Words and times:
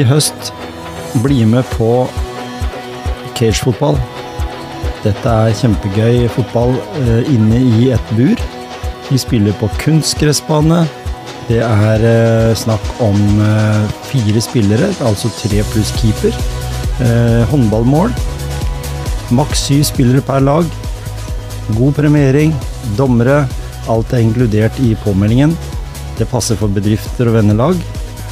i 0.00 0.06
høst, 0.08 0.52
bli 1.24 1.44
med 1.48 1.66
på 1.76 2.06
cagefotball. 3.36 3.98
Dette 5.04 5.32
er 5.32 5.56
kjempegøy 5.56 6.26
fotball 6.32 6.74
eh, 7.00 7.28
inne 7.32 7.60
i 7.60 7.90
et 7.94 8.14
bur. 8.16 8.40
Vi 9.08 9.18
spiller 9.20 9.56
på 9.60 9.68
kunstgressbane. 9.80 10.82
Det 11.48 11.60
er 11.66 12.04
eh, 12.06 12.50
snakk 12.58 12.84
om 13.02 13.18
eh, 13.42 13.86
fire 14.10 14.42
spillere, 14.44 14.92
altså 15.06 15.32
tre 15.40 15.64
pluss 15.72 15.92
keeper. 15.98 16.36
Eh, 17.00 17.42
håndballmål. 17.50 18.12
Maks 19.34 19.66
syv 19.68 19.86
spillere 19.88 20.24
per 20.26 20.44
lag. 20.44 20.68
God 21.78 21.96
premiering. 21.98 22.54
Dommere. 22.98 23.42
Alt 23.90 24.12
er 24.14 24.22
inkludert 24.22 24.76
i 24.84 24.92
påmeldingen. 25.04 25.56
Det 26.18 26.28
passer 26.30 26.58
for 26.60 26.72
bedrifter 26.72 27.30
og 27.30 27.40
vennelag. 27.40 27.80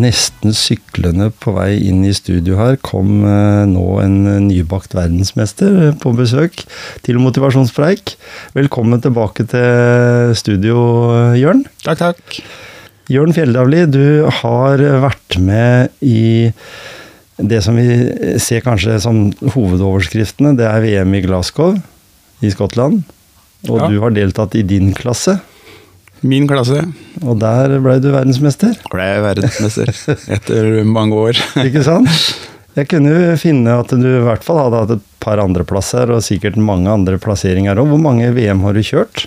Nesten 0.00 0.54
syklende 0.56 1.28
på 1.42 1.52
vei 1.56 1.74
inn 1.90 2.04
i 2.06 2.12
studio 2.16 2.56
her 2.60 2.78
kom 2.84 3.24
eh, 3.26 3.64
nå 3.68 3.84
en 4.00 4.16
nybakt 4.46 4.94
verdensmester 4.96 5.74
eh, 5.88 5.96
på 6.00 6.12
besøk 6.16 6.62
til 7.04 7.18
motivasjonspreik. 7.20 8.14
Velkommen 8.56 9.02
tilbake 9.04 9.44
til 9.50 10.32
studio, 10.38 10.78
eh, 11.16 11.40
Jørn. 11.42 11.64
Takk, 11.84 12.00
takk. 12.00 12.38
Jørn 13.10 13.34
Fjelldavli, 13.36 13.82
du 13.90 14.30
har 14.40 14.80
vært 15.04 15.36
med 15.42 15.90
i 16.06 16.52
det 17.40 17.60
som 17.64 17.76
vi 17.76 18.38
ser 18.40 18.62
kanskje 18.64 19.00
som 19.02 19.26
hovedoverskriftene. 19.56 20.54
Det 20.56 20.68
er 20.70 20.84
VM 20.84 21.16
i 21.18 21.24
Glasgow 21.26 21.74
i 22.40 22.52
Skottland. 22.54 23.02
Og 23.68 23.80
Ja. 23.80 23.88
du 23.90 23.98
har 24.00 24.14
deltatt 24.16 24.54
i 24.56 24.62
din 24.62 24.94
klasse. 24.96 25.40
Min 26.22 26.44
klasse 26.50 26.82
Og 27.24 27.38
der 27.40 27.78
ble 27.80 27.94
du 28.02 28.10
verdensmester. 28.12 28.74
ble 28.92 29.06
jeg 29.08 29.22
verdensmester 29.24 29.92
etter 30.36 30.70
mange 30.84 31.16
år. 31.16 31.40
Ikke 31.66 31.82
sant? 31.86 32.10
Jeg 32.76 32.86
kunne 32.92 33.10
jo 33.10 33.36
finne 33.40 33.72
at 33.80 33.90
du 33.90 34.04
i 34.06 34.20
hvert 34.26 34.44
fall 34.46 34.60
hadde 34.62 34.80
hatt 34.84 34.92
et 34.98 35.06
par 35.20 35.40
andreplasser, 35.42 36.12
og 36.14 36.22
sikkert 36.22 36.56
mange 36.60 36.88
andre 36.92 37.16
plasseringer 37.20 37.80
òg. 37.80 37.88
Hvor 37.90 37.98
mange 38.04 38.28
VM 38.36 38.60
har 38.66 38.76
du 38.76 38.82
kjørt? 38.86 39.24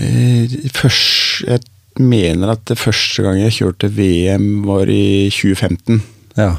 Eh, 0.00 0.50
Først, 0.74 1.44
jeg 1.46 1.60
mener 2.02 2.50
at 2.56 2.64
det 2.66 2.78
første 2.80 3.22
gang 3.22 3.38
jeg 3.38 3.54
kjørte 3.60 3.92
VM 3.94 4.48
var 4.66 4.90
i 4.90 5.28
2015. 5.30 6.00
Ja. 6.40 6.56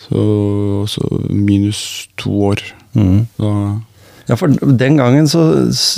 Så, 0.00 0.22
så 0.88 1.04
minus 1.28 2.08
to 2.16 2.32
år. 2.54 2.62
Mm. 2.96 3.26
Så, 3.36 3.50
Ja, 4.30 4.36
for 4.38 4.52
den 4.54 4.98
gangen 5.00 5.26
så 5.26 5.40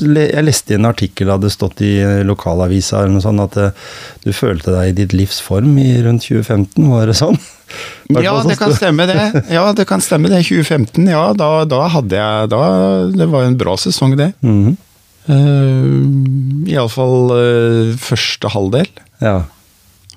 Jeg 0.00 0.44
leste 0.46 0.72
i 0.72 0.78
en 0.78 0.88
artikkel 0.88 1.28
hadde 1.28 1.50
stått 1.52 1.82
i 1.84 1.98
eh, 2.00 2.22
lokalavisa 2.24 3.02
eller 3.02 3.18
noe 3.18 3.24
sånt, 3.24 3.44
at 3.44 3.58
eh, 3.60 3.90
du 4.24 4.32
følte 4.32 4.72
deg 4.72 4.92
i 4.92 4.96
ditt 5.02 5.16
livs 5.16 5.42
form 5.44 5.76
i 5.82 5.90
rundt 6.04 6.24
2015, 6.30 6.88
var 6.88 7.10
det 7.10 7.18
sånn? 7.20 7.36
Ja, 8.22 8.42
det 8.46 8.56
kan 8.60 8.74
stemme 8.76 9.06
det. 9.08 9.44
Ja, 9.50 9.64
det 9.72 9.86
kan 9.88 10.02
stemme 10.04 10.30
det. 10.32 10.42
2015, 10.48 11.08
ja, 11.08 11.24
da, 11.36 11.64
da 11.68 11.86
hadde 11.92 12.18
jeg 12.18 12.50
da, 12.52 12.62
Det 13.12 13.28
var 13.32 13.48
en 13.48 13.58
bra 13.60 13.76
sesong, 13.80 14.16
det. 14.20 14.32
Mhm. 14.44 14.78
Uh, 15.22 16.66
Iallfall 16.66 17.30
uh, 17.30 17.92
første 18.02 18.50
halvdel. 18.50 18.88
Ja. 19.22 19.44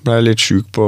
Ble 0.06 0.16
litt 0.24 0.42
sjuk 0.42 0.66
på 0.74 0.86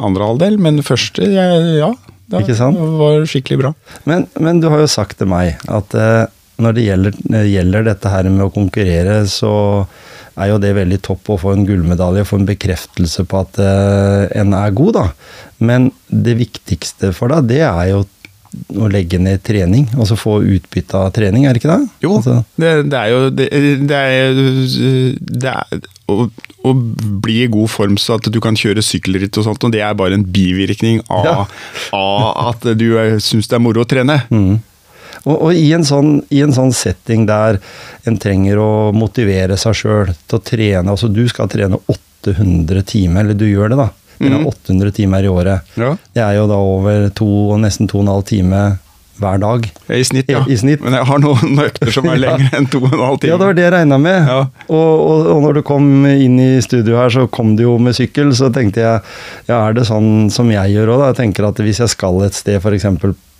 andre 0.00 0.30
halvdel, 0.30 0.56
men 0.62 0.80
første, 0.84 1.28
jeg, 1.28 1.66
ja. 1.76 1.90
Det 2.30 2.40
var 2.62 3.24
skikkelig 3.26 3.58
bra. 3.58 3.72
Men, 4.08 4.28
men 4.38 4.62
du 4.62 4.68
har 4.70 4.80
jo 4.80 4.88
sagt 4.88 5.18
til 5.18 5.26
meg 5.28 5.58
at 5.66 5.96
eh, 5.98 6.28
når 6.60 6.76
det 6.76 6.84
gjelder, 6.86 7.18
eh, 7.34 7.48
gjelder 7.54 7.88
dette 7.90 8.12
her 8.12 8.28
med 8.30 8.46
å 8.46 8.52
konkurrere, 8.54 9.22
så 9.30 9.52
er 10.40 10.52
jo 10.52 10.60
det 10.62 10.70
veldig 10.76 11.00
topp 11.04 11.32
å 11.34 11.38
få 11.40 11.52
en 11.56 11.66
gullmedalje, 11.68 12.24
få 12.28 12.38
en 12.40 12.46
bekreftelse 12.48 13.24
på 13.28 13.40
at 13.42 13.58
uh, 13.60 14.28
en 14.40 14.54
er 14.56 14.70
god, 14.78 14.94
da. 14.96 15.02
Men 15.60 15.90
det 16.08 16.38
viktigste 16.38 17.10
for 17.16 17.32
deg, 17.34 17.48
det 17.50 17.58
er 17.66 17.90
jo 17.90 18.04
å 18.80 18.88
legge 18.90 19.18
ned 19.22 19.42
trening, 19.46 19.84
altså 19.94 20.16
få 20.18 20.38
utbytte 20.42 20.98
av 20.98 21.12
trening, 21.14 21.44
er 21.46 21.54
det 21.54 21.60
ikke 21.60 21.70
det? 21.74 21.90
Jo, 22.02 22.16
Altså, 22.18 22.38
det, 22.58 22.70
det 22.90 22.98
er 22.98 23.10
jo 23.12 23.20
det, 23.30 23.46
det 23.90 24.00
er, 24.00 24.40
det 25.20 25.52
er 25.52 25.84
å, 26.10 26.26
å 26.66 26.72
bli 27.22 27.36
i 27.44 27.50
god 27.52 27.70
form 27.70 27.94
så 28.00 28.16
at 28.18 28.26
du 28.32 28.40
kan 28.42 28.58
kjøre 28.58 28.82
sykkelritt 28.82 29.38
og 29.38 29.46
sånt, 29.46 29.68
og 29.68 29.74
det 29.76 29.84
er 29.86 29.94
bare 29.98 30.18
en 30.18 30.26
bivirkning 30.26 30.98
av, 31.06 31.28
Ja. 31.28 31.36
av 31.94 32.50
at 32.54 32.66
du 32.80 32.88
syns 33.22 33.46
det 33.50 33.60
er 33.60 33.62
moro 33.62 33.84
å 33.84 33.90
trene. 33.90 34.22
mm. 34.30 34.58
Og, 35.26 35.34
og 35.36 35.52
i, 35.54 35.66
en 35.76 35.84
sånn, 35.84 36.14
i 36.32 36.40
en 36.44 36.52
sånn 36.56 36.72
setting 36.72 37.26
der 37.28 37.58
en 38.08 38.16
trenger 38.20 38.56
å 38.62 38.70
motivere 38.96 39.56
seg 39.60 39.74
sjøl 39.82 40.12
til 40.26 40.38
å 40.38 40.42
trene, 40.42 40.86
altså 40.94 41.10
du 41.12 41.26
skal 41.28 41.48
trene 41.52 41.76
800 41.92 42.82
timer, 42.88 43.24
eller 43.24 43.34
du 43.40 43.46
gjør 43.50 43.74
det 43.74 43.80
da, 43.84 43.90
Mhm. 44.20 44.42
800 44.46 44.90
timer 44.92 45.24
i 45.24 45.28
året. 45.32 45.62
Ja. 45.80 45.94
Det 46.12 46.20
er 46.20 46.34
jo 46.36 46.46
da 46.50 46.56
over 46.60 47.06
to, 47.16 47.26
nesten 47.56 47.88
to 47.88 47.98
og 47.98 48.04
en 48.04 48.10
halv 48.12 48.24
time 48.28 48.58
hver 49.20 49.38
dag. 49.40 49.64
I 49.88 50.02
snitt, 50.04 50.28
ja. 50.28 50.42
I 50.48 50.56
snitt. 50.60 50.82
Men 50.84 50.92
jeg 50.98 51.06
har 51.08 51.18
noen 51.20 51.56
økter 51.66 51.88
som 51.92 52.04
er 52.08 52.20
lengre 52.20 52.50
enn 52.56 52.68
to 52.68 52.82
og 52.82 52.92
en 52.92 53.00
halv 53.00 53.18
time. 53.20 53.30
Ja, 53.32 53.38
det 53.40 53.46
var 53.48 53.56
det 53.56 53.64
jeg 53.64 53.72
regna 53.72 53.98
med. 54.00 54.28
Ja. 54.28 54.38
Og, 54.68 55.00
og, 55.06 55.26
og 55.34 55.40
når 55.46 55.54
du 55.54 55.62
kom 55.62 55.88
inn 56.08 56.36
i 56.40 56.60
studio 56.64 56.96
her, 57.00 57.08
så 57.12 57.24
kom 57.32 57.54
du 57.56 57.62
jo 57.64 57.78
med 57.80 57.96
sykkel. 57.96 58.32
Så 58.36 58.52
tenkte 58.52 58.80
jeg, 58.84 59.00
ja, 59.48 59.58
er 59.70 59.72
det 59.76 59.86
sånn 59.88 60.28
som 60.32 60.52
jeg 60.52 60.72
gjør 60.76 60.92
òg, 60.94 61.00
da? 61.00 61.10
Jeg 61.14 61.20
tenker 61.22 61.48
at 61.48 61.60
hvis 61.64 61.80
jeg 61.80 61.92
skal 61.96 62.20
et 62.28 62.36
sted, 62.36 62.60
f.eks. 62.60 62.86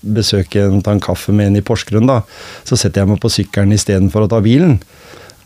besøke 0.03 0.65
en, 0.65 0.81
ta 0.85 0.95
en 0.97 1.03
kaffe 1.03 1.35
med 1.35 1.51
en 1.51 1.61
i 1.61 1.65
Porsgrunn, 1.65 2.09
da, 2.09 2.23
så 2.65 2.79
setter 2.79 3.03
jeg 3.03 3.13
meg 3.13 3.21
på 3.23 3.33
sykkelen 3.33 3.77
istedenfor 3.77 4.27
å 4.27 4.31
ta 4.33 4.41
bilen. 4.45 4.79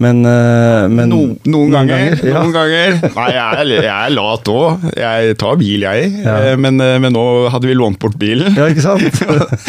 Men, 0.03 0.25
eh, 0.27 0.89
men 0.91 1.09
No, 1.09 1.19
noen, 1.47 1.71
ganger. 1.71 2.17
ja. 2.27 2.41
Noen 2.43 2.51
ganger. 2.55 2.97
Nei, 3.15 3.27
jeg 3.31 3.59
er, 3.61 3.69
jeg 3.77 3.91
er 3.95 4.11
lat 4.17 4.49
òg. 4.51 4.87
Jeg 4.99 5.37
tar 5.39 5.59
bil, 5.61 5.85
jeg. 5.87 6.09
Ja. 6.25 6.35
Eh, 6.51 6.57
Men, 6.59 6.81
eh, 6.83 6.97
men 6.99 7.15
nå 7.15 7.23
hadde 7.53 7.69
vi 7.71 7.77
lånt 7.79 8.01
bort 8.03 8.17
bilen. 8.19 8.57
Ja, 8.59 8.67
ikke 8.73 8.83
sant? 8.83 9.23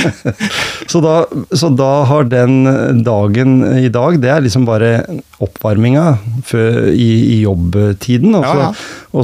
så, 0.92 1.02
da, 1.06 1.16
så 1.54 1.70
da 1.78 1.92
har 2.10 2.26
den 2.32 2.64
dagen 3.06 3.60
i 3.84 3.90
dag, 3.94 4.18
det 4.24 4.32
er 4.34 4.42
liksom 4.46 4.66
bare 4.66 4.96
oppvarminga 5.44 6.08
i, 6.90 7.10
i 7.36 7.40
jobbtiden. 7.44 8.36
Og 8.40 8.46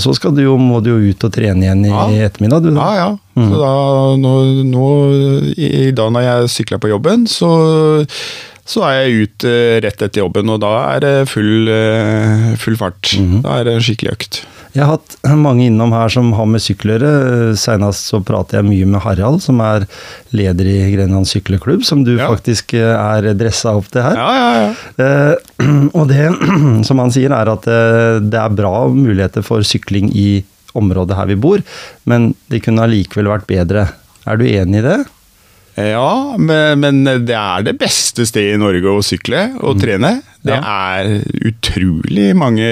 så, 0.02 0.14
og 0.14 0.20
så 0.20 0.32
du 0.36 0.44
jo, 0.46 0.58
må 0.62 0.84
du 0.86 0.92
jo 0.94 1.12
ut 1.16 1.26
og 1.28 1.34
trene 1.34 1.66
igjen 1.66 1.86
i 1.88 1.92
Ja. 1.92 2.06
ettermiddag. 2.30 2.64
Du. 2.68 2.72
Ja, 2.78 2.92
ja. 3.00 3.10
Mm. 3.36 3.48
Så 3.48 3.60
da, 3.62 3.74
nå, 4.20 4.32
nå 4.70 4.88
i, 5.56 5.68
i 5.88 5.92
dag 5.96 6.12
når 6.14 6.26
jeg 6.28 6.50
sykler 6.60 6.82
på 6.84 6.92
jobben, 6.92 7.26
så, 7.32 7.50
så 8.66 8.84
er 8.88 8.98
jeg 9.02 9.28
ute 9.28 9.52
rett 9.84 10.02
etter 10.06 10.22
jobben, 10.24 10.50
og 10.54 10.62
da 10.64 10.72
er 10.96 11.00
det 11.04 11.14
full, 11.32 11.68
eh, 11.68 12.56
full 12.62 12.78
fart. 12.80 13.14
Mhm. 13.20 13.42
Da 13.44 13.60
er 13.60 13.64
det 13.66 13.74
en 13.78 13.82
skikkelig 13.86 14.12
økt. 14.14 14.42
Jeg 14.72 14.86
har 14.88 14.94
hatt 14.96 15.18
mange 15.36 15.66
innom 15.68 15.92
her 15.92 16.08
som 16.08 16.30
har 16.32 16.46
med 16.48 16.62
sykkel 16.64 16.94
å 16.94 16.96
gjøre. 16.96 17.58
Senest 17.60 18.08
så 18.08 18.22
prater 18.24 18.62
jeg 18.62 18.70
mye 18.70 18.86
med 18.88 19.02
Harald, 19.04 19.42
som 19.44 19.60
er 19.60 19.84
leder 20.32 20.64
i 20.72 20.78
Grenland 20.94 21.28
sykleklubb, 21.28 21.84
som 21.84 22.06
du 22.06 22.16
Ja. 22.16 22.30
faktisk 22.32 22.74
eh, 22.80 22.96
er 22.96 23.34
dressa 23.36 23.76
opp 23.76 23.90
til 23.92 24.02
her. 24.02 24.16
Ja, 24.16 24.32
ja, 24.32 24.54
ja. 24.62 24.76
Eh, 25.04 25.36
og 26.00 26.08
det 26.08 26.30
som 26.88 27.00
han 27.04 27.12
sier, 27.12 27.32
er 27.36 27.52
at 27.52 27.68
eh, 27.68 28.20
det 28.24 28.40
er 28.40 28.56
bra 28.56 28.88
muligheter 28.88 29.44
for 29.44 29.60
sykling 29.68 30.08
i 30.16 30.44
området 30.74 31.18
her 31.18 31.28
vi 31.28 31.36
bor, 31.36 31.60
men 32.08 32.34
det 32.50 32.64
kunne 32.64 32.86
allikevel 32.88 33.28
vært 33.28 33.48
bedre. 33.52 33.90
Er 34.26 34.38
du 34.40 34.46
enig 34.48 34.80
i 34.80 34.88
det? 34.88 35.00
Ja, 35.78 36.36
men, 36.38 36.80
men 36.82 37.04
det 37.26 37.36
er 37.38 37.64
det 37.64 37.78
beste 37.80 38.26
stedet 38.28 38.58
i 38.58 38.60
Norge 38.60 38.92
å 38.92 39.04
sykle 39.06 39.46
og 39.64 39.80
trene. 39.82 40.18
Det 40.42 40.56
Mm. 40.58 40.64
Ja. 40.66 40.78
er 40.98 41.52
utrolig 41.52 42.32
mange 42.36 42.66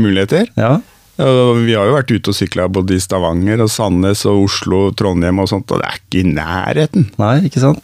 muligheter. 0.00 0.46
Ja. 0.56 0.78
Vi 1.20 1.74
har 1.76 1.84
jo 1.90 1.92
vært 1.98 2.10
ute 2.14 2.32
og 2.32 2.36
sykla 2.38 2.64
både 2.72 2.96
i 2.96 3.02
Stavanger 3.04 3.60
og 3.60 3.68
Sandnes 3.68 4.22
og 4.30 4.46
Oslo 4.46 4.86
Trondheim 4.96 5.38
og 5.42 5.50
sånt, 5.52 5.68
og 5.70 5.82
det 5.82 5.90
er 5.90 5.98
ikke 6.00 6.22
i 6.22 6.30
nærheten. 6.32 7.10
Nei, 7.20 7.34
ikke 7.50 7.60
sant? 7.60 7.82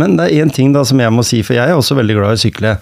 Men 0.00 0.16
det 0.16 0.30
er 0.30 0.40
én 0.42 0.50
ting 0.56 0.72
da 0.72 0.82
som 0.88 0.98
jeg 1.04 1.12
må 1.12 1.22
si, 1.26 1.42
for 1.44 1.54
jeg 1.58 1.68
er 1.68 1.76
også 1.76 1.98
veldig 2.00 2.16
glad 2.16 2.32
i 2.32 2.38
å 2.38 2.42
sykle. 2.46 2.72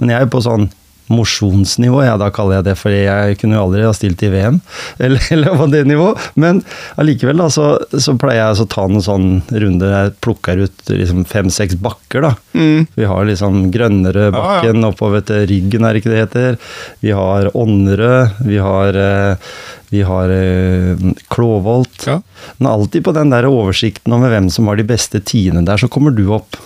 Men 0.00 0.14
jeg 0.14 0.24
er 0.24 0.32
på 0.32 0.40
sånn 0.42 0.70
mosjonsnivå, 1.10 2.02
ja, 2.06 2.16
da 2.20 2.30
kaller 2.34 2.60
jeg 2.60 2.68
det, 2.70 2.76
for 2.78 2.94
jeg 2.94 3.38
kunne 3.40 3.58
jo 3.58 3.64
aldri 3.66 3.86
ha 3.86 3.92
stilt 3.96 4.22
i 4.26 4.30
VM, 4.32 4.60
eller, 4.98 5.26
eller 5.34 5.58
på 5.58 5.66
det 5.72 5.82
nivå. 5.90 6.12
Men 6.40 6.62
allikevel, 7.00 7.42
da, 7.42 7.48
så, 7.52 7.72
så 7.92 8.16
pleier 8.20 8.42
jeg 8.42 8.64
å 8.64 8.68
ta 8.70 8.86
noen 8.90 9.04
sånn 9.04 9.28
runder 9.50 9.94
jeg 9.94 10.14
plukker 10.24 10.64
ut 10.66 10.94
liksom 10.94 11.26
fem-seks 11.28 11.78
bakker, 11.82 12.28
da. 12.28 12.34
Mm. 12.54 12.86
Vi 12.96 13.10
har 13.10 13.26
liksom 13.28 13.66
Grønnerødbakken 13.74 14.86
oppover 14.88 15.24
til 15.26 15.44
Ryggen, 15.50 15.84
er 15.84 15.94
det 15.94 16.02
ikke 16.02 16.14
det 16.14 16.24
heter. 16.24 16.58
Vi 17.04 17.12
har 17.16 17.50
Ånnerød, 17.58 18.40
vi 18.46 18.58
har 18.62 18.98
eh, 18.98 19.52
vi 19.90 20.02
har 20.06 20.30
eh, 20.30 20.96
Klåvolt. 21.28 22.04
Ja. 22.06 22.20
Men 22.56 22.72
alltid 22.72 23.04
på 23.04 23.12
den 23.12 23.32
der 23.32 23.48
oversikten 23.50 24.14
over 24.14 24.30
hvem 24.30 24.50
som 24.50 24.70
har 24.70 24.78
de 24.78 24.86
beste 24.86 25.20
tiende 25.26 25.64
der, 25.66 25.80
så 25.82 25.90
kommer 25.90 26.14
du 26.14 26.28
opp. 26.36 26.58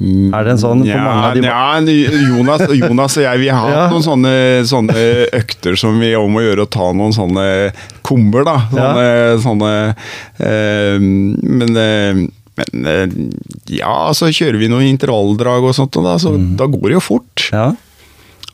Er 0.00 0.44
det 0.44 0.50
en 0.52 0.58
sånn 0.60 0.82
på 0.84 0.90
ja, 0.90 1.00
mange 1.00 1.28
av 1.30 1.84
de 1.86 1.94
ja, 1.96 2.16
Jonas, 2.28 2.64
Jonas 2.76 3.16
og 3.16 3.22
jeg 3.24 3.40
vi 3.40 3.48
har 3.48 3.62
hatt 3.64 3.76
Ja. 3.76 3.84
noen 3.94 4.04
sånne, 4.04 4.32
sånne 4.68 4.96
økter 5.38 5.76
som 5.80 5.96
vi 6.02 6.10
om 6.18 6.36
å 6.36 6.42
gjøre 6.44 6.66
å 6.66 6.70
ta 6.70 6.90
noen 6.92 7.14
sånne 7.16 7.46
kummer, 8.04 8.44
da. 8.44 8.56
Sånne, 8.74 9.06
sånne 9.46 9.70
øh, 10.40 11.00
Men 11.00 11.76
øh, 11.76 12.26
men 12.56 12.86
eh, 12.88 13.10
ja, 13.76 13.94
så 14.16 14.30
kjører 14.32 14.56
vi 14.56 14.68
noen 14.72 14.86
intervalldrag 14.88 15.66
og 15.68 15.74
sånt, 15.76 15.96
og 16.00 16.06
da, 16.06 16.14
så 16.16 16.30
Mm. 16.32 16.54
da 16.56 16.64
går 16.72 16.86
det 16.88 16.94
jo 16.94 17.02
fort. 17.04 17.42
Ja, 17.52 17.66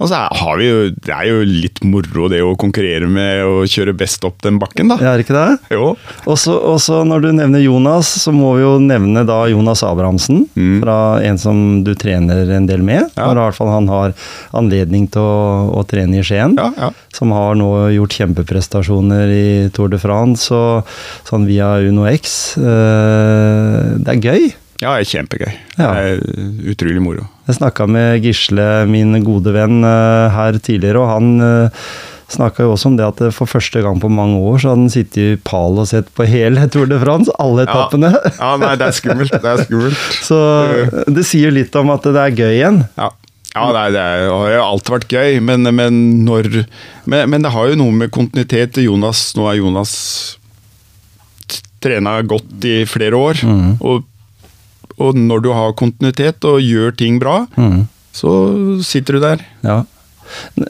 Og 0.03 0.09
så 0.11 0.19
har 0.43 0.59
vi 0.59 0.67
jo 0.69 0.79
Det 0.93 1.13
er 1.15 1.29
jo 1.31 1.43
litt 1.47 1.79
moro 1.87 2.29
det 2.33 2.41
å 2.45 2.55
konkurrere 2.59 3.07
med 3.11 3.43
å 3.47 3.63
kjøre 3.71 3.95
best 3.97 4.25
opp 4.27 4.41
den 4.45 4.59
bakken, 4.63 4.91
da. 4.91 4.99
er 5.13 5.23
ikke 5.23 5.37
det? 5.37 5.75
Jo. 5.75 5.93
Og 6.27 6.39
så 6.83 7.03
når 7.07 7.25
du 7.25 7.31
nevner 7.37 7.63
Jonas, 7.63 8.11
så 8.23 8.35
må 8.35 8.55
vi 8.59 8.65
jo 8.65 8.75
nevne 8.83 9.25
da 9.29 9.43
Jonas 9.51 9.83
Abrahamsen. 9.87 10.45
Mm. 10.57 10.81
Fra 10.83 10.97
en 11.25 11.39
som 11.41 11.61
du 11.87 11.93
trener 11.99 12.51
en 12.57 12.67
del 12.69 12.83
med. 12.85 13.09
Ja. 13.17 13.29
Når 13.31 13.39
i 13.39 13.45
hvert 13.47 13.59
fall 13.61 13.73
han 13.73 13.89
har 13.93 14.15
anledning 14.59 15.07
til 15.13 15.23
å, 15.23 15.71
å 15.79 15.85
trene 15.89 16.21
i 16.21 16.27
Skien. 16.27 16.57
Ja, 16.59 16.71
ja. 16.79 16.91
Som 17.15 17.33
har 17.37 17.55
nå 17.59 17.71
gjort 17.95 18.17
kjempeprestasjoner 18.19 19.33
i 19.33 19.47
Tour 19.75 19.93
de 19.93 20.01
France 20.03 20.51
og 20.55 20.89
sånn 21.29 21.47
via 21.49 21.75
Uno 21.85 22.07
X. 22.11 22.57
Eh, 22.59 23.99
Det 24.03 24.17
er 24.17 24.23
gøy. 24.23 24.51
Ja, 24.83 24.97
det 24.97 25.05
er 25.05 25.11
kjempegøy. 25.13 25.53
Ja. 25.79 25.93
Det 25.95 26.03
er 26.03 26.73
utrolig 26.73 27.03
moro. 27.05 27.29
Jeg 27.49 27.59
snakka 27.59 27.89
med 27.91 28.23
Gisle, 28.23 28.87
min 28.87 29.17
gode 29.27 29.53
venn, 29.55 29.83
eh, 29.83 30.31
her 30.31 30.59
tidligere, 30.63 31.01
og 31.03 31.09
han 31.11 31.31
uh, 31.43 31.87
snakka 32.31 32.63
jo 32.63 32.75
også 32.77 32.93
om 32.93 32.99
det 33.01 33.07
at 33.09 33.23
eh, 33.27 33.33
for 33.35 33.51
første 33.51 33.83
gang 33.83 33.99
på 34.01 34.11
mange 34.13 34.39
år 34.39 34.61
så 34.63 34.71
hadde 34.71 34.85
han 34.85 34.93
sittet 34.95 35.19
i 35.19 35.41
pal 35.43 35.81
og 35.83 35.89
sett 35.91 36.13
på 36.15 36.27
hele 36.29 36.65
Tour 36.73 36.87
de 36.91 37.01
France, 37.03 37.33
alle 37.43 37.67
etappene. 37.67 38.13
Ja, 38.39 38.53
nei, 38.63 38.77
det 38.79 38.87
er 38.89 38.97
skummelt. 38.97 39.35
Det 39.35 39.51
er 39.55 39.65
skummelt. 39.67 40.07
Så 40.29 40.39
det 41.11 41.27
sier 41.27 41.55
litt 41.55 41.75
om 41.79 41.91
at 41.95 42.07
det 42.07 42.23
er 42.23 42.39
gøy 42.39 42.55
igjen. 42.61 42.85
Ja. 43.01 43.11
Ja, 43.53 43.67
det 43.69 44.01
er, 44.01 44.31
har 44.33 44.49
jo 44.49 44.61
alltid 44.65 44.95
vært 44.95 45.11
gøy, 45.13 45.35
men, 45.45 45.69
men 45.77 45.97
når 46.25 46.47
men, 47.05 47.27
men 47.29 47.43
det 47.45 47.51
har 47.53 47.67
jo 47.69 47.77
noe 47.83 47.93
med 47.93 48.09
kontinuitet. 48.15 48.79
Jonas, 48.81 49.27
nå 49.37 49.45
er 49.51 49.59
Jonas 49.59 49.93
trena 51.83 52.15
godt 52.25 52.65
i 52.65 52.83
flere 52.89 53.19
år. 53.19 53.43
Og, 53.83 54.07
og 54.99 55.15
når 55.17 55.43
du 55.45 55.51
har 55.57 55.73
kontinuitet 55.79 56.45
og 56.49 56.61
gjør 56.61 56.97
ting 56.97 57.19
bra, 57.23 57.47
Mm. 57.57 57.87
så 58.13 58.33
sitter 58.85 59.15
du 59.19 59.21
der. 59.21 59.45
Ja. 59.65 59.83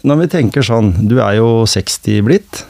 Når 0.04 0.22
vi 0.24 0.26
tenker 0.38 0.62
sånn, 0.66 0.92
du 1.08 1.18
er 1.22 1.36
jo 1.38 1.64
60 1.66 2.22
blitt. 2.26 2.64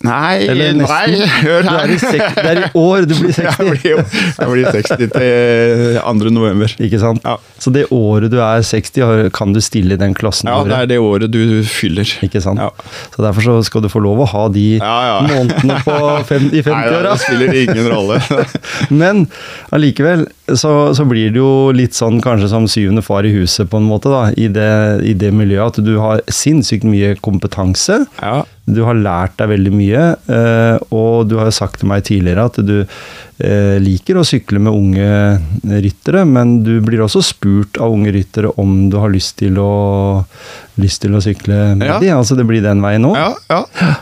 Nei, 0.00 0.46
nei, 0.48 1.26
hør 1.44 1.60
Du 1.68 1.74
er 1.76 1.90
i 1.92 1.96
det 2.00 2.44
er 2.48 2.58
i 2.62 2.68
år 2.80 3.04
du 3.04 3.12
blir 3.18 3.34
60. 3.36 3.44
Jeg 3.44 3.66
blir, 3.68 3.98
jeg 4.38 4.48
blir 4.48 4.68
60 4.72 5.10
til 5.12 5.98
2. 6.00 6.30
november. 6.32 6.72
Ikke 6.80 7.00
sant? 7.02 7.20
Ja. 7.28 7.34
Så 7.60 7.68
det 7.74 7.82
året 7.92 8.32
du 8.32 8.38
er 8.40 8.64
60, 8.64 9.28
kan 9.36 9.52
du 9.52 9.60
stille 9.60 9.98
i 9.98 10.00
den 10.00 10.14
klassen. 10.16 10.48
Ja, 10.48 10.62
det 10.64 10.72
er 10.78 10.88
det 10.94 10.98
året 11.04 11.28
du 11.34 11.42
fyller. 11.68 12.08
Ikke 12.24 12.40
sant? 12.40 12.64
Ja. 12.64 12.70
Så 13.12 13.20
derfor 13.26 13.44
så 13.44 13.58
skal 13.68 13.84
du 13.84 13.90
få 13.92 14.00
lov 14.00 14.24
å 14.24 14.28
ha 14.32 14.46
de 14.48 14.64
Ja, 14.78 15.20
månedene 15.28 15.76
på 15.84 15.98
fem, 16.32 16.48
i 16.48 16.62
Nei, 16.62 16.64
50-åra. 16.64 17.12
det 17.12 17.20
spiller 17.26 17.60
ingen 17.66 17.92
rolle. 17.92 18.22
Men 18.88 19.26
allikevel 19.68 20.30
så, 20.58 20.94
så 20.96 21.04
blir 21.08 21.30
det 21.34 21.38
jo 21.40 21.70
litt 21.76 21.94
sånn 21.94 22.20
kanskje 22.24 22.48
som 22.52 22.66
syvende 22.70 23.02
far 23.04 23.26
i 23.28 23.32
huset, 23.34 23.68
på 23.70 23.76
en 23.80 23.86
måte, 23.88 24.10
da, 24.12 24.30
i 24.36 24.48
det, 24.52 24.70
i 25.06 25.12
det 25.14 25.30
miljøet. 25.34 25.78
At 25.78 25.84
du 25.86 25.96
har 26.02 26.22
sinnssykt 26.30 26.84
mye 26.88 27.14
kompetanse. 27.22 28.04
Ja, 28.22 28.42
Du 28.70 28.84
har 28.86 28.94
lært 28.94 29.32
deg 29.40 29.48
veldig 29.50 29.70
mye, 29.74 30.02
eh, 30.30 30.76
og 30.94 31.26
du 31.26 31.36
har 31.40 31.48
jo 31.48 31.54
sagt 31.56 31.80
til 31.80 31.88
meg 31.90 32.04
tidligere 32.06 32.44
at 32.46 32.58
du 32.62 32.76
eh, 32.84 33.78
liker 33.82 34.20
å 34.20 34.22
sykle 34.26 34.60
med 34.62 34.70
unge 34.76 35.80
ryttere, 35.82 36.22
men 36.28 36.60
du 36.62 36.76
blir 36.84 37.02
også 37.02 37.22
spurt 37.32 37.80
av 37.82 37.90
unge 37.96 38.12
ryttere 38.14 38.52
om 38.62 38.84
du 38.92 38.96
har 39.02 39.10
lyst 39.10 39.38
til 39.42 39.58
å, 39.58 40.22
lyst 40.78 41.02
til 41.02 41.16
å 41.18 41.24
sykle 41.24 41.74
med 41.80 41.88
Ja. 41.88 41.98
dem. 41.98 42.14
altså 42.20 42.36
det 42.38 42.46
blir 42.46 42.62
den 42.62 42.80
veien 42.84 43.08
òg. 43.10 43.16
ja. 43.18 43.34
ja. 43.50 43.96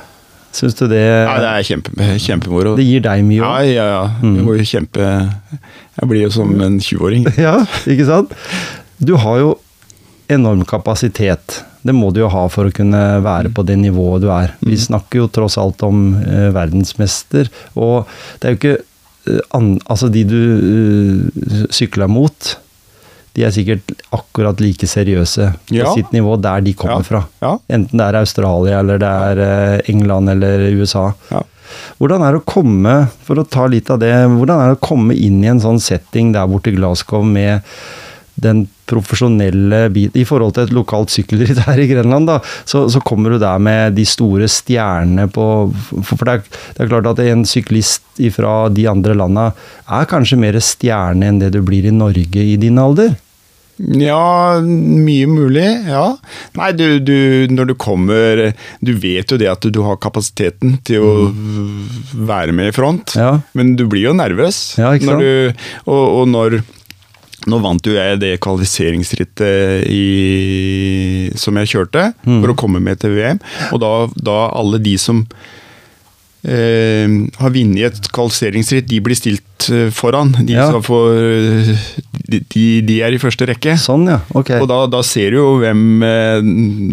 Syns 0.56 0.74
du 0.78 0.86
det, 0.88 1.02
ja 1.04 1.34
det 1.42 1.48
er 1.52 1.66
kjempe, 1.68 1.92
kjempemoro. 2.24 2.74
det 2.78 2.86
gir 2.88 3.02
deg 3.04 3.22
mye 3.26 3.38
Ja, 3.42 3.50
òg? 3.60 3.68
ja, 3.68 3.86
ja. 3.92 4.04
Det 4.22 4.44
må 4.46 4.54
jo 4.56 4.64
kjempe 4.66 5.04
Jeg 5.04 6.08
blir 6.10 6.22
jo 6.24 6.30
som 6.34 6.52
en 6.64 6.78
20-åring. 6.80 7.26
Ja, 7.46 7.56
ikke 7.86 8.06
sant? 8.08 8.32
Du 8.98 9.14
har 9.20 9.38
jo 9.42 9.50
enorm 10.32 10.64
kapasitet. 10.68 11.62
Det 11.82 11.94
må 11.94 12.10
du 12.12 12.20
jo 12.20 12.28
ha 12.32 12.46
for 12.52 12.68
å 12.68 12.72
kunne 12.74 13.00
være 13.24 13.52
på 13.54 13.62
det 13.64 13.76
nivået 13.80 14.22
du 14.24 14.28
er. 14.34 14.50
Vi 14.60 14.76
snakker 14.76 15.22
jo 15.22 15.28
tross 15.32 15.56
alt 15.60 15.80
om 15.86 16.14
uh, 16.20 16.48
verdensmester, 16.52 17.48
og 17.78 18.08
det 18.40 18.48
er 18.50 18.54
jo 18.54 18.58
ikke 18.58 18.74
uh, 19.28 19.40
an, 19.56 19.70
Altså, 19.88 20.10
de 20.12 20.24
du 20.28 20.36
uh, 20.36 21.62
sykler 21.72 22.10
mot, 22.12 22.56
de 23.36 23.44
er 23.44 23.50
sikkert 23.54 23.92
akkurat 24.12 24.60
like 24.60 24.86
seriøse 24.88 25.50
på 25.68 25.74
Ja. 25.76 25.92
sitt 25.94 26.10
nivå 26.12 26.40
der 26.40 26.60
de 26.60 26.72
kommer 26.74 27.02
Ja, 27.02 27.02
fra. 27.02 27.20
ja. 27.42 27.58
Enten 27.70 27.98
det 27.98 28.06
er 28.08 28.18
Australia, 28.20 28.80
eller 28.80 28.98
det 28.98 29.08
er 29.08 29.38
eh, 29.38 29.80
England 29.92 30.28
eller 30.30 30.66
USA. 30.80 31.12
Ja. 31.30 31.42
Hvordan 32.00 32.22
er 32.24 32.32
det 32.32 32.40
å 32.40 32.48
komme, 32.48 33.08
for 33.22 33.36
å 33.36 33.44
ta 33.48 33.66
litt 33.68 33.90
av 33.90 33.98
det, 34.00 34.10
hvordan 34.26 34.60
er 34.62 34.72
det 34.72 34.78
å 34.80 34.86
komme 34.88 35.14
inn 35.14 35.42
i 35.44 35.48
en 35.52 35.60
sånn 35.60 35.80
setting 35.80 36.32
der 36.32 36.46
borte 36.48 36.72
i 36.72 36.76
Glasgow 36.76 37.22
med 37.24 37.60
den 38.38 38.64
profesjonelle 38.88 39.82
biten 39.92 40.20
I 40.20 40.24
forhold 40.28 40.54
til 40.56 40.64
et 40.68 40.74
lokalt 40.76 41.12
sykkelritt 41.12 41.58
her 41.66 41.80
i 41.82 41.88
Grenland, 41.90 42.30
da, 42.30 42.38
så, 42.68 42.86
så 42.88 43.02
kommer 43.04 43.34
du 43.34 43.38
der 43.42 43.58
med 43.60 43.96
de 43.98 44.06
store 44.08 44.48
stjernene 44.48 45.28
på 45.34 45.46
For, 46.06 46.24
det, 46.24 46.38
er, 46.38 46.58
det 46.76 46.84
er 46.86 46.92
klart 46.94 47.10
at 47.12 47.22
en 47.26 47.44
syklist 47.48 48.04
fra 48.34 48.56
de 48.74 48.88
andre 48.90 49.14
landa 49.18 49.50
er 49.94 50.08
kanskje 50.10 50.40
mer 50.40 50.56
stjerne 50.64 51.28
enn 51.32 51.42
det 51.42 51.52
du 51.54 51.60
blir 51.66 51.86
i 51.86 51.94
Norge 51.94 52.42
i 52.42 52.56
din 52.60 52.78
alder? 52.82 53.12
Ja, 53.78 54.58
mye 54.66 55.26
mulig, 55.30 55.66
ja. 55.86 56.16
Nei, 56.58 56.72
du, 56.74 56.98
du, 56.98 57.46
når 57.54 57.68
du 57.70 57.74
kommer 57.78 58.40
Du 58.82 58.90
vet 58.98 59.30
jo 59.30 59.38
det 59.38 59.46
at 59.52 59.68
du 59.70 59.78
har 59.86 60.00
kapasiteten 60.02 60.80
til 60.88 61.04
å 61.06 61.12
være 62.26 62.56
med 62.58 62.72
i 62.72 62.74
front, 62.74 63.14
Ja. 63.14 63.36
men 63.54 63.76
du 63.78 63.84
blir 63.86 64.08
jo 64.08 64.16
nervøs. 64.18 64.58
Ja, 64.82 64.96
når 64.98 65.22
du, 65.22 65.62
og, 65.86 66.02
og 66.22 66.26
når 66.34 66.58
nå 67.46 67.60
vant 67.62 67.86
jo 67.86 67.94
jeg 67.94 68.18
det 68.18 68.40
kvalifiseringsrittet 68.42 69.86
i, 69.86 71.30
som 71.38 71.56
jeg 71.60 71.70
kjørte 71.74 72.08
Mm. 72.26 72.40
for 72.42 72.52
å 72.52 72.56
komme 72.58 72.80
med 72.82 72.98
til 73.00 73.14
VM. 73.14 73.38
Og 73.72 73.80
da, 73.80 73.92
da 74.16 74.50
alle 74.58 74.78
de 74.82 74.96
som 74.98 75.26
har 76.46 77.50
vunnet 77.50 77.88
et 77.98 78.08
kvalifiseringsritt, 78.14 78.86
de 78.88 79.00
blir 79.02 79.16
stilt 79.18 79.42
eh, 79.74 79.90
foran. 79.90 80.30
De, 80.46 80.52
Ja. 80.54 80.68
skal 80.70 80.82
få, 80.82 80.98
eh, 81.18 81.74
de, 82.28 82.82
de- 82.82 83.00
er 83.02 83.12
i 83.12 83.18
første 83.18 83.46
rekke. 83.46 83.74
Sånn, 83.78 84.06
ja. 84.08 84.20
Ok. 84.34 84.50
Og 84.60 84.68
da, 84.68 84.86
da 84.86 85.02
ser 85.02 85.30
du 85.30 85.38
jo 85.38 85.58
hvem, 85.58 86.02
eh, 86.02 86.40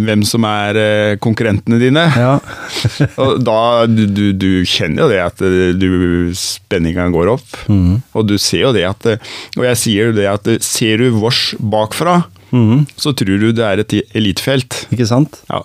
hvem 0.07 0.23
som 0.25 0.43
er 0.49 0.75
eh, 0.81 1.15
konkurrentene 1.21 1.79
dine. 1.79 2.07
Ja. 2.15 2.39
Og 3.21 3.43
da, 3.43 3.85
du, 3.85 4.33
du, 4.33 4.63
kjenner 4.65 5.05
jo 5.05 5.09
det 5.13 5.21
at 5.23 5.41
eh, 5.45 5.73
du, 5.77 6.31
spenninga 6.33 7.07
går 7.13 7.35
opp. 7.35 7.47
Mm. 7.69 8.01
Og 8.15 8.27
du 8.27 8.37
ser 8.41 8.65
jo 8.65 8.73
det 8.75 8.85
at 8.89 9.05
eh, 9.05 9.17
Og 9.57 9.65
jeg 9.69 9.81
sier 9.81 10.09
jo 10.09 10.17
det 10.17 10.27
at 10.31 10.47
eh, 10.47 10.59
ser 10.63 10.97
du 11.03 11.09
vårs 11.21 11.53
bakfra, 11.59 12.23
mm. 12.51 12.85
så 12.97 13.13
tror 13.13 13.39
du 13.41 13.51
det 13.53 13.65
er 13.65 13.83
et 13.85 13.97
elitefelt. 14.15 14.85
Ikke 14.91 15.07
sant? 15.09 15.41
Ja, 15.51 15.61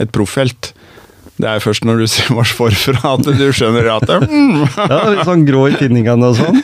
et 0.00 0.12
proffelt. 0.14 0.72
Det 1.38 1.46
er 1.46 1.62
først 1.62 1.86
når 1.86 2.02
du 2.02 2.06
ser 2.10 2.32
vårs 2.36 2.52
forfra 2.58 3.14
at 3.14 3.28
du 3.38 3.44
skjønner 3.54 3.86
at 3.94 4.06
det, 4.10 4.18
mm, 4.32 4.64
Ja, 4.90 5.00
litt 5.14 5.28
sånn 5.28 5.46
grå 5.48 5.68
i 5.70 5.76
tinningene 5.78 6.32
og 6.32 6.38
sånn. 6.38 6.58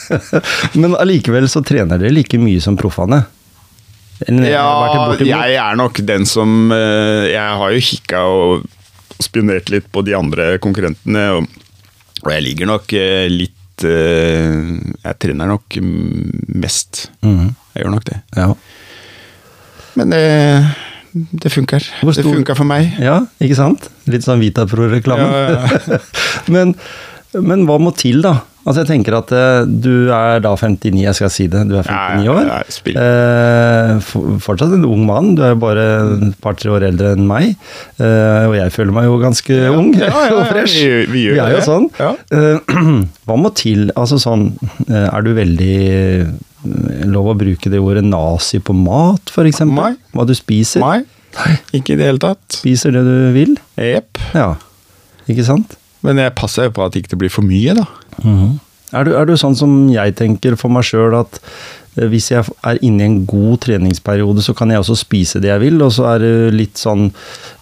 Men, 0.80 0.96
allikevel 1.00 1.48
så 1.52 1.62
trener 1.66 2.00
dere 2.00 2.14
like 2.14 2.40
mye 2.40 2.62
som 2.64 2.78
proffene. 2.80 3.22
Ja, 4.28 4.66
jeg 5.24 5.56
er 5.56 5.78
nok 5.80 5.96
den 6.04 6.26
som 6.28 6.68
eh, 6.76 7.30
Jeg 7.30 7.54
har 7.56 7.70
jo 7.72 7.84
kikka 7.86 8.18
og 8.28 8.66
spionert 9.20 9.70
litt 9.72 9.86
på 9.92 10.02
de 10.04 10.12
andre 10.16 10.58
konkurrentene, 10.60 11.22
og, 11.38 11.46
og 12.20 12.28
jeg 12.34 12.44
ligger 12.44 12.68
nok 12.68 12.92
eh, 13.00 13.24
litt 13.32 13.86
eh, 13.88 14.60
Jeg 15.06 15.16
trener 15.24 15.48
nok 15.54 15.80
mest. 15.80 17.06
Mhm. 17.24 17.54
Jeg 17.72 17.84
gjør 17.84 17.94
nok 17.94 18.06
det. 18.10 18.18
Ja. 18.36 18.50
Men 19.96 20.12
det, 20.12 20.24
det 21.12 21.52
funker. 21.52 21.84
Det 22.02 22.24
funker 22.24 22.54
for 22.58 22.68
meg. 22.68 22.92
ja, 23.02 23.20
ikke 23.42 23.56
sant? 23.58 23.88
Litt 24.10 24.26
sånn 24.26 24.42
Vitapro-reklame. 24.42 25.26
Ja, 25.26 25.62
ja. 25.66 25.98
men 26.54 26.76
Men 27.34 27.66
hva 27.68 27.76
må 27.78 27.92
til, 27.94 28.22
da? 28.24 28.40
Altså, 28.60 28.82
jeg 28.82 28.88
tenker 28.90 29.14
at 29.16 29.30
eh, 29.32 29.62
du 29.64 30.10
er 30.12 30.42
da 30.44 30.50
59, 30.58 30.98
jeg 31.00 31.16
skal 31.16 31.30
si 31.32 31.46
det. 31.48 31.62
Du 31.70 31.76
er 31.78 31.86
59 31.86 32.26
år. 32.28 32.40
Ja, 32.44 32.56
ja, 32.60 32.74
spill. 32.74 32.98
Eh, 33.00 34.36
fortsatt 34.44 34.74
en 34.76 34.84
ung 34.84 35.06
mann. 35.08 35.30
Du 35.38 35.40
er 35.46 35.54
jo 35.54 35.60
bare 35.62 35.86
et 36.28 36.36
par-tre 36.44 36.68
år 36.74 36.84
eldre 36.90 37.14
enn 37.16 37.24
meg. 37.30 37.54
Eh, 38.02 38.42
og 38.50 38.56
jeg 38.58 38.74
føler 38.74 38.92
meg 38.98 39.08
jo 39.08 39.16
ganske 39.22 39.56
ung 39.72 39.94
ja, 39.96 40.10
ja, 40.10 40.20
og 40.36 40.42
ja, 40.42 40.50
fresh. 40.50 40.76
vi- 40.82 41.06
vi 41.14 41.24
gjør 41.30 41.40
er 41.46 41.54
jo 41.56 41.62
sånn. 41.64 41.88
Ja. 42.02 42.10
Eh, 42.36 42.76
hva 43.30 43.38
må 43.40 43.54
til? 43.56 43.88
Altså 43.96 44.20
sånn 44.20 44.50
eh, 44.90 45.06
Er 45.08 45.24
du 45.24 45.32
veldig 45.38 45.74
eh, 45.88 46.30
Lov 47.08 47.30
å 47.32 47.38
bruke 47.40 47.70
det 47.72 47.80
ordet 47.80 48.04
nazi 48.04 48.60
på 48.60 48.74
mat? 48.76 49.32
Nei. 49.72 49.94
Hva 50.12 50.26
du 50.28 50.34
spiser? 50.36 50.82
Nei, 50.84 50.98
ikke 51.72 51.94
i 51.94 51.96
det 52.02 52.10
hele 52.10 52.20
tatt. 52.20 52.42
Spiser 52.52 52.92
det 52.92 53.06
du 53.06 53.30
vil? 53.32 53.54
Jepp. 53.80 54.20
Ja. 54.36 54.50
Ikke 55.30 55.46
sant? 55.48 55.78
Men 56.06 56.20
jeg 56.22 56.36
passer 56.38 56.68
jo 56.68 56.76
på 56.78 56.86
at 56.86 56.94
det 56.94 57.04
ikke 57.04 57.18
blir 57.20 57.32
for 57.32 57.46
mye, 57.46 57.76
da. 57.76 57.86
Er 58.90 59.06
du, 59.06 59.12
er 59.14 59.28
du 59.28 59.36
sånn 59.38 59.54
som 59.54 59.84
jeg 59.92 60.16
tenker 60.18 60.56
for 60.58 60.72
meg 60.72 60.82
sjøl, 60.88 61.12
at 61.14 61.36
eh, 61.94 62.08
hvis 62.10 62.30
jeg 62.32 62.42
er 62.66 62.80
inne 62.82 63.04
i 63.04 63.06
en 63.06 63.18
god 63.28 63.60
treningsperiode, 63.62 64.42
så 64.42 64.54
kan 64.58 64.72
jeg 64.72 64.82
også 64.82 64.96
spise 64.98 65.38
det 65.42 65.52
jeg 65.52 65.62
vil, 65.62 65.76
og 65.86 65.92
så 65.94 66.08
er 66.16 66.24
det 66.24 66.32
litt 66.56 66.80
sånn 66.80 67.04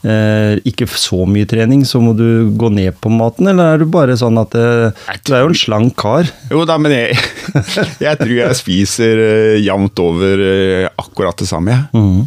eh, 0.09 0.57
ikke 0.71 0.88
så 0.88 1.26
mye 1.28 1.49
trening, 1.50 1.83
så 1.85 2.00
må 2.00 2.14
du 2.16 2.49
gå 2.57 2.71
ned 2.73 2.97
på 3.02 3.12
maten, 3.12 3.50
eller 3.52 3.75
er 3.75 3.83
du 3.83 3.90
bare 3.92 4.16
sånn 4.16 4.40
at 4.40 4.57
eh, 4.57 5.04
Du 5.26 5.35
er 5.35 5.45
jo 5.45 5.52
en 5.52 5.61
slank 5.61 5.99
kar. 6.00 6.33
Jo 6.49 6.64
da, 6.68 6.78
men 6.80 6.97
jeg, 6.97 7.21
jeg 8.07 8.23
tror 8.23 8.35
jeg 8.38 8.61
spiser 8.62 9.23
eh, 9.26 9.59
jevnt 9.66 10.00
over 10.00 10.47
eh, 10.49 10.88
akkurat 10.97 11.37
det 11.45 11.50
samme, 11.50 11.76
jeg. 11.76 11.87
Mm 11.92 12.26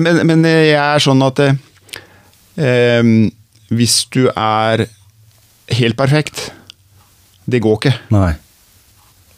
Men, 0.00 0.22
men 0.24 0.46
jeg 0.48 0.72
er 0.80 1.02
sånn 1.04 1.20
at 1.26 1.40
eh, 1.44 3.02
hvis 3.68 3.96
du 4.14 4.22
er 4.32 4.86
helt 5.78 5.96
perfekt, 5.98 6.50
det 7.50 7.62
går 7.64 7.78
ikke. 7.80 7.94
Nei. 8.14 8.32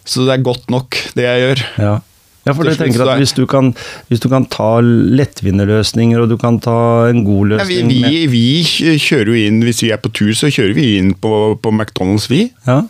Så 0.04 0.26
det 0.26 0.34
er 0.36 0.42
godt 0.44 0.68
nok, 0.72 0.98
det 1.16 1.24
jeg 1.24 1.46
gjør. 1.46 1.64
Ja. 1.80 1.94
Ja, 2.44 2.52
for 2.52 2.68
jeg 2.68 2.76
tenker 2.76 3.06
at 3.08 3.16
hvis 3.22 3.32
du 3.32 3.46
kan, 3.48 3.70
hvis 4.10 4.20
du 4.20 4.26
kan 4.28 4.44
ta 4.52 4.74
lettvinte 4.84 5.64
løsninger, 5.64 6.20
og 6.20 6.28
du 6.28 6.36
kan 6.36 6.58
ta 6.60 6.74
en 7.08 7.22
god 7.24 7.54
Ja, 7.54 7.64
vi, 7.64 7.78
løsning 7.80 7.94
vi, 8.04 8.18
vi 8.28 8.98
kjører 9.00 9.30
jo 9.32 9.38
inn, 9.46 9.62
hvis 9.64 9.80
vi 9.80 9.88
er 9.94 10.02
på 10.02 10.12
tur, 10.12 10.34
så 10.36 10.50
kjører 10.52 10.74
vi 10.76 10.90
inn 10.98 11.14
på, 11.16 11.30
på 11.56 11.72
McDonald's, 11.72 12.28
vi. 12.28 12.50
ja, 12.68 12.82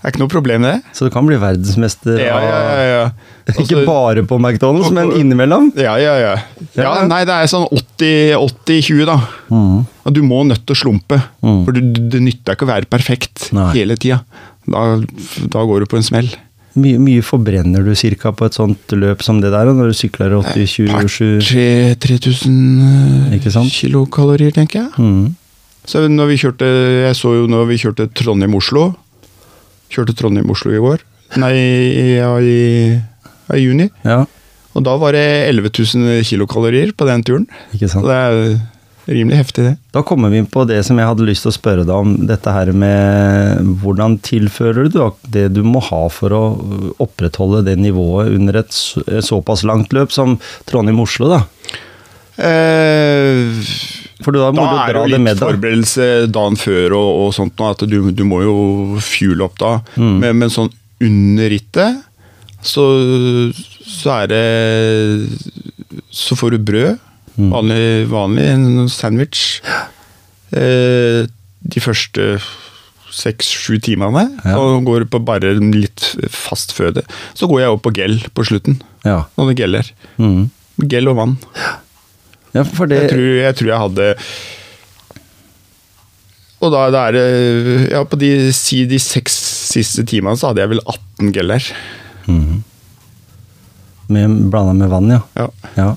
Det 0.00 0.08
er 0.08 0.12
ikke 0.14 0.22
noe 0.22 0.32
problem 0.32 0.62
det. 0.64 0.74
Så 0.96 1.04
du 1.04 1.10
kan 1.12 1.26
bli 1.28 1.36
verdensmester 1.36 2.16
Ja, 2.22 2.38
ja, 2.40 2.58
ja. 2.64 2.84
ja. 2.88 3.02
Ikke 3.50 3.76
Altså- 3.76 3.84
bare 3.84 4.22
på 4.24 4.38
McDonald's, 4.40 4.90
men 4.96 5.10
innimellom. 5.12 5.72
Ja, 5.76 5.96
ja, 6.00 6.14
ja. 6.16 6.34
ja 6.74 6.92
nei, 7.04 7.18
det 7.28 7.34
er 7.36 7.50
sånn 7.52 7.66
80-20, 7.68 9.04
da. 9.10 9.18
Mm. 9.52 9.86
Du 10.16 10.22
må 10.24 10.40
nødt 10.48 10.64
til 10.64 10.72
å 10.74 10.80
slumpe. 10.80 11.18
Mm. 11.44 11.64
For 11.66 11.76
det, 11.76 11.82
det 12.14 12.20
nytter 12.24 12.56
ikke 12.56 12.64
å 12.64 12.72
være 12.72 12.88
perfekt 12.88 13.50
Nei. 13.52 13.66
hele 13.74 13.96
tida. 14.00 14.22
Da, 14.66 14.86
da 15.52 15.66
går 15.68 15.84
du 15.84 15.90
på 15.92 16.00
en 16.00 16.06
smell. 16.06 16.30
Mye, 16.80 16.96
mye 17.02 17.20
forbrenner 17.26 17.82
du 17.84 17.92
cirka 17.98 18.30
på 18.32 18.46
et 18.46 18.54
sånt 18.56 18.94
løp 18.94 19.22
som 19.26 19.40
det 19.42 19.50
der, 19.52 19.66
når 19.74 19.90
du 19.90 19.96
sykler 19.98 20.32
80-27 20.38 21.42
Tre- 21.42 21.94
3000 21.98 23.34
Ikke 23.36 23.50
kilokalorier, 23.74 24.54
tenker 24.54 24.86
jeg. 24.86 24.92
Mm. 24.96 25.34
Så 25.84 26.04
når 26.08 26.28
vi 26.30 26.36
kjørte, 26.38 26.68
Jeg 27.08 27.16
så 27.18 27.34
jo 27.34 27.46
når 27.50 27.66
vi 27.68 27.76
kjørte 27.80 28.08
Trondheim-Oslo. 28.14 28.94
Kjørte 29.90 30.14
Trondheim-Oslo 30.18 30.74
i 30.74 30.82
går. 30.82 31.04
Nei, 31.40 31.52
i, 31.54 32.18
i, 32.18 32.58
i 33.54 33.62
juni. 33.62 33.88
Ja, 34.06 34.24
Og 34.74 34.84
da 34.86 34.96
var 34.98 35.14
det 35.14 35.24
11 35.50 35.70
000 35.98 36.26
kilokalorier 36.26 36.92
på 36.94 37.06
den 37.08 37.22
turen. 37.26 37.46
ikke 37.74 37.88
sant. 37.90 38.06
det 38.06 38.14
er 38.16 38.60
rimelig 39.10 39.40
heftig, 39.40 39.64
det. 39.66 39.72
Da 39.94 40.02
kommer 40.06 40.30
vi 40.30 40.38
inn 40.38 40.46
på 40.50 40.62
det 40.70 40.78
som 40.86 40.98
jeg 41.00 41.08
hadde 41.08 41.26
lyst 41.26 41.42
til 41.42 41.50
å 41.50 41.56
spørre 41.56 41.82
deg 41.86 41.94
om. 41.96 42.12
Dette 42.30 42.52
her 42.54 42.70
med 42.70 43.72
hvordan 43.82 44.18
tilfører 44.22 44.86
du 44.92 45.00
det 45.34 45.48
du 45.56 45.62
må 45.66 45.82
ha 45.88 46.04
for 46.14 46.34
å 46.36 46.42
opprettholde 47.02 47.64
det 47.66 47.78
nivået 47.82 48.30
under 48.36 48.60
et 48.62 48.70
såpass 49.26 49.64
langt 49.66 49.94
løp 49.96 50.14
som 50.14 50.36
Trondheim-Oslo, 50.70 51.30
da? 51.32 51.40
Eh, 52.40 53.54
For 54.24 54.36
da 54.36 54.50
da 54.52 54.66
er 54.84 54.94
det 54.96 55.00
jo 55.00 55.10
litt 55.14 55.24
med 55.24 55.38
da. 55.40 55.46
forberedelse 55.48 56.06
dagen 56.32 56.56
før 56.60 56.96
og, 56.98 57.10
og 57.24 57.34
sånt, 57.36 57.54
nå, 57.60 57.70
at 57.72 57.84
du, 57.88 57.98
du 58.12 58.22
må 58.28 58.42
jo 58.44 58.56
fuel 59.04 59.44
opp 59.46 59.58
da. 59.60 59.74
Mm. 59.96 60.16
Men, 60.24 60.40
men 60.44 60.52
sånn 60.52 60.72
under 61.00 61.48
rittet, 61.52 62.02
så, 62.60 62.82
så 63.88 64.10
er 64.18 64.26
det 64.28 64.40
Så 66.12 66.36
får 66.36 66.52
du 66.52 66.58
brød. 66.68 66.98
Mm. 67.40 67.50
Vanlig, 67.54 67.84
vanlig 68.10 68.48
en 68.52 68.88
sandwich. 68.92 69.44
Eh, 70.52 71.24
de 71.60 71.80
første 71.82 72.34
seks-sju 73.10 73.78
timene. 73.82 74.26
Ja. 74.44 74.58
Og 74.60 74.84
går 74.86 75.06
på 75.10 75.20
bare 75.24 75.54
litt 75.58 76.10
fast 76.30 76.74
føde. 76.76 77.02
Så 77.38 77.48
går 77.50 77.64
jeg 77.64 77.74
opp 77.74 77.82
på 77.88 77.94
gel 77.96 78.18
på 78.36 78.44
slutten. 78.46 78.76
Ja. 79.08 79.22
Noen 79.40 79.56
geller. 79.58 79.88
Mm. 80.20 80.50
Gel 80.90 81.08
og 81.10 81.16
vann. 81.18 81.38
ja, 81.56 81.78
for 82.76 82.90
det 82.90 83.02
Jeg 83.04 83.10
tror, 83.12 83.28
jeg 83.40 83.56
tror 83.60 83.68
jeg 83.70 83.82
hadde 83.84 84.06
Og 86.60 86.72
da, 86.74 86.82
da 86.92 87.06
er 87.08 87.16
det 87.16 87.24
Ja, 87.92 88.02
på 88.04 88.18
de, 88.20 88.30
si 88.56 88.82
de 88.90 88.98
seks 89.00 89.36
siste 89.70 90.04
timene 90.08 90.36
så 90.36 90.50
hadde 90.50 90.64
jeg 90.64 90.72
vel 90.72 90.82
18 90.82 91.32
geller. 91.36 91.66
med, 94.10 94.32
Blanda 94.50 94.72
med 94.74 94.88
vann, 94.90 95.10
ja. 95.14 95.20
Ja. 95.38 95.46
ja. 95.76 95.90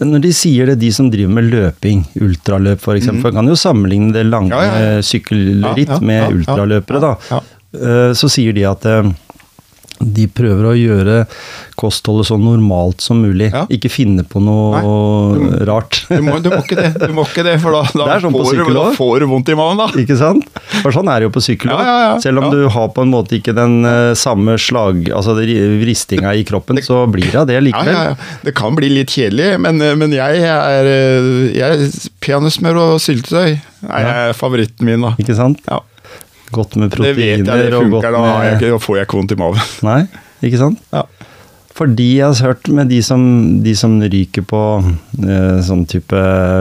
Når 0.00 0.22
de 0.24 0.30
sier 0.36 0.68
det, 0.70 0.78
de 0.80 0.88
som 0.92 1.10
driver 1.12 1.32
med 1.36 1.50
løping, 1.52 2.06
ultraløp 2.24 2.80
f.eks., 2.80 3.10
mm. 3.12 3.22
kan 3.36 3.48
jo 3.48 3.56
sammenligne 3.56 4.12
det 4.16 4.24
lange 4.28 4.52
Ja, 4.56 4.62
ja, 4.64 4.94
ja. 4.96 5.02
sykkelritt 5.04 5.92
Ja, 5.92 5.98
ja, 5.98 6.00
med 6.00 6.18
ja, 6.18 6.24
ja, 6.24 6.36
ultraløpere, 6.38 7.02
da. 7.04 7.12
ja, 7.30 7.42
Eh, 7.72 8.12
Så 8.12 8.28
sier 8.28 8.52
de 8.52 8.66
at 8.68 8.84
eh, 8.84 9.06
de 10.02 10.26
prøver 10.30 10.68
å 10.68 10.74
gjøre 10.76 11.16
kostholdet 11.78 12.28
så 12.28 12.38
normalt 12.40 13.02
som 13.04 13.22
mulig. 13.22 13.50
Ja. 13.52 13.64
Ikke 13.72 13.90
finne 13.92 14.24
på 14.28 14.42
noe 14.42 14.82
rart. 15.68 16.02
Du 16.10 16.20
må, 16.24 16.38
du 16.42 16.50
må 16.52 16.60
ikke 16.62 16.78
det, 16.78 16.90
du 17.00 17.14
må 17.16 17.24
ikke 17.28 17.44
det 17.46 17.56
for 17.62 17.74
da, 17.76 17.82
da, 17.98 18.06
Det 18.06 18.16
er 18.16 18.24
sånn 18.26 18.36
får, 18.36 18.60
du, 18.60 18.72
da 18.76 18.86
får 18.96 19.24
du 19.24 19.28
vondt 19.32 19.52
i 19.52 19.58
magen, 19.58 19.82
da. 19.82 19.88
Ikke 20.02 20.18
sant? 20.20 20.48
For 20.82 20.94
sånn 20.94 21.10
er 21.12 21.22
det 21.22 21.30
jo 21.30 21.34
på 21.34 21.44
sykkel 21.44 21.72
Ja, 21.72 21.80
ja, 21.86 21.96
ja. 22.06 22.12
Selv 22.22 22.42
om 22.42 22.50
du 22.52 22.64
har 22.72 22.90
på 22.94 23.04
en 23.04 23.12
måte 23.12 23.38
ikke 23.38 23.54
den 23.56 23.82
uh, 23.86 24.12
samme 24.18 24.58
slag... 24.60 25.04
Altså 25.12 25.36
vristinga 25.36 26.32
i 26.36 26.44
kroppen, 26.46 26.78
i 26.78 26.84
kroppen, 26.84 26.86
så 26.86 27.04
blir 27.10 27.30
det 27.32 27.46
det 27.50 27.60
likevel. 27.68 27.92
ja, 27.92 28.02
ja. 28.12 28.40
Det 28.44 28.54
kan 28.56 28.76
bli 28.78 28.90
litt 28.92 29.12
kjedelig, 29.12 29.56
men, 29.62 29.80
men 29.98 30.14
jeg 30.14 30.42
er 30.46 30.88
jeg, 31.56 31.88
Peanøttsmør 32.22 32.80
og 32.82 32.92
syltetøy 33.02 33.56
er 33.88 34.36
favoritten 34.38 34.88
min, 34.88 35.04
da. 35.04 35.14
Ikke 35.20 35.36
sant? 35.38 35.62
Ja, 35.68 35.80
Godt 36.52 36.76
med 36.76 36.92
det 36.92 37.00
vet 37.16 37.18
jeg, 37.18 37.42
proteiner 37.46 37.66
det 37.66 37.74
og 37.80 37.90
godt 37.96 38.06
funker. 38.06 38.16
Da, 38.20 38.22
jeg 38.46 38.60
med 38.60 38.70
da 38.76 38.80
får 38.86 38.96
jeg 39.00 39.08
ikke 39.08 39.20
vondt 39.22 39.36
i 39.36 39.42
magen. 39.42 39.68
Nei, 39.90 40.00
ikke 40.48 40.62
sant? 40.62 40.82
Ja. 40.92 41.06
Fordi 41.72 42.06
jeg 42.18 42.26
har 42.28 42.50
hørt 42.50 42.68
med 42.68 42.90
de 42.92 42.98
som, 43.00 43.22
de 43.64 43.72
som 43.80 43.94
ryker 44.12 44.44
på 44.44 44.58
eh, 45.24 45.60
sånn 45.64 45.86
type 45.88 46.18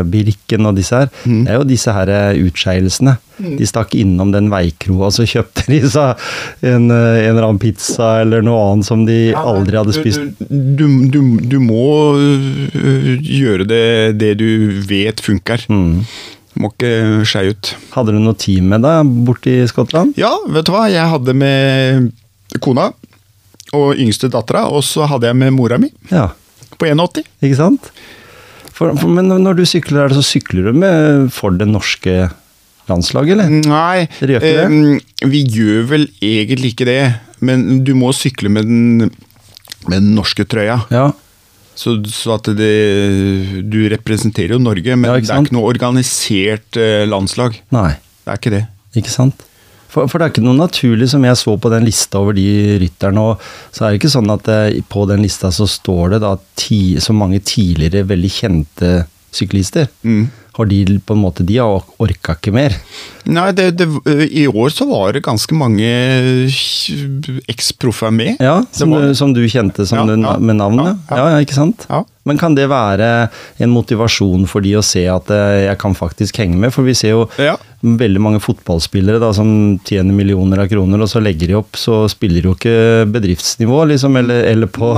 Birken 0.07 0.69
og 0.69 0.77
disse 0.79 0.95
her, 1.01 1.09
Mm. 1.27 1.41
det 1.43 1.51
er 1.51 1.57
jo 1.59 1.65
disse 1.67 1.91
her 1.91 2.11
utskeielsene. 2.39 3.17
Mm. 3.41 3.57
De 3.59 3.67
stakk 3.67 3.91
innom 3.99 4.31
den 4.31 4.47
veikroa, 4.53 5.09
så 5.11 5.25
kjøpte 5.27 5.65
de 5.67 5.81
seg 5.91 6.15
en, 6.63 6.87
eh, 6.95 7.27
en 7.27 7.33
eller 7.33 7.49
annen 7.49 7.59
pizza 7.59 8.21
eller 8.23 8.41
noe 8.45 8.63
annet 8.71 8.87
som 8.87 9.03
de 9.05 9.19
aldri 9.35 9.81
hadde 9.81 9.97
spist. 9.99 10.23
Du, 10.47 10.87
du, 11.11 11.19
du 11.43 11.57
må 11.59 11.83
øh, 12.15 13.19
gjøre 13.19 13.67
det, 13.67 13.83
det 14.23 14.37
du 14.39 14.47
vet 14.87 15.19
funker. 15.19 15.67
Mm. 15.67 16.05
Må 16.59 16.71
ikke 16.73 17.23
skje 17.27 17.45
ut. 17.53 17.71
Hadde 17.93 18.15
du 18.15 18.19
noe 18.19 18.35
team 18.39 18.71
med 18.73 18.83
deg 18.83 19.11
borte 19.27 19.53
i 19.53 19.67
Skottland? 19.69 20.17
Ja, 20.19 20.33
vet 20.51 20.67
du 20.67 20.73
hva? 20.75 20.87
Jeg 20.91 21.07
hadde 21.13 21.35
med 21.37 22.11
kona 22.63 22.89
og 23.77 23.95
yngste 23.95 24.27
dattera, 24.31 24.65
og 24.67 24.83
så 24.83 25.07
hadde 25.07 25.29
jeg 25.29 25.37
med 25.39 25.53
mora 25.55 25.77
mi 25.79 25.87
Ja, 26.11 26.27
på 26.75 26.89
81. 26.89 27.23
ikke 27.39 27.59
sant? 27.59 27.91
For, 28.75 28.91
for, 28.97 29.07
men 29.13 29.29
når 29.29 29.61
du 29.61 29.65
sykler, 29.69 30.03
er 30.03 30.11
det 30.11 30.19
så 30.19 30.25
sykler 30.25 30.67
du 30.67 30.79
med 30.81 31.29
for 31.31 31.55
det 31.55 31.69
norske 31.69 32.25
landslaget, 32.89 33.37
eller? 33.37 33.51
Nei, 33.69 34.07
gjør 34.19 34.43
eh, 34.43 35.27
vi 35.31 35.43
gjør 35.45 35.85
vel 35.91 36.07
egentlig 36.19 36.73
ikke 36.73 36.87
det. 36.89 37.01
Men 37.45 37.83
du 37.85 37.93
må 37.97 38.11
sykle 38.13 38.51
med 38.53 38.67
den, 38.67 39.11
med 39.87 39.95
den 39.95 40.11
norske 40.17 40.45
trøya. 40.49 40.81
Ja, 40.93 41.07
Så, 41.81 41.95
så 42.13 42.35
at 42.35 42.49
det 42.57 42.71
Du 43.73 43.79
representerer 43.89 44.53
jo 44.53 44.61
Norge, 44.61 44.93
men 44.95 45.09
Ja, 45.09 45.15
det 45.17 45.31
er 45.33 45.45
ikke 45.47 45.55
noe 45.57 45.69
organisert 45.71 46.77
eh, 46.77 47.07
landslag. 47.09 47.57
nei. 47.73 47.93
Det 48.21 48.29
er 48.29 48.37
ikke 48.37 48.51
det. 48.53 48.65
Ikke 49.01 49.09
sant? 49.09 49.39
For, 49.91 50.05
for 50.07 50.21
det 50.21 50.27
er 50.27 50.31
ikke 50.35 50.43
noe 50.45 50.55
naturlig, 50.55 51.07
som 51.09 51.23
jeg 51.25 51.39
så 51.39 51.55
på 51.59 51.71
den 51.73 51.83
lista 51.87 52.19
over 52.21 52.35
de 52.37 52.77
rytterne, 52.79 53.23
og 53.31 53.41
så 53.73 53.87
er 53.87 53.89
det 53.95 53.97
ikke 53.99 54.11
sånn 54.13 54.29
at 54.31 54.45
det, 54.45 54.83
på 54.93 55.07
den 55.09 55.23
lista 55.25 55.49
så 55.51 55.65
står 55.67 56.13
det 56.13 56.19
da 56.23 56.35
ti, 56.59 56.77
så 57.01 57.15
mange 57.17 57.41
tidligere 57.43 58.05
veldig 58.07 58.31
kjente 58.31 58.91
syklister. 59.35 59.89
Mm. 60.05 60.29
Har 60.57 60.65
de 60.67 60.99
på 60.99 61.15
en 61.15 61.21
måte 61.23 61.45
De 61.47 61.55
har 61.61 61.83
orka 62.03 62.33
ikke 62.35 62.51
mer. 62.51 62.73
Nei, 63.31 63.51
det, 63.55 63.69
det, 63.79 63.87
i 64.35 64.47
år 64.51 64.69
så 64.73 64.83
var 64.89 65.13
det 65.15 65.21
ganske 65.23 65.55
mange 65.55 65.87
eksproffer 67.51 68.11
med. 68.11 68.35
Ja, 68.39 68.57
som, 68.75 68.91
var- 68.91 69.01
du, 69.07 69.15
som 69.15 69.33
du 69.33 69.43
kjente 69.47 69.85
som 69.87 70.01
Ja, 70.01 70.05
du, 70.15 70.21
ja, 70.21 70.37
med 70.39 70.55
navnet. 70.59 70.97
ja, 71.09 71.15
Ja, 71.17 71.17
ja. 71.23 71.29
ja, 71.37 71.45
ikke 71.45 71.55
sant? 71.57 71.85
Ja. 71.89 72.03
Men 72.29 72.37
kan 72.37 72.53
det 72.53 72.67
være 72.69 73.07
en 73.63 73.71
motivasjon 73.73 74.43
for 74.49 74.61
de 74.61 74.75
å 74.77 74.83
se 74.85 75.07
at 75.09 75.31
eh, 75.33 75.63
jeg 75.67 75.77
kan 75.81 75.95
faktisk 75.97 76.37
henge 76.37 76.59
med? 76.61 76.69
For 76.75 76.85
vi 76.85 76.93
ser 76.97 77.15
jo 77.15 77.23
Ja. 77.41 77.55
veldig 77.81 78.21
mange 78.21 78.39
fotballspillere 78.43 79.17
da, 79.23 79.31
som 79.33 79.79
tjener 79.89 80.13
millioner 80.13 80.61
av 80.61 80.67
kroner, 80.69 81.01
og 81.01 81.09
så 81.09 81.17
legger 81.23 81.49
de 81.49 81.55
opp, 81.57 81.73
så 81.81 82.03
spiller 82.13 82.43
de 82.43 82.51
jo 82.51 82.53
ikke 82.53 83.09
bedriftsnivå, 83.09 83.79
liksom, 83.89 84.19
eller, 84.21 84.43
eller 84.51 84.69
på, 84.69 84.91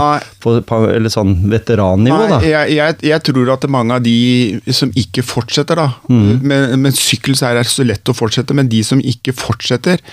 på, 0.44 0.58
på 0.68 0.80
eller 0.92 1.14
sånn 1.14 1.38
veterannivå, 1.54 2.26
da. 2.34 2.42
Jeg, 2.44 2.76
jeg, 2.76 2.98
jeg 3.08 3.24
tror 3.30 3.54
at 3.56 3.70
mange 3.72 3.96
av 3.96 4.04
de 4.04 4.74
som 4.76 4.92
ikke 5.00 5.24
fortsetter, 5.24 5.80
da 5.80 5.88
med, 6.12 6.76
med 6.84 7.00
sykkel 7.00 7.40
så 7.40 7.54
er 7.54 7.62
det 7.62 7.70
så 7.72 7.88
lett 7.88 8.12
å 8.12 8.18
fortsette, 8.20 8.52
men 8.58 8.68
de 8.68 8.84
som 8.84 9.00
ikke 9.00 9.32
fortsetter 9.32 10.04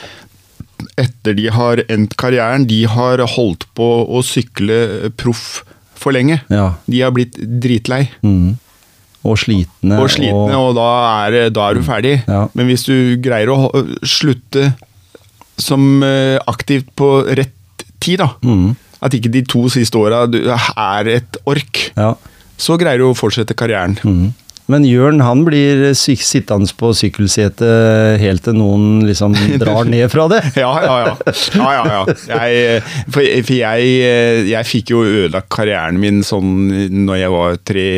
etter 1.01 1.35
de 1.37 1.49
har 1.53 1.83
endt 1.93 2.15
karrieren, 2.21 2.65
de 2.71 2.85
har 2.89 3.21
holdt 3.35 3.67
på 3.77 3.89
å 4.07 4.23
sykle 4.25 5.11
proff 5.21 5.65
for 6.01 6.17
lenge. 6.17 6.41
Ja. 6.51 6.71
De 6.89 7.01
har 7.05 7.13
blitt 7.15 7.37
dritlei 7.61 8.07
Mm. 8.25 8.57
Og 9.23 9.37
slitne. 9.37 9.99
og 10.01 10.09
slitne, 10.09 10.57
og 10.57 10.75
da 10.79 10.87
er, 11.29 11.51
da 11.53 11.67
er 11.69 11.75
du 11.77 11.83
ferdig. 11.85 12.15
Ja. 12.27 12.47
Men 12.57 12.71
hvis 12.71 12.87
du 12.89 13.17
greier 13.21 13.51
å 13.53 13.69
slutte 14.09 14.71
som 15.61 16.01
aktivt 16.49 16.89
på 16.97 17.11
rett 17.37 17.85
tid, 18.01 18.19
da 18.25 18.31
Mm. 18.43 18.77
At 19.03 19.13
ikke 19.17 19.31
de 19.33 19.41
to 19.49 19.63
siste 19.73 19.97
åra 19.97 20.27
er 20.29 21.09
et 21.09 21.37
ork, 21.49 21.93
Ja. 21.97 22.15
så 22.59 22.77
greier 22.79 22.99
du 22.99 23.05
å 23.11 23.15
fortsette 23.17 23.55
karrieren. 23.57 23.97
Mm. 24.05 24.35
Men 24.71 24.87
Jørn 24.87 25.23
han 25.25 25.45
blir 25.47 25.91
sittende 25.99 26.71
på 26.79 26.93
sykkelsetet 26.97 28.21
helt 28.23 28.45
til 28.47 28.57
noen 28.59 29.03
liksom 29.09 29.35
drar 29.63 29.89
ned 29.91 30.07
fra 30.13 30.29
det. 30.33 30.43
Ja, 30.61 30.71
ja, 30.85 30.97
ja. 31.09 31.15
ja, 31.57 31.71
ja, 31.77 31.83
ja. 31.97 32.03
Jeg, 32.31 32.85
for 33.11 33.27
for 33.47 33.57
jeg, 33.57 33.91
jeg 34.51 34.69
fikk 34.69 34.95
jo 34.95 35.03
ødelagt 35.07 35.51
karrieren 35.53 36.01
min 36.03 36.23
sånn 36.27 36.71
når 37.07 37.23
jeg 37.23 37.35
var 37.35 37.61
tre 37.71 37.91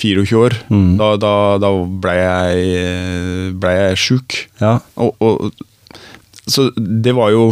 24 0.00 0.38
år. 0.40 0.56
Mm. 0.72 0.94
Da, 1.00 1.14
da, 1.20 1.32
da 1.60 1.72
blei 2.02 2.16
jeg, 2.20 3.56
ble 3.60 3.74
jeg 3.76 4.00
sjuk. 4.00 4.38
Ja. 4.62 4.78
Og, 5.00 5.14
og, 5.20 5.50
så 6.50 6.70
det 6.76 7.12
var 7.16 7.32
jo 7.34 7.50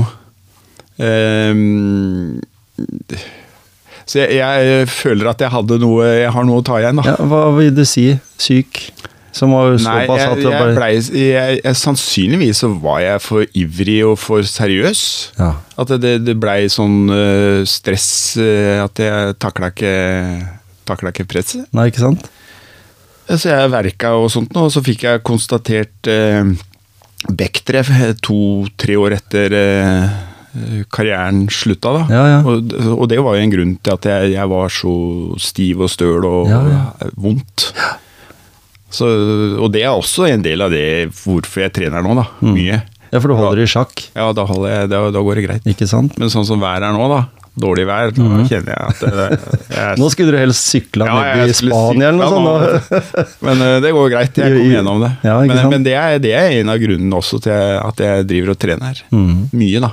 ehm, 1.02 2.38
Så 4.08 4.22
jeg, 4.22 4.40
jeg 4.40 4.88
føler 4.88 5.28
at 5.28 5.42
jeg 5.44 5.52
hadde 5.52 5.76
noe 5.82 6.06
Jeg 6.06 6.32
har 6.32 6.46
noe 6.48 6.62
å 6.62 6.64
ta 6.64 6.78
igjen, 6.80 7.00
da. 7.00 7.12
ja. 7.12 7.28
Hva 7.28 7.42
vil 7.58 7.74
du 7.76 7.84
si? 7.88 8.10
Syk? 8.40 8.86
Som 9.36 9.52
var 9.52 9.76
såpass 9.78 10.22
at 10.24 10.40
det 10.40 10.50
bare 10.50 10.72
blei 10.74 10.92
jeg, 10.96 11.58
jeg, 11.60 11.74
Sannsynligvis 11.76 12.62
så 12.64 12.70
var 12.80 13.02
jeg 13.04 13.20
for 13.22 13.58
ivrig 13.60 13.98
og 14.08 14.16
for 14.18 14.46
seriøs. 14.48 15.02
ja. 15.38 15.52
At 15.78 15.92
det, 16.02 16.14
det 16.26 16.34
blei 16.40 16.64
sånn 16.72 17.04
uh, 17.12 17.60
stress 17.68 18.08
uh, 18.40 18.80
at 18.86 19.04
jeg 19.04 19.36
takla 19.38 19.70
ikke 19.74 19.92
Takla 20.88 21.12
ikke 21.12 21.26
presset. 21.28 21.66
Nei, 21.76 21.90
ikke 21.90 22.00
sant? 22.00 22.22
Så 23.28 23.50
jeg 23.50 23.68
verka 23.68 24.14
og 24.16 24.30
sånt 24.32 24.56
og 24.56 24.70
så 24.72 24.80
fikk 24.80 25.04
jeg 25.04 25.20
konstatert 25.28 26.08
uh, 26.08 26.48
Bechdrev 27.28 27.90
to-tre 28.22 28.96
år 28.96 29.16
etter 29.16 29.54
eh, 29.58 30.18
karrieren 30.94 31.44
slutta, 31.52 31.92
da. 31.98 32.02
Ja, 32.12 32.24
ja. 32.32 32.38
Og, 32.48 32.72
og 32.98 33.06
det 33.10 33.18
var 33.24 33.36
jo 33.38 33.44
en 33.46 33.52
grunn 33.54 33.72
til 33.82 33.94
at 33.96 34.08
jeg, 34.10 34.32
jeg 34.36 34.50
var 34.52 34.68
så 34.74 34.92
stiv 35.42 35.84
og 35.86 35.90
støl 35.92 36.24
og 36.28 36.50
Ja, 36.50 36.60
ja. 36.72 36.84
vondt. 37.16 37.70
Så, 38.90 39.04
og 39.60 39.72
det 39.74 39.82
er 39.84 39.92
også 39.92 40.28
en 40.30 40.44
del 40.44 40.62
av 40.64 40.72
det 40.72 40.84
hvorfor 41.20 41.66
jeg 41.66 41.74
trener 41.76 42.04
nå, 42.04 42.14
da. 42.16 42.24
Mm. 42.40 42.54
Mye. 42.56 42.78
Ja, 43.12 43.20
for 43.20 43.28
du 43.32 43.36
holder 43.38 43.62
i 43.64 43.68
sjakk, 43.68 44.06
Ja, 44.16 44.30
da, 44.36 44.44
jeg, 44.68 44.88
da, 44.92 45.02
da 45.12 45.20
går 45.24 45.40
det 45.40 45.44
greit. 45.48 45.66
ikke 45.68 45.86
sant? 45.88 46.16
Men 46.20 46.32
sånn 46.32 46.46
som 46.48 46.60
været 46.60 46.84
er 46.88 46.96
nå, 46.96 47.04
da. 47.12 47.26
Dårlig 47.58 47.88
vær. 47.88 48.12
Da 48.14 48.42
kjenner 48.46 48.70
jeg 48.70 48.90
at 48.92 49.00
det, 49.02 49.38
jeg. 49.74 49.94
Nå 49.98 50.08
skulle 50.14 50.30
du 50.30 50.38
helst 50.38 50.68
sykla 50.70 51.08
Ja, 51.08 51.14
ned 51.40 51.50
i 51.50 51.56
Spania 51.58 52.12
eller 52.12 52.20
noe 52.30 52.42
nå. 52.44 52.52
sånt. 52.86 53.32
Men 53.42 53.64
eh, 53.66 53.78
det 53.82 53.90
går 53.96 54.12
greit. 54.12 54.38
Jeg 54.38 54.54
kom 54.60 54.68
gjennom 54.76 55.00
det. 55.02 55.10
Ja, 55.26 55.38
men 55.42 55.72
men 55.72 55.86
det, 55.88 55.96
er, 55.98 56.20
det 56.22 56.34
er 56.38 56.54
en 56.60 56.70
av 56.70 56.78
grunnene 56.78 57.18
også 57.18 57.40
til 57.48 57.56
at 57.82 58.04
jeg 58.04 58.28
driver 58.30 58.54
og 58.54 58.60
trener. 58.62 59.00
Mhm. 59.10 59.40
Mye, 59.58 59.82
da. 59.82 59.90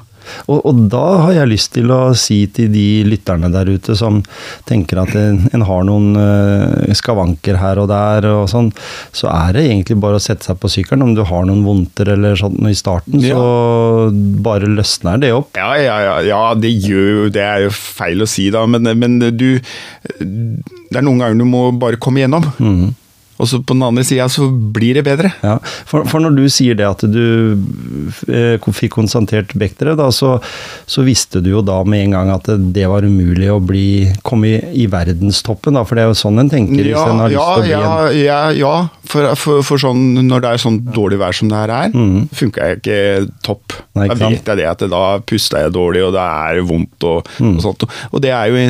Og, 0.48 0.60
og 0.66 0.80
da 0.92 1.04
har 1.26 1.34
jeg 1.40 1.52
lyst 1.52 1.72
til 1.76 1.92
å 1.94 2.00
si 2.18 2.42
til 2.56 2.72
de 2.74 2.86
lytterne 3.08 3.50
der 3.54 3.70
ute 3.72 3.96
som 3.98 4.22
tenker 4.70 5.02
at 5.04 5.14
en, 5.20 5.42
en 5.54 5.66
har 5.68 5.84
noen 5.88 6.16
eh, 6.20 6.94
skavanker 6.98 7.60
her 7.62 7.82
og 7.84 7.90
der 7.92 8.28
og 8.32 8.50
sånn, 8.52 8.72
så 9.16 9.30
er 9.32 9.54
det 9.58 9.66
egentlig 9.70 10.00
bare 10.02 10.20
å 10.20 10.24
sette 10.24 10.48
seg 10.50 10.60
på 10.62 10.72
sykkelen. 10.72 11.04
Om 11.06 11.16
du 11.18 11.24
har 11.28 11.46
noen 11.48 11.64
vondter 11.66 12.14
eller 12.16 12.36
sånt 12.40 12.60
noe 12.62 12.74
i 12.74 12.80
starten, 12.80 13.20
Ja. 13.26 13.36
så 13.38 14.10
bare 14.46 14.68
løsner 14.70 15.20
det 15.22 15.32
opp. 15.36 15.52
Ja, 15.58 15.74
ja, 15.80 15.98
ja, 16.10 16.16
ja 16.26 16.42
det, 16.60 16.72
gjør, 16.86 17.08
jo- 17.26 17.30
det 17.36 17.42
er 17.46 17.66
jo 17.68 17.72
feil 17.76 18.22
å 18.26 18.30
si, 18.30 18.50
da, 18.54 18.66
men, 18.70 18.84
men 19.00 19.20
du 19.36 19.48
Det 20.20 21.00
er 21.00 21.04
noen 21.06 21.20
ganger 21.22 21.40
du 21.42 21.46
må 21.50 21.64
bare 21.80 21.98
komme 22.02 22.22
gjennom. 22.24 22.46
Mhm. 22.60 22.94
Og 23.36 23.50
så 23.52 23.60
på 23.60 23.76
den 23.76 23.84
andre 23.84 24.04
sida 24.08 24.28
så 24.32 24.48
blir 24.48 24.96
det 24.96 25.04
bedre. 25.08 25.34
Ja, 25.44 25.58
for, 25.90 26.08
for 26.08 26.24
når 26.24 26.38
du 26.38 26.46
sier 26.52 26.78
det 26.80 26.88
at 26.88 27.04
du 27.04 27.58
eh, 28.32 28.70
fikk 28.76 28.96
konstatert 28.96 29.52
Bechdrev, 29.60 29.98
da, 30.00 30.08
så, 30.16 30.38
så 30.88 31.04
visste 31.08 31.42
du 31.44 31.52
jo 31.52 31.64
da 31.66 31.82
med 31.88 32.06
en 32.06 32.16
gang 32.16 32.32
at 32.32 32.48
det, 32.48 32.72
det 32.78 32.88
var 32.92 33.08
umulig 33.08 33.50
å 33.52 33.60
bli, 33.60 33.88
komme 34.26 34.56
i, 34.56 34.86
i 34.86 34.88
verdenstoppen, 34.92 35.76
da, 35.76 35.84
for 35.88 36.00
det 36.00 36.06
er 36.06 36.14
jo 36.14 36.20
sånn 36.22 36.44
en 36.46 36.52
tenker 36.52 36.80
hvis 36.80 36.96
en 37.02 37.24
har 37.26 37.34
lyst 37.34 37.42
til 37.42 37.60
å 37.60 37.66
bli 37.66 37.74
ja, 37.74 37.84
en 37.84 38.20
ja, 38.22 38.42
ja. 38.56 38.76
For, 39.06 39.28
for, 39.40 39.64
for 39.68 39.82
sånn, 39.82 40.06
når 40.26 40.44
det 40.44 40.54
er 40.54 40.64
sånn 40.64 40.80
dårlig 40.96 41.20
vær 41.22 41.36
som 41.36 41.52
det 41.52 41.60
her 41.60 41.74
er, 41.76 41.92
mm. 41.94 42.28
funker 42.36 42.70
jeg 42.72 42.80
ikke 42.82 43.00
topp. 43.46 43.76
Nei, 43.96 44.08
ikke 44.10 44.22
da 44.22 44.30
vet 44.32 44.52
jeg 44.54 44.62
det 44.62 44.70
at 44.72 44.86
da 44.92 45.04
puster 45.28 45.66
jeg 45.66 45.76
dårlig, 45.76 46.08
og 46.08 46.16
det 46.16 46.24
er 46.24 46.64
vondt 46.66 47.08
og, 47.08 47.36
mm. 47.38 47.58
og 47.58 47.66
sånt. 47.68 47.86
Og 48.12 48.24
det 48.24 48.32
er 48.36 48.52
jo 48.52 48.64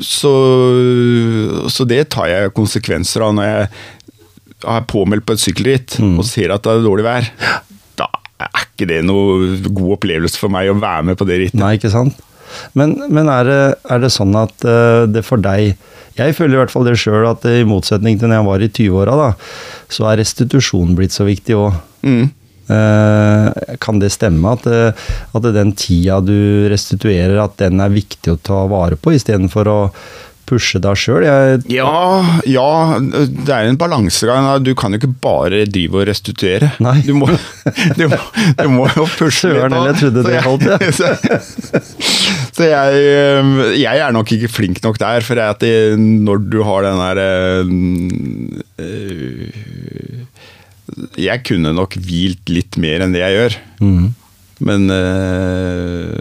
så, 0.00 0.32
så 1.68 1.86
det 1.88 2.06
tar 2.14 2.30
jeg 2.30 2.54
konsekvenser 2.56 3.26
av 3.26 3.34
når 3.36 3.48
jeg 3.48 3.68
er 4.74 4.86
påmeldt 4.88 5.26
på 5.28 5.36
et 5.36 5.42
sykkelritt 5.42 5.98
mm. 6.00 6.14
og 6.18 6.28
ser 6.28 6.54
at 6.54 6.64
det 6.64 6.72
er 6.72 6.86
dårlig 6.86 7.06
vær. 7.06 7.26
Da 8.00 8.08
er 8.40 8.62
ikke 8.64 8.88
det 8.90 9.02
noe 9.06 9.58
god 9.68 9.98
opplevelse 9.98 10.40
for 10.40 10.52
meg 10.52 10.70
å 10.72 10.78
være 10.78 11.10
med 11.10 11.20
på 11.20 11.28
det 11.28 11.40
rittet. 11.42 11.60
Nei, 11.60 11.74
ikke 11.78 11.92
sant? 11.92 12.16
Men, 12.78 12.94
men 13.10 13.28
er, 13.32 13.48
det, 13.48 13.60
er 13.90 14.04
det 14.04 14.12
sånn 14.14 14.34
at 14.38 14.64
eh, 14.68 15.04
det 15.10 15.24
for 15.26 15.42
deg 15.42 15.72
Jeg 16.14 16.36
føler 16.38 16.54
i 16.54 16.60
hvert 16.60 16.70
fall 16.70 16.86
det 16.86 16.94
sjøl 17.00 17.26
at 17.26 17.42
i 17.50 17.64
motsetning 17.66 18.20
til 18.20 18.30
når 18.30 18.38
jeg 18.38 18.46
var 18.46 18.62
i 18.62 18.68
20-åra, 18.70 19.30
så 19.90 20.06
er 20.12 20.20
restitusjon 20.20 20.94
blitt 20.94 21.16
så 21.16 21.26
viktig 21.26 21.56
òg. 21.58 21.80
Mm. 22.06 22.28
Kan 22.66 24.00
det 24.00 24.12
stemme 24.14 24.56
at, 24.56 24.66
eh, 24.66 25.08
at 25.34 25.48
den 25.54 25.72
tida 25.76 26.20
du 26.24 26.68
restituerer, 26.72 27.38
at 27.44 27.58
den 27.60 27.82
er 27.84 27.92
viktig 27.92 28.34
å 28.34 28.40
ta 28.40 28.64
vare 28.70 28.96
på, 28.96 29.14
istedenfor 29.16 29.70
å 29.70 29.80
pushe 30.44 30.76
deg 30.82 30.98
sjøl? 31.00 31.24
Ja, 31.72 31.92
ja, 32.44 32.98
det 33.00 33.48
er 33.48 33.68
en 33.68 33.78
balansegang. 33.80 34.48
Du 34.64 34.74
kan 34.76 34.92
jo 34.92 35.00
ikke 35.00 35.14
bare 35.24 35.62
drive 35.64 36.02
og 36.02 36.08
restituere. 36.10 36.68
Nei. 36.84 36.98
Du 37.06 37.14
må, 37.16 37.30
du 37.98 38.04
må, 38.12 38.20
du 38.60 38.68
må 38.72 38.88
jo 38.92 39.06
pushe 39.18 39.48
litt. 39.48 39.62
Søren, 39.62 39.72
da. 39.72 39.86
jeg 39.88 40.00
trodde 40.02 40.26
det 40.28 40.42
holdt, 40.44 40.66
ja. 40.68 40.76
Så, 40.92 41.06
så 42.58 42.68
jeg, 42.68 43.06
jeg 43.80 44.04
er 44.04 44.12
nok 44.16 44.34
ikke 44.36 44.52
flink 44.52 44.82
nok 44.84 45.00
der, 45.00 45.24
for 45.24 45.40
at 45.44 45.64
når 45.96 46.44
du 46.52 46.60
har 46.68 46.84
den 46.90 47.00
der 47.00 47.16
øh, 48.84 49.73
Jeg 51.18 51.42
kunne 51.48 51.72
nok 51.74 51.96
hvilt 51.98 52.48
litt 52.52 52.78
mer 52.80 53.04
enn 53.04 53.14
det 53.16 53.24
jeg 53.24 53.38
gjør. 53.38 53.58
Mm. 53.84 54.04
Men 54.64 54.84
øh, 54.94 56.12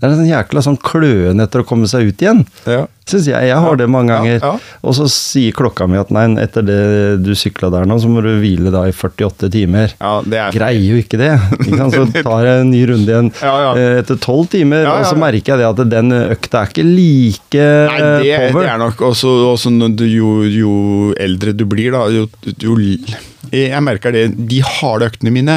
Det 0.00 0.06
er 0.06 0.10
en 0.14 0.18
sånn 0.18 0.30
jækla 0.30 0.62
sånn 0.64 0.78
kløen 0.82 1.42
etter 1.44 1.62
å 1.62 1.66
komme 1.68 1.88
seg 1.90 2.08
ut 2.10 2.24
igjen. 2.24 2.46
ja. 2.66 2.86
Syns 3.10 3.26
jeg. 3.26 3.42
Jeg 3.48 3.58
har 3.58 3.74
det 3.74 3.88
mange 3.90 4.14
ganger. 4.14 4.36
ja. 4.38 4.50
Og 4.86 4.94
så 4.94 5.08
sier 5.10 5.50
klokka 5.56 5.88
mi 5.90 5.98
at 5.98 6.12
nei, 6.14 6.28
etter 6.38 6.62
det 6.62 6.76
du 7.24 7.32
sykla 7.34 7.66
der 7.74 7.88
nå, 7.90 7.96
så 7.98 8.06
må 8.06 8.22
du 8.22 8.28
hvile 8.38 8.70
da 8.70 8.84
i 8.86 8.92
48 8.94 9.48
timer. 9.50 9.96
ja, 9.98 10.12
det 10.22 10.38
er 10.38 10.54
Greier 10.54 10.84
jo 10.92 11.00
ikke 11.00 11.18
det. 11.18 11.32
Ikke? 11.66 11.88
Så 11.90 12.04
tar 12.22 12.46
jeg 12.46 12.60
en 12.62 12.70
ny 12.70 12.84
runde 12.86 13.10
igjen 13.10 13.32
Ja, 13.42 13.54
ja. 13.64 13.72
eh, 13.74 13.96
etter 14.04 14.20
tolv 14.22 14.46
timer, 14.52 14.84
Ja, 14.84 14.92
ja, 14.92 15.00
og 15.00 15.10
så 15.10 15.18
merker 15.18 15.56
jeg 15.56 15.58
det 15.58 15.68
at 15.72 15.82
den 15.90 16.14
økta 16.20 16.62
er 16.62 16.70
ikke 16.70 16.86
like 16.86 17.66
Nei, 17.90 17.98
det, 18.22 18.38
power. 18.52 18.62
det 18.62 18.70
er 18.76 18.80
nok 18.84 19.02
også, 19.10 19.34
også 19.56 19.74
jo, 20.06 20.30
jo 20.46 20.74
eldre 21.18 21.56
du 21.56 21.66
blir, 21.66 21.90
da, 21.96 22.06
jo, 22.14 22.28
jo 22.62 22.78
Jeg 23.52 23.82
merker 23.82 24.12
det. 24.14 24.24
De 24.50 24.60
harde 24.62 25.08
øktene 25.10 25.32
mine, 25.34 25.56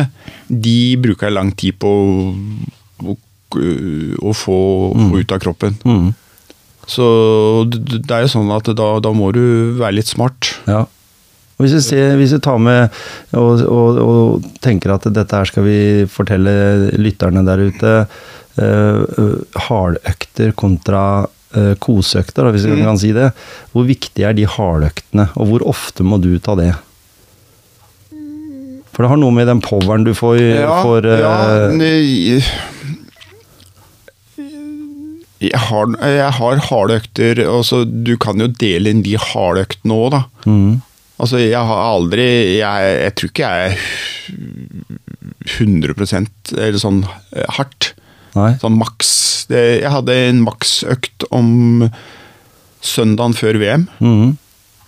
de 0.50 0.78
bruker 1.04 1.30
jeg 1.30 1.36
lang 1.38 1.52
tid 1.60 1.78
på 1.82 1.92
å, 1.94 3.14
å, 3.14 3.16
å 3.54 4.34
få, 4.34 4.58
få 4.98 5.22
ut 5.22 5.32
av 5.36 5.42
kroppen. 5.44 5.78
Mm. 5.86 6.12
Så 6.90 7.06
det 7.72 8.12
er 8.12 8.26
jo 8.26 8.32
sånn 8.34 8.50
at 8.52 8.68
da, 8.76 8.90
da 9.00 9.12
må 9.16 9.30
du 9.36 9.44
være 9.80 10.00
litt 10.02 10.10
smart. 10.12 10.50
Ja. 10.68 10.82
Og 11.54 11.68
hvis 11.68 11.92
vi, 11.94 12.00
hvis 12.20 12.34
vi 12.36 12.40
tar 12.44 12.58
med 12.60 12.90
og, 13.38 13.62
og, 13.70 14.00
og 14.04 14.48
tenker 14.66 14.96
at 14.96 15.06
dette 15.14 15.38
her 15.38 15.48
skal 15.48 15.64
vi 15.68 15.78
fortelle 16.12 16.90
lytterne 17.00 17.44
der 17.46 17.62
ute 17.70 17.92
eh, 18.02 19.22
Hardøkter 19.70 20.52
kontra 20.60 21.04
eh, 21.56 21.76
koseøkter, 21.80 22.50
hvis 22.52 22.66
vi 22.68 22.80
Mm. 22.82 22.84
kan 22.90 22.98
si 23.00 23.14
det. 23.16 23.30
Hvor 23.72 23.86
viktig 23.88 24.26
er 24.28 24.34
de 24.36 24.50
hardøktene, 24.50 25.30
og 25.38 25.52
hvor 25.54 25.68
ofte 25.72 26.04
må 26.04 26.18
du 26.20 26.34
ta 26.44 26.58
det? 26.60 26.74
For 28.94 29.04
det 29.04 29.10
har 29.10 29.18
noe 29.18 29.34
med 29.34 29.48
den 29.50 29.62
poweren 29.66 30.04
du 30.06 30.12
får, 30.14 30.38
får 30.86 31.08
eh, 31.10 31.20
ja, 31.24 31.36
ne- 31.74 32.44
Jeg 35.44 35.60
har, 35.60 35.90
jeg 36.08 36.32
har 36.38 36.62
harde 36.70 36.96
økter, 37.02 37.42
og 37.52 37.66
du 38.08 38.14
kan 38.22 38.40
jo 38.40 38.48
dele 38.48 38.94
inn 38.94 39.02
de 39.04 39.18
harde 39.20 39.66
øktene 39.66 39.98
òg, 39.98 40.14
da. 40.14 40.22
Mm. 40.48 40.78
Altså, 41.24 41.38
jeg 41.42 41.60
har 41.70 41.82
aldri 41.94 42.24
Jeg, 42.58 42.88
jeg 43.04 43.14
tror 43.16 43.30
ikke 43.30 43.50
jeg 43.50 43.74
er 43.74 43.76
100% 45.60 46.54
eller 46.58 46.80
sånn 46.82 47.02
eh, 47.36 47.50
hardt. 47.58 47.92
Nei. 48.38 48.54
Sånn 48.62 48.78
maks. 48.80 49.12
Det, 49.52 49.62
jeg 49.84 49.92
hadde 49.94 50.16
en 50.30 50.40
maksøkt 50.46 51.26
om 51.36 51.90
søndagen 52.84 53.36
før 53.38 53.60
VM. 53.62 53.84
Mm. 54.00 54.34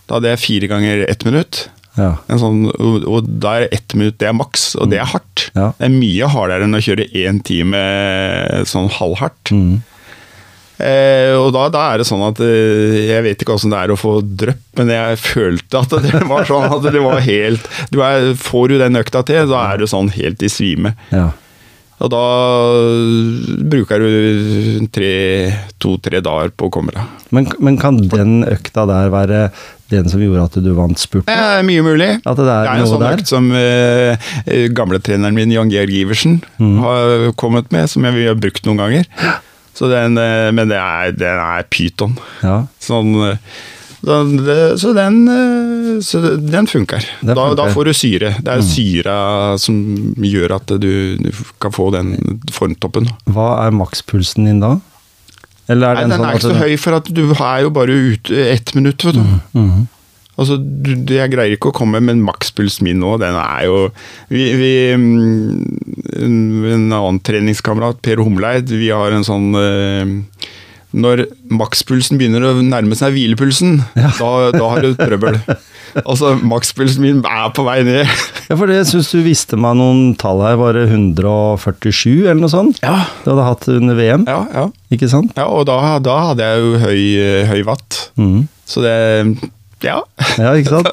Da 0.08 0.18
hadde 0.18 0.32
jeg 0.34 0.44
fire 0.46 0.70
ganger 0.72 1.04
ett 1.10 1.26
minutt. 1.28 1.66
Ja. 1.96 2.12
En 2.28 2.42
sånn, 2.42 2.62
og, 2.76 3.28
da 3.42 3.58
er 3.60 3.74
ett 3.76 3.96
minutt 3.96 4.20
det 4.20 4.30
er 4.30 4.38
maks, 4.38 4.74
og 4.80 4.92
det 4.92 5.00
er 5.02 5.12
hardt. 5.14 5.50
Ja. 5.56 5.72
Det 5.78 5.88
er 5.88 5.94
mye 5.96 6.30
hardere 6.32 6.68
enn 6.68 6.78
å 6.78 6.84
kjøre 6.84 7.08
én 7.16 7.42
time 7.46 7.82
sånn 8.68 8.92
halvhardt. 8.98 9.54
Mm. 9.56 9.84
Eh, 10.76 11.32
og 11.40 11.54
da, 11.56 11.70
da 11.72 11.86
er 11.94 12.02
det 12.02 12.06
sånn 12.10 12.20
at 12.26 12.40
eh, 12.44 13.06
Jeg 13.08 13.24
vet 13.24 13.40
ikke 13.40 13.54
åssen 13.56 13.72
det 13.72 13.78
er 13.80 13.94
å 13.94 13.96
få 13.96 14.18
drypp, 14.20 14.66
men 14.76 14.90
jeg 14.92 15.22
følte 15.24 15.80
at 15.86 15.94
det 16.04 16.20
var 16.28 16.44
sånn 16.50 16.68
at 16.68 16.90
det 16.92 17.00
var 17.00 17.22
helt 17.24 17.70
du 17.96 18.02
er, 18.04 18.34
Får 18.36 18.74
du 18.74 18.76
den 18.82 19.00
økta 19.00 19.24
til, 19.24 19.48
da 19.48 19.62
er 19.70 19.80
du 19.80 19.88
sånn 19.88 20.12
helt 20.18 20.44
i 20.44 20.52
svime. 20.52 20.98
ja. 21.16 21.30
Og 22.04 22.10
da 22.12 22.24
bruker 23.72 24.04
du 24.04 24.84
to-tre 25.80 26.20
dager 26.20 26.52
på 26.52 26.68
å 26.68 26.74
komme 26.74 26.92
deg. 26.92 27.14
Men, 27.32 27.48
men 27.64 27.78
kan 27.80 28.02
den 28.12 28.42
økta 28.44 28.84
der 28.90 29.14
være 29.14 29.40
den 29.92 30.08
som 30.10 30.22
gjorde 30.24 30.44
at 30.48 30.56
du 30.64 30.72
vant 30.74 30.96
Det 30.98 31.04
spurten? 31.04 31.30
er 31.34 31.62
mye 31.68 31.84
mulig. 31.86 32.10
At 32.26 32.38
det 32.42 32.48
er 32.50 32.70
en 32.74 32.88
sånn 32.90 33.04
økt 33.12 33.28
som 33.30 33.52
uh, 33.54 34.16
eh, 34.46 34.66
gamletreneren 34.74 35.36
min, 35.38 35.52
Jan 35.54 35.70
Georg 35.70 35.94
Iversen, 35.94 36.40
Mm. 36.60 36.80
har 36.82 37.32
kommet 37.38 37.72
med, 37.72 37.90
som 37.90 38.04
jeg, 38.04 38.14
vi 38.16 38.26
har 38.28 38.36
brukt 38.40 38.66
noen 38.66 38.78
ganger. 38.82 39.06
Så 39.76 39.90
den, 39.92 40.18
uh, 40.18 40.50
men 40.56 40.70
det 40.72 40.78
er, 40.80 41.12
den 41.12 41.40
er 41.44 41.64
pyton. 41.70 42.18
Ja. 42.42 42.64
Sånn, 42.82 43.14
eh, 43.28 43.38
så, 44.06 44.18
det, 44.46 44.58
så 44.80 44.94
den, 44.96 45.22
uh, 45.28 46.00
så 46.06 46.22
den 46.40 46.68
funker. 46.70 47.06
Da, 47.26 47.36
da 47.58 47.68
får 47.74 47.86
du 47.90 47.94
syre. 47.94 48.34
Det 48.42 48.52
er 48.56 48.62
Mm. 48.64 48.70
syra 48.72 49.16
som 49.60 49.80
gjør 50.18 50.56
at 50.60 50.68
du, 50.80 51.18
du 51.18 51.32
kan 51.62 51.72
få 51.76 51.92
den 51.94 52.40
formtoppen. 52.52 53.10
Hva 53.30 53.66
er 53.68 53.72
makspulsen 53.76 54.46
din 54.50 54.60
da? 54.64 54.78
Eller 55.68 55.88
er 55.88 55.94
Nei, 55.96 56.02
den, 56.06 56.10
den 56.12 56.20
sånn 56.20 56.30
er 56.30 56.36
ikke 56.40 56.46
så 56.52 56.58
høy, 56.62 56.76
for 56.78 56.98
at 57.00 57.08
du 57.18 57.24
er 57.34 57.62
jo 57.66 57.70
bare 57.74 57.96
ute 58.14 58.48
ett 58.52 58.74
minutt, 58.78 59.04
vet 59.08 59.18
du. 59.18 59.24
Mhm. 59.58 59.88
Altså, 60.38 60.58
du- 60.60 61.14
jeg 61.16 61.32
greier 61.32 61.54
ikke 61.56 61.70
å 61.72 61.74
komme, 61.78 62.02
men 62.04 62.20
makspuls 62.22 62.82
min 62.84 63.00
nå, 63.00 63.14
den 63.22 63.38
er 63.40 63.62
jo 63.70 63.78
Vi, 64.30 64.50
vi 64.60 64.72
mm, 64.92 66.24
En 66.26 66.92
annen 66.92 67.20
treningskamerat, 67.24 68.02
Per 68.04 68.18
Humleid, 68.20 68.68
vi 68.68 68.90
har 68.92 69.16
en 69.16 69.24
sånn 69.24 69.48
eh, 69.56 70.12
Når 70.96 71.24
makspulsen 71.56 72.20
begynner 72.20 72.44
å 72.50 72.54
nærme 72.64 72.96
seg 73.00 73.16
hvilepulsen, 73.16 73.80
Ja. 73.96 74.12
da, 74.20 74.52
da 74.56 74.70
har 74.74 74.82
du 74.84 74.94
trøbbel. 75.00 75.40
Altså, 76.10 76.34
makspulsen 76.44 77.02
min 77.06 77.22
er 77.24 77.52
på 77.56 77.64
vei 77.68 77.78
ned. 77.88 78.10
Ja, 78.50 78.58
for 78.60 78.68
det 78.68 78.82
syns 78.90 79.12
du 79.14 79.22
visste 79.26 79.56
meg 79.60 79.78
noen 79.80 80.14
tall 80.20 80.42
her, 80.44 80.58
var 80.60 80.76
det 80.76 80.90
147 80.92 82.26
eller 82.28 82.42
noe 82.44 82.52
sånt? 82.52 82.82
Ja, 82.84 83.06
Du 83.24 83.32
hadde 83.32 83.46
hatt 83.48 83.68
under 83.72 83.96
VM, 83.98 84.26
ja, 84.28 84.42
ja. 84.54 84.66
ikke 84.94 85.10
sant? 85.12 85.32
ja 85.40 85.48
og 85.48 85.66
da, 85.70 85.78
da 86.04 86.18
hadde 86.32 86.50
jeg 86.50 86.64
jo 86.66 86.82
høy, 86.84 87.02
høy 87.54 87.62
watt. 87.68 88.02
Mm. 88.20 88.44
Så 88.68 88.84
det 88.84 88.98
Ja. 89.84 89.98
Ja, 90.40 90.54
ikke 90.56 90.72
sant? 90.78 90.88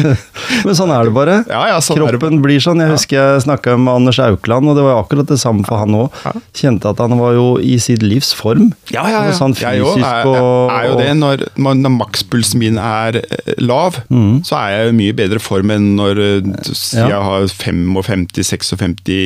Men 0.66 0.76
sånn 0.76 0.92
er 0.94 1.06
det 1.08 1.12
bare. 1.14 1.34
Ja, 1.50 1.60
ja, 1.68 1.76
sånn 1.84 1.98
Kroppen 2.00 2.38
det. 2.38 2.42
Blir 2.44 2.62
sånn. 2.62 2.80
Jeg 2.82 2.94
husker 2.94 3.18
jeg 3.18 3.42
snakka 3.44 3.74
med 3.80 3.92
Anders 3.92 4.18
Aukland, 4.24 4.70
og 4.70 4.78
det 4.78 4.84
var 4.86 5.02
akkurat 5.02 5.28
det 5.28 5.38
samme 5.42 5.66
for 5.68 5.80
han 5.82 5.94
òg. 5.98 6.16
Kjente 6.56 6.90
at 6.90 7.02
han 7.04 7.14
var 7.20 7.36
jo 7.36 7.46
i 7.60 7.76
sitt 7.82 8.02
livs 8.04 8.32
form. 8.36 8.72
Ja, 8.92 9.04
ja, 9.04 9.10
ja. 9.12 9.20
Altså 9.28 9.42
sånn 9.44 9.56
jeg 9.60 9.84
òg 9.84 9.98
fysisk 9.98 10.08
er, 10.08 10.30
og- 10.30 10.72
er 10.74 10.88
jo 10.88 10.96
det. 11.02 11.10
Når, 11.20 11.44
når 11.60 11.94
makspulsen 11.98 12.62
min 12.64 12.80
er 12.80 13.20
eh, 13.20 13.54
lav, 13.62 14.00
mm. 14.08 14.40
så 14.48 14.58
er 14.62 14.72
jeg 14.78 14.94
i 14.94 14.96
mye 15.02 15.18
bedre 15.20 15.42
form 15.42 15.70
enn 15.74 15.92
når 16.00 16.22
eh, 16.24 16.50
jeg 16.96 17.22
har 17.28 17.46
55-56 17.52 19.12
i 19.12 19.22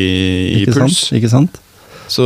Ikke 0.64 0.74
puls. 0.74 1.04
sant? 1.06 1.16
Ikke 1.18 1.32
sant? 1.32 1.62
Så 2.09 2.25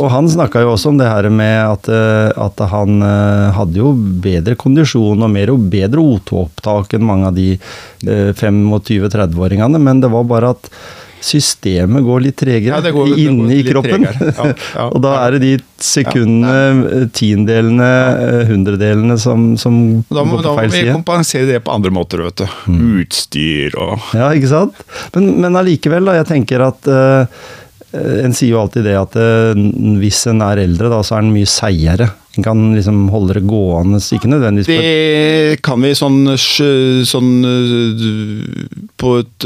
Og 0.00 0.08
han 0.12 0.28
snakka 0.32 0.62
jo 0.64 0.72
også 0.72 0.88
om 0.92 0.98
det 1.00 1.08
her 1.10 1.28
med 1.32 1.58
at, 1.66 1.88
eh, 1.92 2.32
at 2.40 2.62
han 2.72 3.02
eh, 3.04 3.50
hadde 3.58 3.76
jo 3.82 3.92
bedre 4.24 4.56
kondisjon 4.56 5.20
og 5.22 5.30
mer 5.34 5.52
og 5.52 5.68
bedre 5.72 6.00
O2-opptak 6.00 6.96
enn 6.96 7.04
mange 7.06 7.28
av 7.28 7.36
de 7.36 7.50
eh, 7.58 8.32
25-30-åringene, 8.32 9.78
men 9.82 10.00
det 10.02 10.10
var 10.12 10.24
bare 10.28 10.54
at 10.56 10.70
systemet 11.22 12.02
går 12.02 12.24
litt 12.24 12.36
tregere 12.40 12.80
Ja, 12.82 12.90
går- 12.94 13.12
inni 13.20 13.60
litt 13.60 13.68
kroppen. 13.70 14.02
Ja, 14.08 14.46
ja. 14.74 14.86
og 14.92 14.98
da 15.04 15.12
er 15.22 15.36
det 15.36 15.42
de 15.44 15.52
sekundene, 15.78 16.82
eh, 16.90 17.04
tiendelene, 17.14 17.90
eh, 18.26 18.42
hundredelene 18.50 19.18
som, 19.22 19.52
som 19.60 19.76
da 20.10 20.24
må, 20.26 20.40
går 20.40 20.48
da 20.48 20.54
må 20.58 20.66
vi 20.72 20.82
kompensere 20.90 21.46
det 21.52 21.60
på 21.62 21.74
andre 21.76 21.94
måter, 21.94 22.24
vet 22.26 22.42
du. 22.42 22.46
Mm. 22.72 22.82
Utstyr 23.04 23.78
og 23.78 23.98
Ja, 24.18 24.32
ikke 24.34 24.50
sant? 24.50 24.82
Men, 25.14 25.30
men 25.44 25.58
allikevel, 25.62 26.10
da. 26.10 26.18
Jeg 26.22 26.30
tenker 26.32 26.66
at 26.72 26.90
eh, 26.90 27.44
En 27.92 28.32
sier 28.32 28.54
jo 28.54 28.60
alltid 28.62 28.86
det 28.88 28.94
at 28.96 29.16
eh, 29.20 29.58
hvis 30.00 30.22
en 30.30 30.40
er 30.44 30.62
eldre, 30.64 30.88
da, 30.92 31.02
så 31.04 31.18
er 31.18 31.24
en 31.26 31.32
mye 31.34 31.48
seigere. 31.50 32.06
En 32.38 32.46
kan 32.46 32.60
liksom 32.72 33.02
holde 33.12 33.34
det 33.36 33.42
gående, 33.44 33.98
ikke 34.00 34.30
nødvendigvis 34.32 34.70
på 34.70 34.78
Det 34.80 35.58
kan 35.66 35.82
vi 35.84 35.90
sånn, 35.98 36.22
sånn 37.04 37.32
øh, 37.44 38.06
På 38.96 39.10
et 39.20 39.44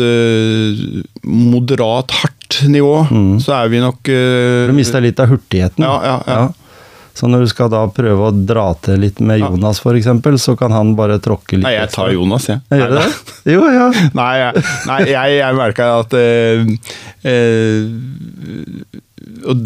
moderat 1.27 2.15
hardt 2.21 2.61
nivå, 2.71 3.01
Mm. 3.11 3.41
så 3.43 3.57
er 3.65 3.73
vi 3.73 3.81
nok 3.83 4.03
Du 4.07 4.73
mister 4.77 5.03
litt 5.03 5.19
av 5.19 5.33
hurtigheten. 5.35 5.83
Ja, 5.83 5.97
ja, 6.05 6.17
ja. 6.27 6.47
Så 7.17 7.29
når 7.33 7.47
du 7.47 7.49
skal 7.49 7.71
da 7.73 7.81
prøve 7.89 8.29
å 8.29 8.33
dra 8.35 8.67
til 8.85 9.01
litt 9.01 9.23
med 9.25 9.41
Jonas, 9.41 9.81
eksempel, 9.81 10.37
så 10.41 10.53
kan 10.59 10.75
han 10.75 10.93
bare 10.99 11.17
tråkke 11.23 11.57
litt 11.57 11.65
Nei, 11.65 11.73
jeg 11.79 11.89
tar. 11.95 12.11
Jonas, 12.13 12.49
jeg. 12.51 12.61
Jeg 12.69 12.83
gjør 12.83 12.93
det? 12.99 13.07
Jo, 13.55 13.63
ja. 13.73 13.87
Nei, 14.21 14.35
jeg, 14.43 14.65
nei, 14.91 15.01
jeg, 15.09 15.39
jeg 15.39 15.57
merka 15.57 15.89
at 16.03 16.17
øh, 16.21 16.67
øh, 17.33 17.81
Og 19.49 19.65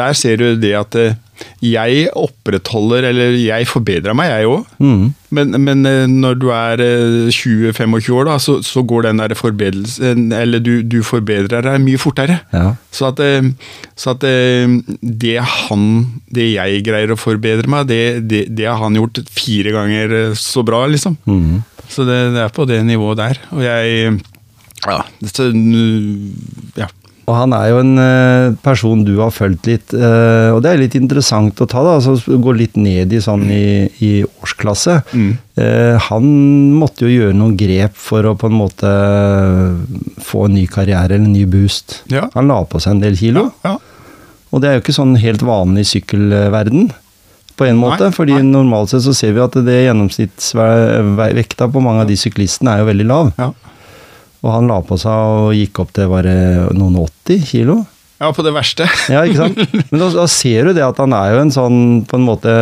der 0.00 0.18
ser 0.18 0.40
du 0.42 0.46
det 0.60 0.74
at 0.76 0.98
eh, 1.00 1.16
jeg 1.64 2.08
opprettholder, 2.16 3.06
eller 3.10 3.34
jeg 3.36 3.68
forbedrer 3.68 4.16
meg, 4.16 4.30
jeg 4.32 4.48
òg. 4.48 4.68
Mm. 4.82 5.02
Men, 5.36 5.56
men 5.62 5.86
eh, 5.86 6.06
når 6.10 6.38
du 6.42 6.48
er 6.54 6.82
eh, 6.82 7.30
20-25 7.30 8.10
år, 8.16 8.24
da, 8.30 8.36
så, 8.42 8.56
så 8.66 8.82
går 8.82 9.06
den 9.06 9.20
der 9.22 9.34
forbedrelsen 9.38 10.32
Eller 10.34 10.58
du, 10.64 10.80
du 10.82 10.98
forbedrer 11.06 11.62
deg 11.66 11.84
mye 11.84 12.00
fortere. 12.02 12.40
ja. 12.56 12.72
Så 12.90 13.10
at, 13.12 13.20
eh, 13.22 13.52
så 13.94 14.16
at 14.16 14.24
eh, 14.26 14.72
det 15.00 15.36
han 15.44 15.84
Det 16.26 16.48
jeg 16.50 16.82
greier 16.86 17.12
å 17.14 17.18
forbedre 17.20 17.70
meg, 17.70 17.86
det, 17.90 18.02
det, 18.26 18.42
det 18.58 18.66
har 18.66 18.80
han 18.82 18.98
gjort 18.98 19.22
fire 19.30 19.74
ganger 19.76 20.16
eh, 20.24 20.34
så 20.38 20.64
bra, 20.66 20.82
liksom. 20.90 21.16
Mm. 21.30 21.60
Så 21.90 22.06
det, 22.08 22.18
det 22.34 22.42
er 22.44 22.52
på 22.54 22.66
det 22.70 22.82
nivået 22.86 23.18
der. 23.22 23.40
Og 23.54 23.62
jeg 23.66 24.18
Ja. 24.86 25.02
Så, 25.28 25.50
ja. 26.78 26.86
Og 27.30 27.36
han 27.38 27.52
er 27.54 27.68
jo 27.70 27.78
en 27.78 27.98
eh, 28.02 28.52
person 28.64 29.04
du 29.06 29.12
har 29.20 29.30
fulgt 29.30 29.68
litt, 29.70 29.92
eh, 29.94 30.50
og 30.50 30.64
det 30.64 30.72
er 30.72 30.80
litt 30.80 30.96
interessant 30.98 31.60
å 31.62 31.68
ta, 31.70 31.82
da, 31.86 31.92
altså 32.00 32.16
gå 32.42 32.54
litt 32.58 32.78
ned 32.80 33.12
i 33.14 33.20
sånn 33.22 33.44
i, 33.54 33.86
i 34.02 34.10
årsklasse. 34.26 34.96
Mm. 35.14 35.28
Eh, 35.62 36.08
han 36.08 36.26
måtte 36.80 37.06
jo 37.06 37.12
gjøre 37.12 37.36
noen 37.38 37.54
grep 37.60 37.94
for 38.00 38.26
å 38.26 38.34
på 38.40 38.50
en 38.50 38.58
måte 38.58 38.90
få 40.26 40.48
en 40.48 40.56
ny 40.58 40.66
karriere 40.70 41.14
eller 41.14 41.22
en 41.22 41.36
ny 41.36 41.44
boost. 41.50 42.00
Ja. 42.10 42.26
Han 42.34 42.50
la 42.50 42.64
på 42.66 42.82
seg 42.82 42.96
en 42.96 43.04
del 43.04 43.18
kilo, 43.20 43.46
ja. 43.62 43.76
og 44.50 44.64
det 44.64 44.70
er 44.72 44.78
jo 44.78 44.84
ikke 44.84 44.98
sånn 44.98 45.14
helt 45.22 45.46
vanlig 45.46 45.86
i 45.86 45.90
sykkelverden. 45.94 46.90
På 47.60 47.68
en 47.68 47.78
måte, 47.78 48.08
Nei, 48.08 48.16
fordi 48.16 48.38
nei. 48.40 48.46
normalt 48.48 48.90
sett 48.90 49.04
så 49.04 49.12
ser 49.14 49.34
vi 49.36 49.42
at 49.44 49.54
det 49.66 49.82
gjennomsnittsvekta 49.84 51.68
på 51.68 51.82
mange 51.84 52.06
av 52.06 52.08
de 52.08 52.16
syklistene 52.16 52.72
er 52.72 52.82
jo 52.82 52.90
veldig 52.90 53.06
lav. 53.12 53.36
ja. 53.38 53.52
Og 54.40 54.52
han 54.54 54.68
la 54.70 54.78
på 54.86 54.96
seg 55.00 55.12
og 55.12 55.54
gikk 55.56 55.82
opp 55.82 55.90
til 55.96 56.08
bare 56.12 56.34
noen 56.76 56.96
80 57.02 57.42
kilo. 57.50 57.80
Ja, 58.20 58.28
på 58.36 58.42
det 58.44 58.50
verste. 58.52 58.84
Ja, 59.08 59.22
ikke 59.24 59.46
sant? 59.48 59.60
Men 59.90 60.00
da, 60.02 60.08
da 60.12 60.26
ser 60.28 60.66
du 60.68 60.74
det 60.76 60.82
at 60.84 60.98
han 61.00 61.14
er 61.16 61.30
jo 61.32 61.38
en 61.40 61.52
sånn, 61.54 61.78
på 62.08 62.18
en 62.18 62.26
måte 62.26 62.52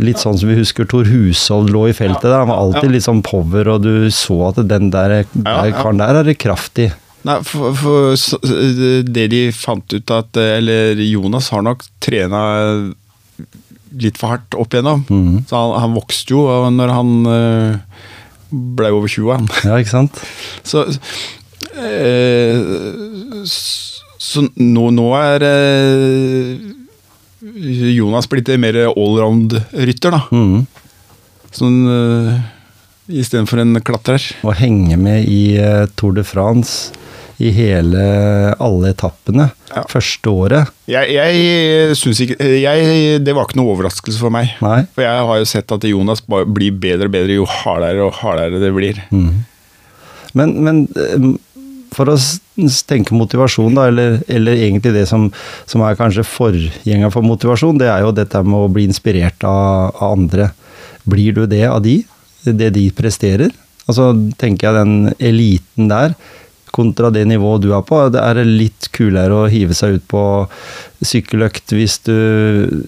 Litt 0.00 0.22
sånn 0.22 0.38
som 0.40 0.48
vi 0.48 0.56
husker 0.56 0.88
Tor 0.88 1.04
Hushovd 1.10 1.68
lå 1.74 1.82
i 1.90 1.96
feltet 1.96 2.24
der. 2.24 2.38
Han 2.40 2.48
var 2.48 2.62
alltid 2.62 2.88
Ja. 2.88 2.92
litt 2.94 3.04
sånn 3.04 3.20
power, 3.26 3.68
og 3.74 3.82
du 3.84 4.08
så 4.12 4.38
at 4.48 4.62
den 4.70 4.88
der, 4.94 5.22
der 5.36 5.74
karen 5.76 6.00
der 6.00 6.22
er 6.22 6.24
det 6.28 6.38
kraft 6.40 6.80
i. 6.80 6.88
Nei, 7.28 7.36
for, 7.46 7.76
for 7.78 8.16
det 9.12 9.28
de 9.30 9.42
fant 9.54 9.92
ut 9.94 10.10
at 10.10 10.40
Eller 10.40 10.96
Jonas 11.04 11.52
har 11.54 11.62
nok 11.68 11.84
trena 12.02 12.40
litt 13.92 14.16
for 14.16 14.32
hardt 14.32 14.56
opp 14.56 14.72
igjennom. 14.72 15.04
Mhm. 15.12 15.42
Så 15.50 15.58
han, 15.60 15.76
han 15.84 15.94
vokste 16.00 16.32
jo 16.32 16.46
og 16.48 16.70
når 16.72 16.94
han 16.96 17.12
øh, 17.28 17.76
ble 18.52 18.92
over 18.92 19.10
20, 19.10 19.32
han. 19.32 19.48
Ja, 19.66 19.80
ikke 19.80 19.94
sant? 19.96 20.22
Så, 20.68 20.84
eh, 21.72 22.58
så 24.22 24.44
nå, 24.54 24.84
nå 24.94 25.08
er 25.18 25.44
eh, 25.48 26.60
Jonas 27.96 28.28
blitt 28.30 28.52
en 28.52 28.62
mer 28.62 28.78
allround-rytter, 28.92 30.14
da. 30.14 30.22
Mm. 30.30 30.62
Sånn 31.52 31.78
eh, 31.90 32.36
istedenfor 33.12 33.64
en 33.64 33.80
klatrer. 33.84 34.24
Å 34.46 34.54
henge 34.56 34.96
med 35.00 35.26
i 35.28 35.56
eh, 35.58 35.88
Tour 35.98 36.14
de 36.16 36.24
France 36.26 36.92
i 37.42 37.50
hele 37.56 38.02
alle 38.62 38.92
etappene 38.94 39.48
Ja. 39.72 39.82
første 39.90 40.30
året. 40.30 40.68
Jeg, 40.90 41.08
jeg 41.16 41.96
syns 41.98 42.20
ikke 42.22 42.36
jeg, 42.60 43.20
Det 43.24 43.34
var 43.34 43.46
ikke 43.48 43.58
noe 43.58 43.72
overraskelse 43.74 44.20
for 44.20 44.30
meg. 44.34 44.52
Nei. 44.62 44.82
For 44.94 45.02
jeg 45.06 45.24
har 45.30 45.40
jo 45.40 45.48
sett 45.48 45.72
at 45.74 45.86
Jonas 45.88 46.22
blir 46.28 46.74
bedre 46.76 47.08
og 47.08 47.14
bedre 47.16 47.38
jo 47.40 47.46
hardere 47.48 48.04
og 48.06 48.18
hardere 48.20 48.60
det 48.62 48.72
blir. 48.76 49.00
Men, 49.12 50.52
men 50.64 50.82
eh, 50.96 51.26
for 51.92 52.08
å 52.08 52.16
tenke 52.88 53.12
motivasjon, 53.16 53.74
da, 53.76 53.88
eller, 53.90 54.20
eller 54.32 54.56
egentlig 54.56 54.94
det 54.94 55.06
som, 55.10 55.26
som 55.68 55.82
er 55.84 55.98
kanskje 55.98 56.24
forgjenger 56.24 57.12
for 57.12 57.24
motivasjon, 57.26 57.80
det 57.82 57.90
er 57.92 58.04
jo 58.06 58.14
dette 58.16 58.40
med 58.46 58.64
å 58.64 58.70
bli 58.72 58.86
inspirert 58.88 59.44
av, 59.44 59.90
av 59.98 60.14
andre. 60.16 60.50
Blir 61.08 61.36
du 61.36 61.42
det 61.50 61.64
av 61.68 61.82
de? 61.84 61.98
Det 62.46 62.70
de 62.76 62.86
presterer? 62.96 63.52
Altså, 63.90 64.12
tenker 64.40 64.68
jeg 64.70 64.78
den 64.78 65.12
eliten 65.18 65.90
der, 65.90 66.14
kontra 66.72 67.10
det 67.12 67.24
nivået 67.28 67.62
du 67.64 67.70
er 67.76 67.84
på, 67.86 67.98
det 68.12 68.20
er 68.22 68.40
litt 68.48 68.88
kulere 68.96 69.42
å 69.42 69.50
hive 69.52 69.76
seg 69.76 69.98
ut 69.98 70.06
på 70.10 70.22
sykkeløkt 71.02 71.74
hvis 71.74 71.98
du 72.06 72.14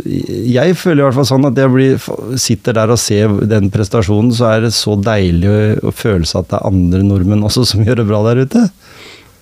Jeg 0.07 0.77
føler 0.79 1.03
i 1.03 1.07
hvert 1.07 1.19
fall 1.19 1.29
sånn 1.29 1.49
at 1.49 1.59
jeg 1.59 1.73
blir, 1.73 2.07
sitter 2.41 2.77
der 2.79 2.95
og 2.95 3.01
ser 3.01 3.35
den 3.51 3.71
prestasjonen, 3.75 4.33
så 4.35 4.53
er 4.53 4.67
det 4.67 4.73
så 4.77 4.97
deilig 4.97 5.51
å, 5.51 5.59
å 5.91 5.95
føle 5.95 6.29
seg 6.29 6.45
at 6.45 6.53
det 6.55 6.61
er 6.61 6.71
andre 6.71 7.03
nordmenn 7.07 7.45
også 7.47 7.67
som 7.69 7.85
gjør 7.85 8.03
det 8.03 8.09
bra 8.09 8.23
der 8.31 8.45
ute. 8.47 8.65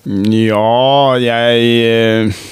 Ja, 0.03 1.15
jeg 1.23 1.67
eh, 1.87 2.43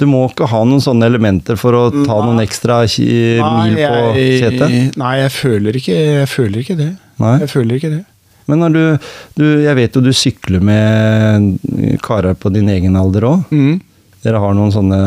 Du 0.00 0.06
må 0.08 0.22
ikke 0.30 0.48
ha 0.48 0.62
noen 0.64 0.80
sånne 0.80 1.08
elementer 1.10 1.58
for 1.60 1.76
å 1.76 1.82
ta 1.92 2.20
noen 2.24 2.40
ekstra 2.40 2.82
mil 2.88 3.76
på 3.76 4.02
setet. 4.16 4.96
Nei, 4.96 5.14
jeg 5.20 5.32
føler 5.36 5.80
ikke, 5.80 5.96
jeg 6.22 6.30
føler 6.32 6.62
ikke 6.64 6.78
det. 6.80 6.92
Nei. 7.20 7.38
Jeg 7.44 7.52
føler 7.52 7.80
ikke 7.80 7.92
det. 7.98 8.04
Men 8.46 8.62
når 8.62 8.74
du, 8.76 9.08
du 9.40 9.44
Jeg 9.64 9.74
vet 9.78 9.96
jo 9.96 10.04
du 10.04 10.12
sykler 10.14 10.62
med 10.62 11.56
karer 12.04 12.36
på 12.38 12.52
din 12.54 12.70
egen 12.72 12.98
alder 12.98 13.26
òg. 13.32 13.50
Mm. 13.50 13.80
Dere 14.26 14.42
har 14.42 14.54
noen 14.56 14.74
sånne 14.74 15.00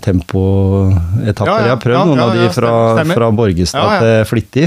tempoetapper. 0.00 1.50
Ja, 1.50 1.56
ja, 1.58 1.64
Jeg 1.66 1.72
har 1.74 1.80
prøvd 1.82 1.96
ja, 1.98 2.04
noen 2.08 2.22
av 2.24 2.34
de 2.36 2.48
fra, 2.54 2.72
fra 3.10 3.30
Borgestad 3.36 3.80
Ja, 3.80 3.94
ja. 3.94 4.00
til 4.00 4.28
Flittig. 4.30 4.66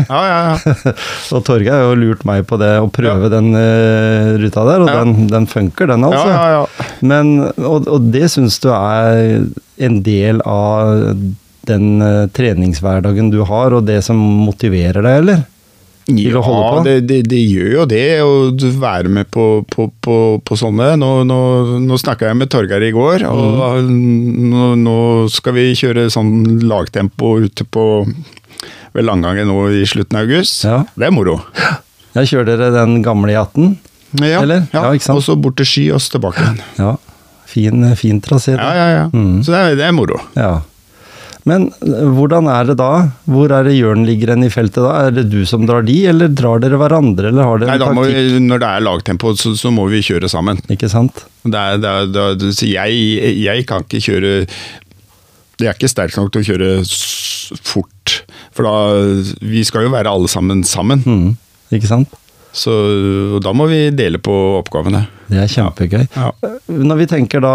Og 1.36 1.46
Torgeir 1.48 1.74
har 1.74 1.86
jo 1.88 2.00
lurt 2.00 2.26
meg 2.30 2.46
på 2.50 2.60
det, 2.62 2.74
å 2.82 2.90
prøve 2.94 3.32
den 3.34 3.52
uh, 3.56 4.34
ruta 4.42 4.66
der, 4.70 4.84
og 4.86 4.92
den, 4.92 5.28
den 5.32 5.48
funker, 5.50 5.90
den 5.90 6.06
altså. 6.08 6.28
ja, 6.30 6.44
ja, 6.54 6.60
ja. 6.62 6.90
Men, 7.06 7.34
og, 7.58 7.88
og 7.90 8.12
det 8.14 8.30
syns 8.34 8.60
du 8.64 8.70
er 8.74 9.48
en 9.84 10.02
del 10.06 10.44
av 10.46 11.16
den 11.70 11.88
uh, 12.04 12.28
treningshverdagen 12.36 13.32
du 13.34 13.42
har, 13.48 13.74
og 13.74 13.88
det 13.90 14.02
som 14.06 14.20
motiverer 14.20 15.02
deg, 15.02 15.24
eller? 15.24 15.44
Ja, 16.08 16.84
det, 16.84 16.96
det, 17.08 17.20
det 17.32 17.40
gjør 17.48 17.70
jo 17.78 17.86
det, 17.88 18.04
å 18.22 18.32
være 18.82 19.10
med 19.10 19.30
på, 19.32 19.64
på, 19.72 19.86
på, 20.04 20.16
på 20.44 20.58
sånne. 20.60 20.94
Nå, 21.00 21.12
nå, 21.30 21.38
nå 21.80 22.00
snakka 22.02 22.28
jeg 22.28 22.40
med 22.42 22.52
Torgeir 22.52 22.84
i 22.84 22.92
går, 22.96 23.24
og 23.30 23.80
Mm. 23.84 24.50
nå, 24.52 24.66
nå 24.84 24.96
skal 25.32 25.54
vi 25.56 25.70
kjøre 25.80 26.10
sånn 26.12 26.60
lagtempo 26.68 27.38
ute 27.46 27.64
på 27.64 27.86
ved 28.94 29.06
Langangen 29.08 29.48
nå 29.50 29.58
i 29.74 29.86
slutten 29.90 30.20
av 30.20 30.28
august. 30.28 30.64
Ja. 30.68 30.84
Det 30.96 31.08
er 31.08 31.16
moro. 31.16 31.40
Ja, 32.14 32.22
kjører 32.22 32.52
dere 32.52 32.68
den 32.76 33.00
gamle 33.06 33.34
E18? 33.34 33.72
Ja, 34.22 34.44
Eller? 34.44 34.68
Ja, 34.74 34.92
Ja? 34.94 35.14
Og 35.16 35.24
så 35.26 35.34
bort 35.40 35.56
til 35.58 35.66
Sky 35.66 35.88
og 35.96 36.04
tilbake 36.14 36.44
igjen. 36.44 36.60
Ja. 36.78 36.92
Fin, 37.50 37.88
fin 37.98 38.20
trasé. 38.22 38.54
Ja, 38.58 38.70
ja, 38.78 38.86
ja. 38.98 39.08
Mm. 39.14 39.40
Så 39.46 39.52
det 39.54 39.60
er, 39.64 39.76
det 39.80 39.88
er 39.88 39.96
moro. 39.96 40.20
Ja. 40.38 40.60
Men 41.50 41.68
eh, 41.84 42.06
hvordan 42.16 42.48
er 42.52 42.70
det 42.70 42.78
da? 42.80 42.90
Hvor 43.30 43.52
er 43.52 43.68
det 43.68 43.76
Jørn 43.76 44.06
ligger 44.08 44.34
hen 44.34 44.46
i 44.48 44.52
feltet 44.54 44.80
da? 44.86 44.94
Er 45.08 45.16
det 45.18 45.26
du 45.32 45.42
som 45.50 45.66
drar 45.68 45.84
de, 45.88 45.98
eller 46.12 46.32
drar 46.32 46.64
dere 46.64 46.80
hverandre, 46.80 47.32
eller 47.34 47.50
har 47.50 47.62
dere 47.62 47.74
Nei, 47.74 47.78
en 47.80 48.00
taktikk? 48.00 48.16
vi, 48.38 48.46
når 48.48 48.64
det 48.64 48.70
er 48.70 48.86
lagtempo, 48.88 49.34
så, 49.40 49.54
så 49.60 49.74
må 49.76 49.88
vi 49.92 50.04
kjøre 50.06 50.32
sammen. 50.32 50.62
Ikke 50.74 50.92
sant? 50.92 51.26
Det 51.44 51.60
er, 51.60 51.82
det 51.84 51.92
er, 51.92 52.40
det 52.40 52.54
jeg, 52.64 53.04
jeg 53.44 53.68
kan 53.68 53.84
ikke 53.84 54.00
kjøre 54.06 54.34
Jeg 55.60 55.68
er 55.68 55.76
ikke 55.76 55.92
sterk 55.92 56.16
nok 56.16 56.32
til 56.32 56.44
å 56.44 56.48
kjøre 56.48 56.70
fort. 57.60 58.18
For 58.56 58.68
da 58.68 59.36
Vi 59.44 59.64
skal 59.68 59.88
jo 59.88 59.94
være 59.94 60.12
alle 60.12 60.32
sammen 60.32 60.64
sammen. 60.68 61.04
Mm. 61.04 61.34
Ikke 61.76 61.90
sant? 61.90 62.16
Så 62.54 62.72
da 63.42 63.52
må 63.58 63.66
vi 63.72 63.88
dele 63.96 64.20
på 64.22 64.34
oppgavene. 64.60 65.08
Det 65.26 65.40
er 65.42 65.50
kjempegøy. 65.50 66.04
Ja. 66.14 66.30
Når 66.70 67.00
vi 67.02 67.08
tenker 67.10 67.42
da, 67.42 67.54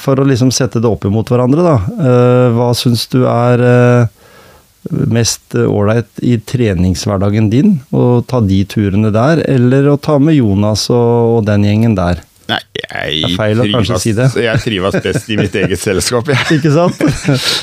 for 0.00 0.20
å 0.22 0.26
liksom 0.28 0.52
sette 0.54 0.80
det 0.82 0.88
opp 0.90 1.04
imot 1.08 1.28
hverandre, 1.32 1.64
da. 1.66 1.76
eh, 1.96 2.46
Hva 2.56 2.70
syns 2.78 3.06
du 3.12 3.22
er 3.28 3.62
eh, 3.66 4.12
mest 5.10 5.56
ålreit 5.58 6.22
i 6.22 6.36
treningshverdagen 6.46 7.50
din? 7.50 7.76
Å 7.90 8.20
ta 8.28 8.40
de 8.44 8.60
turene 8.70 9.10
der, 9.14 9.42
eller 9.50 9.88
å 9.92 9.98
ta 9.98 10.18
med 10.22 10.38
Jonas 10.38 10.86
og, 10.94 11.40
den 11.48 11.66
gjengen 11.66 11.96
der? 11.98 12.22
Nei, 12.46 12.60
jeg 12.78 13.24
å 13.98 13.98
si 13.98 14.12
jeg 14.44 14.62
trives 14.62 14.94
best 15.02 15.30
i 15.34 15.38
mitt 15.40 15.54
eget 15.64 15.80
selskap, 15.82 16.28
jeg. 16.30 16.60
Ikke 16.60 16.70
sant? 16.70 17.00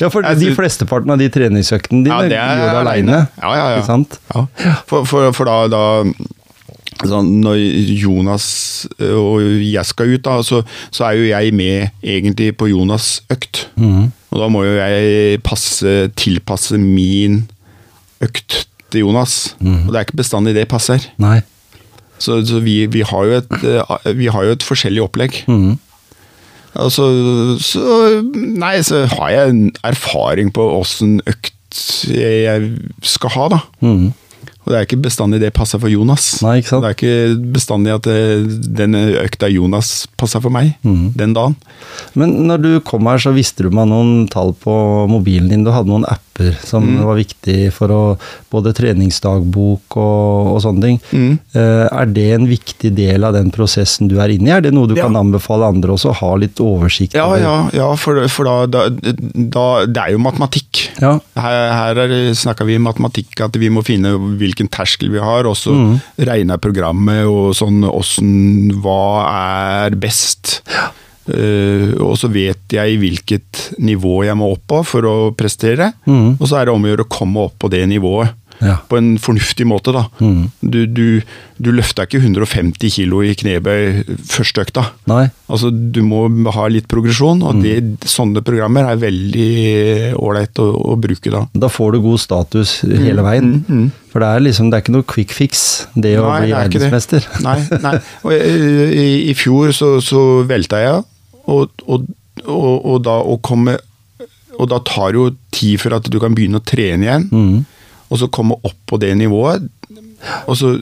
Ja, 0.02 0.10
for 0.12 0.26
de 0.42 0.50
flesteparten 0.58 1.14
av 1.14 1.22
de 1.22 1.30
treningsøktene 1.32 2.04
dine 2.04 2.18
Ja, 2.28 2.28
er 2.44 2.60
gjør 2.60 2.74
du 2.74 2.80
aleine. 2.82 3.20
Ja, 3.40 3.54
ja, 3.56 3.64
ja. 3.72 3.78
Ikke 3.78 3.88
sant? 3.88 4.18
Ja. 4.34 4.44
For, 4.90 5.08
for, 5.08 5.30
for 5.32 5.48
da, 5.48 5.56
da 5.72 5.84
Når 7.02 7.56
Jonas 7.98 8.86
øh, 8.98 9.16
og 9.18 9.42
jeg 9.42 9.86
skal 9.86 10.14
ut, 10.14 10.24
da, 10.24 10.38
så, 10.46 10.62
så 10.94 11.08
er 11.08 11.18
jo 11.18 11.24
jeg 11.26 11.54
med 11.54 11.88
egentlig 12.02 12.56
på 12.56 12.68
Jonas' 12.70 13.24
økt. 13.32 13.68
Mm. 13.76 14.12
Og 14.30 14.40
da 14.40 14.48
må 14.48 14.64
jo 14.64 14.76
jeg 14.78 15.40
passe, 15.42 16.08
tilpasse 16.16 16.78
min 16.78 17.42
økt 18.22 18.64
til 18.90 19.04
Jonas. 19.04 19.56
Mm. 19.58 19.86
Og 19.86 19.90
det 19.90 19.98
er 19.98 20.06
ikke 20.06 20.22
bestandig 20.22 20.54
det 20.54 20.68
passer. 20.70 21.02
Nei. 21.18 21.40
Så, 22.18 22.38
så 22.46 22.60
vi, 22.62 22.84
vi, 22.86 23.02
har 23.02 23.24
jo 23.26 23.40
et, 23.42 23.56
øh, 23.64 24.18
vi 24.18 24.30
har 24.30 24.46
jo 24.46 24.54
et 24.54 24.62
forskjellig 24.62 25.02
opplegg. 25.02 25.42
Mm. 25.50 25.74
Altså, 26.74 27.06
så, 27.58 27.82
så 27.82 28.22
Nei, 28.34 28.78
så 28.82 29.04
har 29.18 29.30
jeg 29.30 29.50
en 29.50 29.66
erfaring 29.86 30.50
på 30.54 30.64
åssen 30.78 31.20
økt 31.26 31.52
jeg 32.06 32.68
skal 33.02 33.32
ha, 33.34 33.48
da. 33.50 33.58
Mhm. 33.82 34.12
Og 34.64 34.72
det 34.72 34.78
er 34.78 34.86
ikke 34.86 35.02
bestandig 35.04 35.40
det 35.42 35.52
passer 35.56 35.80
for 35.80 35.92
Jonas. 35.92 36.40
Nei, 36.44 36.58
ikke 36.60 36.72
sant? 36.72 36.84
Det 36.84 36.90
er 36.90 36.96
ikke 36.96 37.50
bestandig 37.54 37.92
at 37.94 38.08
den 38.08 38.84
denne 38.84 39.02
økta 39.20 39.48
Jonas 39.52 40.06
passer 40.20 40.42
for 40.44 40.52
meg 40.54 40.72
mm. 40.84 41.14
den 41.18 41.34
dagen. 41.36 41.56
Men 42.18 42.36
når 42.48 42.62
du 42.64 42.70
kom 42.86 43.06
her, 43.10 43.20
så 43.20 43.34
visste 43.36 43.66
du 43.66 43.74
meg 43.74 43.90
noen 43.90 44.24
tall 44.32 44.54
på 44.56 44.74
mobilen 45.10 45.50
din. 45.52 45.66
Du 45.66 45.72
hadde 45.74 45.92
noen 45.92 46.06
apper 46.08 46.23
som 46.64 46.84
Mm. 46.84 47.04
var 47.04 47.16
viktig 47.16 47.72
for 47.72 47.88
å 47.88 48.02
Både 48.54 48.70
treningsdagbok 48.72 49.96
og, 49.98 50.54
og 50.54 50.58
sånne 50.62 50.82
ting. 50.84 50.98
Mm. 51.10 51.38
Eh, 51.58 51.88
er 51.90 52.06
det 52.14 52.26
en 52.36 52.44
viktig 52.46 52.92
del 52.94 53.24
av 53.26 53.32
den 53.34 53.50
prosessen 53.50 54.06
du 54.08 54.20
er 54.22 54.28
inne 54.30 54.46
i? 54.46 54.52
Er 54.54 54.60
det 54.62 54.72
noe 54.72 54.86
du 54.86 54.94
Ja. 54.94 55.04
kan 55.08 55.16
anbefale 55.16 55.66
andre 55.66 55.90
også? 55.96 56.12
Ha 56.14 56.34
litt 56.36 56.60
oversikt? 56.62 57.14
Ja, 57.18 57.34
ja, 57.36 57.68
ja 57.74 57.88
for, 57.96 58.20
for 58.28 58.44
da, 58.44 58.66
da, 58.66 58.84
da 59.34 59.86
Det 59.86 59.96
er 60.04 60.12
jo 60.12 60.18
matematikk. 60.22 60.84
Ja. 61.02 61.18
Her, 61.34 61.72
her 61.72 61.98
er, 62.04 62.14
snakker 62.38 62.64
vi 62.68 62.78
matematikk, 62.78 63.40
at 63.42 63.56
vi 63.58 63.68
må 63.74 63.82
finne 63.84 64.14
hvilken 64.38 64.68
terskel 64.70 65.10
vi 65.10 65.18
har, 65.18 65.46
og 65.50 65.56
så 65.58 65.74
Mm. 65.74 66.00
regne 66.30 66.58
programmet 66.62 67.26
og 67.26 67.54
sånn 67.58 67.82
åssen 67.90 68.70
Hva 68.82 69.26
er 69.88 69.96
best? 69.98 70.60
Eh, 70.70 70.90
og 72.04 72.14
så 72.20 72.28
vet 72.32 72.74
jeg 72.76 72.98
hvilket 73.00 73.66
nivå 73.80 74.22
jeg 74.28 74.36
må 74.40 74.52
opp 74.54 74.64
på 74.70 74.82
for 74.84 75.08
å 75.08 75.16
prestere. 75.36 75.92
Mm. 76.06 76.34
Og 76.38 76.46
så 76.50 76.60
er 76.60 76.68
det 76.68 76.74
om 76.76 76.84
å 76.84 76.90
gjøre 76.94 77.06
å 77.08 77.12
komme 77.20 77.46
opp 77.48 77.58
på 77.64 77.70
det 77.72 77.84
nivået. 77.90 78.34
Ja. 78.62 78.76
På 78.86 78.94
en 79.00 79.16
fornuftig 79.18 79.64
måte, 79.66 79.90
da. 79.92 80.04
Mm. 80.22 80.44
Du, 80.62 80.84
du, 80.86 81.06
du 81.58 81.68
løfter 81.74 82.06
ikke 82.06 82.20
150 82.22 82.92
kilo 82.94 83.18
i 83.26 83.32
knebøy 83.34 84.04
første 84.30 84.62
økta. 84.62 84.84
Nei? 85.10 85.24
Altså, 85.50 85.72
du 85.74 85.98
må 86.06 86.20
ha 86.54 86.68
litt 86.70 86.86
progresjon, 86.88 87.42
og 87.42 87.58
det, 87.64 87.72
Mm. 87.82 87.96
sånne 88.06 88.44
programmer 88.46 88.86
er 88.92 89.00
veldig 89.02 89.48
ålreit 90.22 90.60
å, 90.62 90.68
å 90.94 90.94
bruke 91.02 91.32
da. 91.34 91.42
Da 91.52 91.68
får 91.68 91.96
du 91.96 92.00
god 92.06 92.22
status 92.22 92.76
hele 92.86 93.24
veien. 93.26 93.50
mm, 93.66 93.80
mm. 93.82 93.90
For 94.14 94.22
det 94.22 94.28
er 94.30 94.44
liksom, 94.46 94.68
det 94.70 94.78
er 94.78 94.84
ikke 94.84 94.94
noe 94.94 95.08
quick 95.10 95.34
fix, 95.34 95.64
det 95.98 96.14
å 96.22 96.28
Nei, 96.30 96.44
bli 96.44 96.52
det 96.52 96.54
er 96.54 96.70
det. 96.70 96.78
verdensmester. 96.78 97.26
Nei, 97.42 97.56
nei. 97.82 97.96
Og 98.22 98.36
i, 98.38 98.54
i, 99.02 99.08
I 99.32 99.34
fjor 99.34 99.74
så, 99.74 99.96
så 100.04 100.22
velta 100.46 100.78
jeg, 100.84 101.02
og, 101.50 101.70
og, 101.86 102.06
og, 102.44 102.74
og, 102.84 102.96
da, 103.04 103.18
å 103.20 103.36
komme, 103.44 103.76
og 104.58 104.68
da 104.70 104.78
tar 104.86 105.12
det 105.12 105.18
jo 105.20 105.28
tid 105.54 105.80
før 105.82 105.98
at 105.98 106.08
du 106.10 106.18
kan 106.22 106.34
begynne 106.36 106.60
å 106.60 106.64
trene 106.66 107.04
igjen. 107.08 107.28
Mm. 107.32 107.62
Og 108.10 108.20
så 108.20 108.28
komme 108.32 108.56
opp 108.64 108.76
på 108.90 108.98
det 109.02 109.12
nivået. 109.18 109.64
Og, 110.46 110.54
så, 110.56 110.74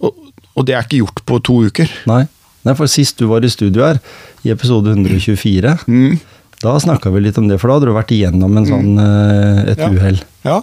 og, 0.00 0.14
og 0.56 0.66
det 0.68 0.74
er 0.76 0.84
ikke 0.86 1.02
gjort 1.02 1.22
på 1.28 1.38
to 1.46 1.60
uker. 1.68 1.90
Nei. 2.10 2.24
Nei, 2.66 2.74
for 2.74 2.90
sist 2.90 3.20
du 3.20 3.28
var 3.30 3.44
i 3.46 3.50
studio 3.52 3.84
her, 3.86 4.00
i 4.42 4.50
episode 4.50 4.90
124, 4.96 5.76
Mm. 5.86 6.16
da 6.62 6.72
snakka 6.80 7.10
vi 7.14 7.20
litt 7.22 7.36
om 7.38 7.46
det, 7.50 7.60
for 7.60 7.68
da 7.70 7.76
hadde 7.76 7.86
du 7.90 7.94
vært 7.94 8.12
igjennom 8.16 8.56
en 8.58 8.66
sånn, 8.66 8.96
eh, 8.98 9.72
et 9.72 9.78
Ja. 9.84 9.88
uhell. 9.92 10.18
Ja, 10.46 10.56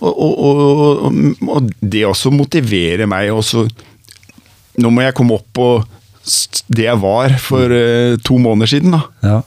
og, 0.00 0.12
og, 0.14 0.38
og, 0.48 1.04
og, 1.04 1.48
og 1.56 1.70
det 1.80 2.02
også 2.08 2.30
motiverer 2.34 3.06
meg 3.10 3.30
også 3.34 3.66
Nå 4.82 4.90
må 4.90 5.04
jeg 5.04 5.14
komme 5.14 5.36
opp 5.38 5.46
på 5.54 5.66
s- 5.78 5.86
det 6.72 6.86
jeg 6.86 7.00
var 7.02 7.34
for 7.42 7.72
eh, 7.74 8.14
to 8.24 8.38
måneder 8.40 8.70
siden, 8.74 8.94
da. 8.96 9.02
Ja. 9.24 9.40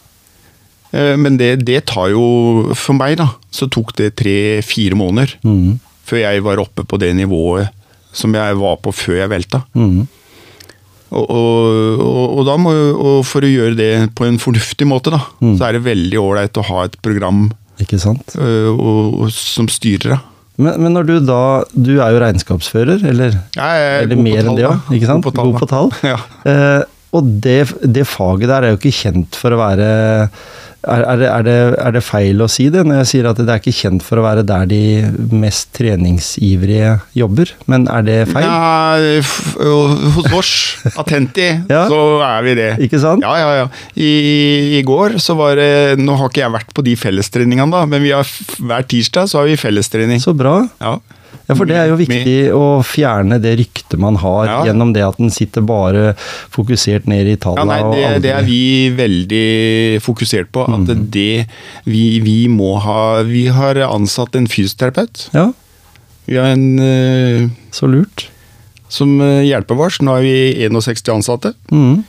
Eh, 0.93 1.15
men 1.19 1.39
det, 1.39 1.65
det 1.67 1.85
tar 1.89 2.11
jo 2.13 2.73
For 2.77 2.95
meg, 2.97 3.17
da, 3.19 3.31
så 3.51 3.67
tok 3.71 3.95
det 3.97 4.13
tre-fire 4.19 4.95
måneder 4.97 5.33
mm. 5.43 5.79
før 6.07 6.21
jeg 6.23 6.45
var 6.45 6.61
oppe 6.63 6.85
på 6.87 6.99
det 7.01 7.13
nivået 7.17 7.73
som 8.17 8.33
jeg 8.33 8.55
var 8.57 8.79
på 8.81 8.93
før 8.95 9.19
jeg 9.19 9.29
velta. 9.29 9.59
Mm. 9.77 10.07
Og, 11.17 11.27
og, 11.31 12.39
og, 12.41 12.49
må 12.59 12.71
og 12.73 13.19
for 13.27 13.45
å 13.45 13.51
gjøre 13.51 13.77
det 13.77 13.91
på 14.17 14.25
en 14.27 14.39
fornuftig 14.41 14.87
måte, 14.89 15.13
da, 15.13 15.21
Mm. 15.39 15.53
så 15.59 15.67
er 15.67 15.77
det 15.77 15.85
veldig 15.85 16.19
ålreit 16.19 16.57
å 16.57 16.65
ha 16.67 16.85
et 16.87 16.97
program 17.01 17.51
Ikke 17.79 17.99
sant? 18.01 18.33
øh, 18.35 18.71
og, 18.73 19.21
og, 19.21 19.31
som 19.31 19.69
styrer. 19.69 20.17
da. 20.17 20.19
Men, 20.57 20.77
men 20.81 20.93
når 20.97 21.05
du 21.05 21.15
da 21.21 21.39
Du 21.77 21.91
er 22.01 22.13
jo 22.15 22.21
regnskapsfører, 22.23 23.03
eller, 23.05 23.35
Jeg 23.55 23.87
er 23.87 24.05
eller 24.07 24.21
mer 24.21 24.39
enn 24.41 24.47
tall, 24.51 24.57
det 24.57 24.65
da. 24.65 24.71
òg, 24.73 24.93
ikke 24.97 25.09
sant? 25.11 25.25
God 25.25 25.31
på 25.31 25.35
tall. 25.37 25.51
God 25.51 25.59
på 25.61 25.69
tall. 25.73 25.91
Ja. 26.13 26.17
Eh, 26.49 26.83
og 27.17 27.27
det, 27.41 27.59
det 27.87 28.03
faget 28.09 28.49
der 28.51 28.65
er 28.67 28.73
jo 28.73 28.79
ikke 28.81 28.91
kjent 28.97 29.37
for 29.39 29.55
å 29.55 29.59
være 29.61 29.85
er, 30.87 31.03
er, 31.03 31.17
det, 31.21 31.27
er, 31.29 31.43
det, 31.47 31.55
er 31.83 31.95
det 31.97 32.01
feil 32.05 32.41
å 32.43 32.47
si 32.51 32.69
det 32.73 32.83
når 32.87 33.01
jeg 33.01 33.09
sier 33.11 33.27
at 33.29 33.39
det 33.41 33.49
er 33.53 33.59
ikke 33.61 33.73
kjent 33.75 34.05
for 34.05 34.21
å 34.21 34.25
være 34.25 34.43
der 34.47 34.65
de 34.71 34.81
mest 35.35 35.69
treningsivrige 35.77 36.95
jobber? 37.17 37.51
Men 37.69 37.87
er 37.91 38.05
det 38.07 38.17
feil? 38.31 38.47
Ja, 38.47 38.97
hos 40.17 40.31
oss, 40.37 40.53
Atenti, 41.01 41.47
Ja. 41.69 41.85
så 41.91 41.99
er 42.25 42.45
vi 42.47 42.55
det. 42.59 42.69
Ikke 42.87 42.99
sant? 43.03 43.25
Ja, 43.25 43.35
ja, 43.41 43.51
ja. 43.63 43.67
I, 43.99 44.11
I 44.79 44.81
går 44.87 45.17
så 45.23 45.35
var 45.39 45.55
det 45.59 45.97
Nå 46.01 46.15
har 46.19 46.31
ikke 46.31 46.43
jeg 46.45 46.55
vært 46.57 46.73
på 46.77 46.85
de 46.85 46.95
fellestreningene, 46.99 47.69
da, 47.73 47.85
men 47.89 48.03
vi 48.03 48.13
har, 48.15 48.27
hver 48.59 48.87
tirsdag 48.87 49.29
så 49.31 49.41
har 49.41 49.49
vi 49.51 49.57
fellestrening. 49.59 50.21
Så 50.23 50.33
bra. 50.37 50.59
Ja. 50.81 50.97
Ja, 51.47 51.55
for 51.55 51.63
det 51.69 51.77
er 51.79 51.87
jo 51.87 51.95
viktig 51.95 52.51
å 52.51 52.63
fjerne 52.83 53.37
det 53.39 53.53
ryktet 53.59 53.97
man 54.03 54.17
har 54.19 54.45
Ja. 54.49 54.57
gjennom 54.67 54.89
det 54.93 55.01
at 55.05 55.15
den 55.17 55.29
sitter 55.31 55.61
bare 55.63 56.13
fokusert 56.51 57.07
ned 57.07 57.25
i 57.25 57.37
Ja, 57.37 57.39
tallene. 57.45 57.67
nei, 57.71 57.95
det, 57.95 58.21
det 58.23 58.31
er 58.35 58.43
vi 58.43 58.89
veldig 58.91 60.01
fokusert 60.03 60.51
på. 60.51 60.65
At 60.67 60.83
Mm. 60.89 61.09
det 61.09 61.47
vi, 61.85 62.19
vi 62.19 62.47
må 62.51 62.77
ha 62.83 63.23
Vi 63.23 63.45
har 63.47 63.75
ansatt 63.75 64.35
en 64.35 64.47
fysioterapeut. 64.47 65.29
Ja, 65.33 65.53
Vi 66.27 66.35
har 66.35 66.47
en 66.51 66.79
eh, 66.79 67.47
så 67.71 67.87
lurt. 67.87 68.27
som 68.89 69.19
eh, 69.21 69.43
hjelper 69.47 69.79
oss. 69.85 69.99
Nå 70.01 70.17
er 70.17 70.21
vi 70.23 70.67
61 70.67 71.13
ansatte. 71.15 71.53
Mm. 71.71 72.03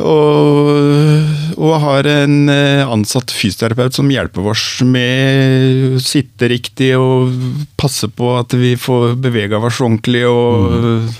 Og, 0.00 1.26
og 1.62 1.78
har 1.84 2.08
en 2.10 2.50
eh, 2.50 2.82
ansatt 2.82 3.30
fysioterapeut 3.34 3.94
som 3.94 4.10
hjelper 4.10 4.48
oss 4.50 4.64
med 4.86 5.98
å 5.98 6.02
sitte 6.02 6.50
riktig 6.50 6.92
og 6.98 7.34
passe 7.78 8.10
på 8.10 8.34
at 8.40 8.56
vi 8.58 8.74
får 8.80 9.14
bevega 9.22 9.62
oss 9.62 9.82
ordentlig. 9.82 10.24
Og, 10.26 11.12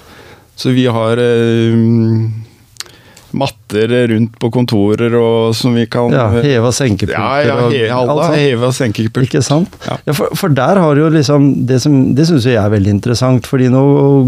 Så 0.63 0.71
vi 0.77 0.85
har 0.85 1.19
um, 1.19 2.43
matter 3.33 3.89
rundt 4.11 4.35
på 4.39 4.51
kontorer 4.53 5.15
og 5.17 5.55
som 5.57 5.75
vi 5.75 5.87
kan 5.91 6.13
Ja, 6.13 6.27
heve 6.35 6.69
og 6.69 6.75
senkepulter 6.77 7.17
Ja, 7.17 7.41
ja, 7.47 7.57
he, 7.73 7.87
alle 7.89 8.13
altså, 8.13 8.37
heve 8.37 8.69
og 8.69 8.77
senkepult. 8.77 9.31
Ikke 9.31 9.43
sant? 9.47 9.79
Ja. 9.87 9.97
Ja, 10.07 10.17
for, 10.19 10.35
for 10.39 10.53
der 10.53 10.81
har 10.83 11.01
jo 11.01 11.09
liksom 11.15 11.67
Det, 11.67 11.81
som, 11.83 11.97
det 12.19 12.29
syns 12.29 12.47
jeg 12.51 12.61
er 12.61 12.75
veldig 12.75 12.99
interessant, 12.99 13.49
fordi 13.49 13.71
nå 13.73 13.83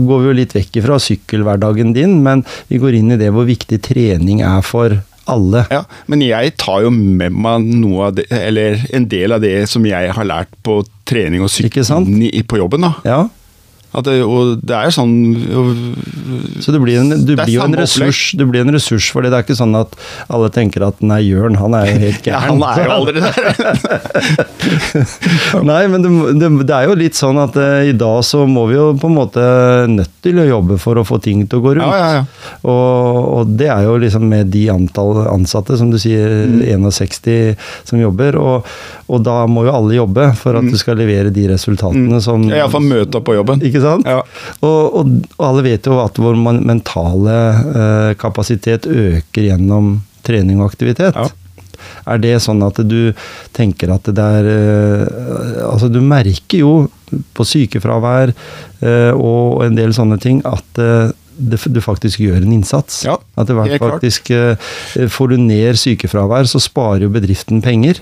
går 0.08 0.22
vi 0.22 0.30
jo 0.30 0.38
litt 0.40 0.54
vekk 0.56 0.80
fra 0.86 1.00
sykkelhverdagen 1.02 1.92
din, 1.96 2.20
men 2.24 2.46
vi 2.70 2.80
går 2.82 3.00
inn 3.00 3.14
i 3.14 3.20
det 3.20 3.34
hvor 3.34 3.46
viktig 3.50 3.82
trening 3.84 4.40
er 4.46 4.64
for 4.64 4.96
alle. 5.30 5.64
Ja, 5.72 5.84
men 6.10 6.24
jeg 6.24 6.54
tar 6.60 6.84
jo 6.84 6.90
med 6.94 7.34
meg 7.34 7.64
noe 7.82 8.10
av 8.10 8.18
det, 8.18 8.26
eller 8.34 8.82
en 8.94 9.08
del 9.10 9.36
av 9.36 9.44
det 9.44 9.56
som 9.70 9.86
jeg 9.88 10.12
har 10.16 10.28
lært 10.28 10.52
på 10.66 10.82
trening 11.08 11.44
og 11.44 11.52
sykling 11.52 12.44
på 12.48 12.60
jobben. 12.60 12.86
da. 12.86 12.92
Ja, 13.06 13.22
det, 14.02 14.14
og 14.26 14.58
det 14.66 14.74
er 14.74 14.88
jo 14.88 14.94
sånn 14.96 15.12
og, 15.54 15.68
Så 16.64 16.72
du 16.74 16.80
blir, 16.82 16.98
en, 16.98 17.12
du 17.22 17.34
blir 17.38 17.52
jo 17.54 17.62
en 17.62 17.76
ressurs, 17.78 18.32
du 18.34 18.42
blir 18.50 18.64
en 18.64 18.72
ressurs 18.74 19.06
for 19.14 19.22
det. 19.22 19.30
Det 19.30 19.38
er 19.38 19.44
ikke 19.46 19.56
sånn 19.60 19.76
at 19.78 19.94
alle 20.26 20.50
tenker 20.50 20.82
at 20.88 20.98
nei, 21.04 21.20
Jørn, 21.28 21.54
han 21.60 21.76
er 21.78 21.86
jo 21.92 21.98
helt 22.02 22.26
ja. 22.30 22.40
Han 22.48 22.62
er 22.66 22.82
jo 22.88 22.90
aldri 22.98 23.22
der. 23.22 23.34
Nei, 25.70 25.82
men 25.92 26.02
det, 26.04 26.10
det, 26.40 26.48
det 26.68 26.74
er 26.76 26.88
jo 26.90 26.96
litt 26.98 27.16
sånn 27.18 27.38
at 27.42 27.54
uh, 27.60 27.84
i 27.86 27.92
dag 27.96 28.20
så 28.26 28.44
må 28.50 28.66
vi 28.70 28.76
jo 28.78 28.88
på 28.98 29.08
en 29.10 29.16
måte 29.16 29.44
nødt 29.90 30.12
til 30.24 30.40
å 30.42 30.46
jobbe 30.48 30.78
for 30.82 30.98
å 31.00 31.04
få 31.06 31.18
ting 31.22 31.44
til 31.46 31.60
å 31.60 31.64
gå 31.64 31.74
rundt. 31.78 31.86
Ja, 31.86 31.98
ja, 32.00 32.22
ja. 32.22 32.58
Og, 32.64 33.20
og 33.38 33.54
det 33.60 33.68
er 33.72 33.84
jo 33.86 33.96
liksom 34.02 34.26
med 34.30 34.50
de 34.54 34.66
antall 34.72 35.22
ansatte, 35.30 35.78
som 35.80 35.92
du 35.92 35.98
sier, 36.00 36.32
Mm. 36.44 36.88
61 36.94 37.56
som 37.86 37.98
jobber. 38.00 38.36
Og, 38.40 38.66
og 39.12 39.22
da 39.24 39.44
må 39.50 39.64
jo 39.66 39.72
alle 39.74 39.96
jobbe 39.96 40.26
for 40.38 40.56
at 40.58 40.66
du 40.70 40.76
skal 40.80 40.98
levere 41.00 41.32
de 41.34 41.46
resultatene 41.52 42.20
som 42.24 42.42
Mm. 42.44 42.50
Iallfall 42.56 42.82
møte 42.84 43.18
opp 43.20 43.24
på 43.28 43.34
jobben. 43.36 43.60
Ikke 43.64 43.80
sant? 43.84 44.08
Ja. 44.08 44.20
Og, 44.64 44.98
og, 45.00 45.14
og 45.36 45.46
alle 45.48 45.64
vet 45.68 45.88
jo 45.88 46.00
at 46.02 46.18
vår 46.20 46.36
mentale 46.40 47.38
eh, 47.52 48.10
kapasitet 48.20 48.88
øker 48.90 49.48
gjennom 49.48 49.96
trening 50.24 50.60
og 50.62 50.72
aktivitet. 50.72 51.16
Ja. 51.16 51.30
Er 52.08 52.20
det 52.20 52.36
sånn 52.44 52.62
at 52.64 52.78
du 52.88 53.12
tenker 53.56 53.92
at 53.94 54.08
det 54.08 54.24
er 54.38 54.48
eh, 54.48 55.66
Altså, 55.68 55.90
du 55.92 56.00
merker 56.04 56.62
jo 56.64 56.72
på 57.36 57.46
sykefravær 57.46 58.32
eh, 58.32 59.12
og 59.12 59.64
en 59.64 59.76
del 59.78 59.94
sånne 59.96 60.18
ting 60.22 60.40
at 60.48 60.80
eh, 60.80 61.12
det, 61.34 61.58
du 61.66 61.80
faktisk 61.82 62.20
gjør 62.22 62.44
en 62.44 62.52
innsats. 62.54 63.00
Ja, 63.06 63.16
at 63.34 63.50
det 63.50 63.78
faktisk 63.82 64.30
eh, 64.30 64.54
Får 65.10 65.32
du 65.32 65.40
ned 65.42 65.80
sykefravær, 65.80 66.46
så 66.50 66.62
sparer 66.62 67.06
jo 67.06 67.14
bedriften 67.14 67.62
penger. 67.64 68.00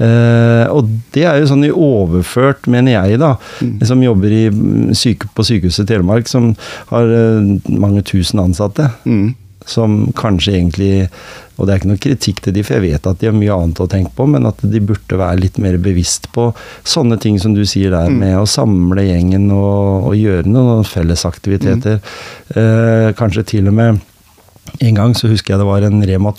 Eh, 0.00 0.64
og 0.72 0.88
det 1.12 1.26
er 1.28 1.40
jo 1.42 1.48
sånn 1.50 1.66
i 1.66 1.72
overført, 1.74 2.66
mener 2.72 2.94
jeg, 2.96 3.18
da, 3.20 3.34
Mm. 3.60 3.74
som 3.84 4.00
jobber 4.02 4.32
i 4.32 4.46
mm, 4.48 4.94
syke, 4.96 5.28
på 5.36 5.44
Sykehuset 5.44 5.86
Telemark, 5.90 6.26
som 6.28 6.54
har 6.88 7.04
uh, 7.04 7.44
mange 7.68 8.00
tusen 8.08 8.40
ansatte. 8.40 8.88
Mm. 9.04 9.34
Som 9.68 10.12
kanskje 10.16 10.54
egentlig 10.56 11.08
Og 11.60 11.66
det 11.68 11.74
er 11.74 11.78
ikke 11.82 11.88
noe 11.90 12.00
kritikk 12.00 12.38
til 12.40 12.54
de, 12.56 12.62
for 12.64 12.78
jeg 12.78 12.86
vet 12.94 13.06
at 13.06 13.18
de 13.20 13.26
har 13.28 13.34
mye 13.36 13.52
annet 13.52 13.80
å 13.84 13.86
tenke 13.92 14.14
på, 14.16 14.24
men 14.32 14.46
at 14.48 14.56
de 14.64 14.80
burde 14.80 15.18
være 15.20 15.42
litt 15.42 15.58
mer 15.60 15.76
bevisst 15.76 16.30
på 16.32 16.46
sånne 16.88 17.18
ting 17.20 17.36
som 17.38 17.52
du 17.52 17.60
sier 17.68 17.90
der, 17.92 18.08
Mm. 18.08 18.16
med 18.22 18.36
å 18.40 18.46
samle 18.48 19.04
gjengen 19.04 19.50
og, 19.52 20.06
og 20.08 20.14
gjøre 20.16 20.48
noen 20.48 20.80
fellesaktiviteter. 20.88 22.00
Uh, 22.56 23.12
kanskje 23.12 23.44
til 23.44 23.68
og 23.68 23.74
med 23.76 24.00
En 24.80 24.94
gang 24.94 25.12
så 25.14 25.26
husker 25.28 25.52
jeg 25.54 25.58
det 25.60 25.66
var 25.66 25.82
en 25.82 26.00
Rema 26.06 26.30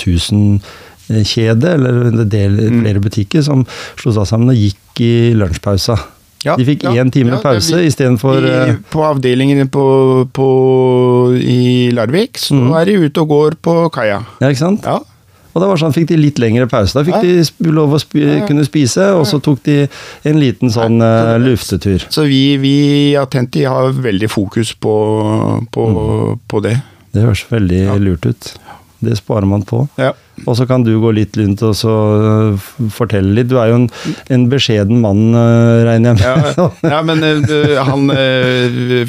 1000-kjede, 1.12 1.74
eller 1.76 2.26
del, 2.26 2.58
Mm. 2.72 2.82
flere 2.86 3.00
butikker, 3.04 3.44
som 3.44 3.66
slo 4.00 4.12
seg 4.16 4.26
sammen 4.28 4.50
og 4.50 4.56
gikk 4.56 5.02
i 5.06 5.34
lunsjpausa. 5.36 6.00
Ja, 6.44 6.56
de 6.58 6.66
fikk 6.66 6.82
ja, 6.88 6.96
én 7.04 7.12
time 7.14 7.36
ja, 7.36 7.38
pause 7.38 7.84
istedenfor 7.86 8.42
I, 8.42 8.74
på 8.90 9.04
avdelingen 9.06 9.68
på, 9.70 10.26
på, 10.34 10.48
i 11.38 11.92
Larvik 11.94 12.38
så 12.42 12.56
Mm. 12.58 12.74
er 12.82 12.86
de 12.86 12.96
ute 13.06 13.22
og 13.22 13.28
går 13.30 13.52
på 13.62 13.92
kaia. 13.94 14.26
Ja, 14.42 14.48
ikke 14.50 14.58
sant? 14.58 14.82
Ja. 14.84 15.00
Og 15.54 15.60
da 15.62 15.68
var 15.68 15.76
sånn, 15.78 15.92
fikk 15.94 16.08
de 16.08 16.16
litt 16.18 16.40
lengre 16.40 16.66
pause. 16.72 16.94
Da 16.94 17.04
fikk 17.04 17.22
Ja. 17.22 17.22
de 17.22 17.72
lov 17.72 17.92
å 17.94 18.00
sp 18.00 18.16
Ja, 18.16 18.40
ja. 18.40 18.48
kunne 18.48 18.64
spise, 18.66 19.04
og 19.14 19.26
så 19.28 19.42
tok 19.44 19.62
de 19.64 19.88
en 20.24 20.40
liten 20.40 20.70
sånn 20.72 21.02
eh, 21.02 21.38
luftetur. 21.44 22.06
Så 22.10 22.24
vi, 22.26 22.56
vi 22.58 23.14
Attenti 23.16 23.64
har 23.68 23.92
veldig 23.92 24.30
fokus 24.32 24.74
på, 24.74 25.68
på, 25.72 26.40
på 26.48 26.62
det. 26.64 26.82
Det 27.14 27.22
høres 27.22 27.44
veldig 27.52 28.00
lurt 28.00 28.26
ut. 28.26 28.54
Det 29.02 29.16
sparer 29.18 29.48
man 29.50 29.64
på. 29.66 29.88
Ja. 29.98 30.12
Og 30.46 30.56
så 30.58 30.66
kan 30.70 30.84
du 30.86 30.92
gå 31.02 31.10
litt 31.14 31.34
rundt 31.38 31.62
og 31.66 31.74
så 31.78 31.92
eh, 32.54 32.68
fortelle 32.94 33.34
litt. 33.34 33.48
Du 33.50 33.56
er 33.62 33.72
jo 33.72 33.80
en, 33.80 33.88
en 34.34 34.44
beskjeden 34.52 35.00
mann, 35.02 35.24
eh, 35.38 35.82
regner 35.88 36.14
jeg 36.14 36.20
med. 36.22 36.52
Ja, 36.58 36.68
ja 36.94 37.00
men 37.06 37.24
eh, 37.26 37.76
han 37.88 38.06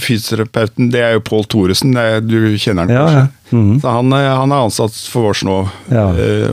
fysioterapeuten, 0.01 0.91
det 0.93 1.03
er 1.05 1.17
jo 1.17 1.23
Pål 1.27 1.45
Thoresen, 1.53 1.93
du 2.27 2.37
kjenner 2.61 2.87
han 2.87 2.93
Ja, 2.95 3.05
kanskje? 3.07 3.23
ja. 3.23 3.29
Mhm. 3.53 3.75
Så 3.83 3.93
han, 3.93 4.13
han 4.17 4.53
er 4.57 4.63
ansatt 4.65 4.97
for 5.13 5.29
oss 5.35 5.43
nå, 5.45 5.59
Ja. 5.93 6.07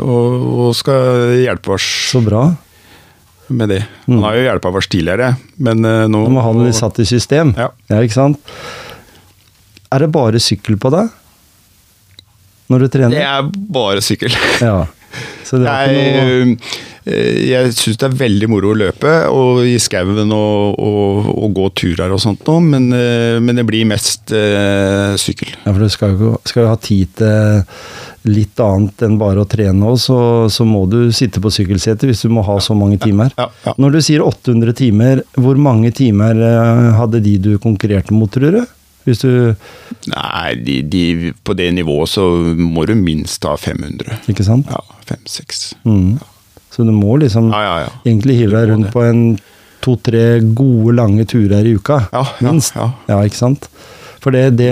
og, 0.04 0.50
og 0.66 0.74
skal 0.76 1.32
hjelpe 1.40 1.72
oss 1.78 1.86
Så 2.12 2.20
bra. 2.26 2.50
med 3.48 3.70
det. 3.72 3.80
Mm. 4.06 4.18
Han 4.20 4.24
har 4.28 4.36
jo 4.36 4.44
hjulpet 4.50 4.76
oss 4.82 4.88
tidligere, 4.92 5.32
men 5.58 5.80
nå 5.82 6.10
Nå 6.12 6.26
må 6.36 6.44
han 6.44 6.60
bli 6.60 6.74
satt 6.76 7.00
i 7.00 7.08
system. 7.08 7.56
Ja. 7.58 7.72
ikke 8.04 8.14
sant? 8.20 8.44
Er 9.90 10.04
det 10.04 10.12
bare 10.14 10.38
sykkel 10.44 10.76
på 10.78 10.92
deg? 10.94 11.08
Når 12.70 12.86
du 12.86 12.94
trener? 12.94 13.18
Det 13.18 13.26
er 13.26 13.52
bare 13.80 14.06
sykkel. 14.06 14.34
Ja. 14.70 14.86
Noe 15.50 15.76
Jeg, 17.10 17.64
eh, 17.66 17.70
syns 17.74 17.98
det 17.98 18.06
er 18.06 18.18
veldig 18.20 18.50
moro 18.52 18.70
å 18.70 18.78
løpe 18.78 19.14
og 19.34 19.64
i 19.66 19.80
skauen 19.82 20.30
og, 20.36 20.76
og, 20.78 21.30
og 21.32 21.56
gå 21.58 21.66
turer 21.82 22.14
og 22.14 22.22
sånt 22.22 22.44
noe, 22.46 22.62
men, 22.62 22.92
eh, 22.94 23.40
men 23.42 23.58
det 23.58 23.66
blir 23.66 23.88
mest 23.90 24.30
eh, 24.36 25.16
sykkel. 25.18 25.56
Ja, 25.64 25.72
for 25.72 25.82
du 25.82 25.90
skal 25.90 26.14
jo, 26.20 26.36
skal 26.46 26.68
jo 26.68 26.70
ha 26.70 26.78
tid 26.84 27.16
til 27.18 27.64
litt 28.30 28.60
annet 28.62 29.02
enn 29.08 29.18
bare 29.20 29.44
å 29.44 29.48
trene 29.50 29.90
òg, 29.90 29.98
så, 30.02 30.20
så 30.52 30.66
må 30.68 30.84
du 30.92 31.10
sitte 31.16 31.42
på 31.42 31.52
sykkelsetet 31.54 32.10
hvis 32.10 32.26
du 32.26 32.34
må 32.36 32.44
ha 32.46 32.60
så 32.62 32.76
mange 32.78 33.00
timer. 33.02 33.32
Ja, 33.40 33.48
ja. 33.66 33.74
Når 33.80 33.96
du 33.96 34.02
sier 34.06 34.26
800 34.26 34.76
timer, 34.78 35.24
hvor 35.40 35.58
mange 35.58 35.90
timer 35.96 36.38
eh, 36.38 36.90
hadde 37.00 37.24
de 37.26 37.38
du 37.42 37.54
konkurrerte 37.64 38.14
mot, 38.16 38.30
tror 38.30 38.60
du? 38.60 38.62
Hvis 39.10 39.24
du 39.26 39.56
Nei, 40.14 40.56
de, 40.64 40.80
de, 40.86 41.04
på 41.46 41.56
det 41.58 41.72
nivået 41.76 42.12
så 42.14 42.24
må 42.56 42.86
du 42.88 42.94
minst 42.98 43.44
ha 43.50 43.56
500. 43.60 44.20
Ikke 44.32 44.46
sant? 44.46 44.70
Ja, 44.70 44.80
fem-seks. 45.10 45.72
Mm. 45.90 46.20
Så 46.70 46.86
du 46.86 46.92
må 46.96 47.18
liksom 47.22 47.50
Ja, 47.52 47.62
ja, 47.66 47.78
ja. 47.88 47.94
egentlig 48.06 48.38
hive 48.40 48.54
deg 48.60 48.70
rundt 48.72 48.88
det. 48.90 48.94
på 48.94 49.04
en 49.08 49.24
to-tre 49.84 50.24
gode, 50.54 50.94
lange 51.00 51.26
turer 51.30 51.66
i 51.66 51.74
uka. 51.80 52.02
Ja, 52.14 52.24
ja, 52.40 52.52
minst. 52.52 52.76
ja. 52.78 52.92
ja, 53.10 53.20
ikke 53.26 53.40
sant? 53.40 53.70
For 54.20 54.36
det, 54.36 54.58
det, 54.60 54.70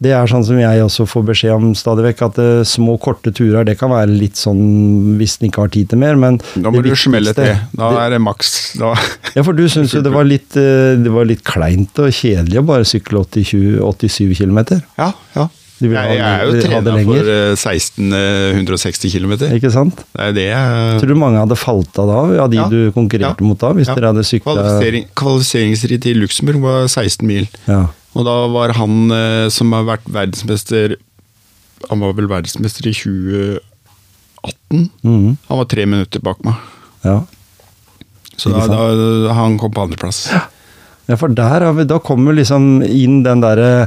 det. 0.00 0.12
er 0.16 0.26
sånn 0.30 0.44
som 0.46 0.58
jeg 0.60 0.82
også 0.84 1.04
får 1.10 1.24
beskjed 1.30 1.52
om 1.52 1.74
stadig 1.76 2.06
vekk, 2.08 2.22
at 2.30 2.38
uh, 2.40 2.62
små, 2.64 2.96
korte 3.02 3.32
turer, 3.36 3.64
det 3.68 3.76
kan 3.80 3.92
være 3.92 4.08
litt 4.08 4.40
sånn 4.40 5.16
hvis 5.20 5.38
en 5.40 5.48
ikke 5.50 5.64
har 5.66 5.72
tid 5.74 5.90
til 5.92 6.00
mer, 6.00 6.16
men 6.16 6.40
Da 6.54 6.72
må 6.72 6.80
du 6.84 6.90
smelle 6.96 7.34
til. 7.36 7.52
Da 7.76 7.92
er 8.06 8.16
det 8.16 8.20
maks. 8.24 8.54
Da. 8.80 8.94
Ja, 9.36 9.44
for 9.46 9.52
du 9.52 9.66
syns 9.68 9.92
jo 9.94 10.00
det 10.02 10.12
var 10.14 10.24
litt, 10.28 10.50
uh, 10.56 10.96
det 11.00 11.12
var 11.12 11.28
litt 11.28 11.44
kleint 11.44 11.98
og 12.00 12.08
kjedelig 12.10 12.60
å 12.62 12.66
bare 12.72 12.88
sykle 12.88 13.20
80, 13.26 13.80
87 13.80 14.34
km? 14.40 14.60
Ja, 14.98 15.12
ja. 15.36 15.48
Jeg, 15.80 15.92
jeg 15.96 16.20
er 16.20 16.42
jo 16.44 16.58
trena 16.60 16.92
for 17.08 17.28
eh, 17.32 17.54
1660 17.56 19.14
km. 19.14 19.32
Ikke 19.56 19.70
sant? 19.72 20.02
Det 20.12 20.26
er 20.26 20.34
det 20.36 20.44
jeg 20.50 20.98
Tror 21.00 21.12
du 21.14 21.16
mange 21.16 21.40
hadde 21.40 21.56
falt 21.56 22.00
av 22.02 22.10
da, 22.10 22.18
av 22.44 22.50
de 22.52 22.58
Ja. 22.60 22.66
du 22.68 22.92
konkurrerte 22.92 23.40
Ja. 23.40 23.46
mot 23.48 23.58
da? 23.58 23.72
Hvis 23.72 23.88
Ja. 23.88 23.94
dere 23.94 24.12
hadde 24.12 24.24
sykla 24.28 24.56
Kvalifisering, 24.60 25.06
Kvalifiseringsritt 25.16 26.04
i 26.06 26.14
Luxembourg 26.20 26.60
var 26.60 26.88
16 26.88 27.26
mil. 27.26 27.48
ja. 27.66 27.86
Og 28.18 28.24
da 28.26 28.36
var 28.50 28.72
han 28.78 29.10
eh, 29.14 29.48
som 29.54 29.70
har 29.76 29.84
vært 29.86 30.06
verdensmester 30.10 30.96
Han 31.90 32.00
var 32.02 32.12
vel 32.18 32.26
verdensmester 32.28 32.88
i 32.90 32.94
2018. 32.96 34.88
Mhm. 35.02 35.36
Han 35.48 35.60
var 35.62 35.68
tre 35.70 35.86
minutter 35.86 36.20
bak 36.24 36.42
meg. 36.44 36.54
ja. 37.04 37.20
Så 38.40 38.48
da, 38.54 38.62
da, 38.72 39.32
han 39.36 39.58
kom 39.60 39.68
på 39.76 39.82
andreplass. 39.84 40.22
Ja, 41.10 41.16
for 41.20 41.28
der 41.28 41.60
har 41.66 41.74
vi, 41.76 41.84
da 41.84 41.98
kommer 42.00 42.32
liksom 42.32 42.78
inn 42.86 43.18
den 43.26 43.42
derre 43.42 43.82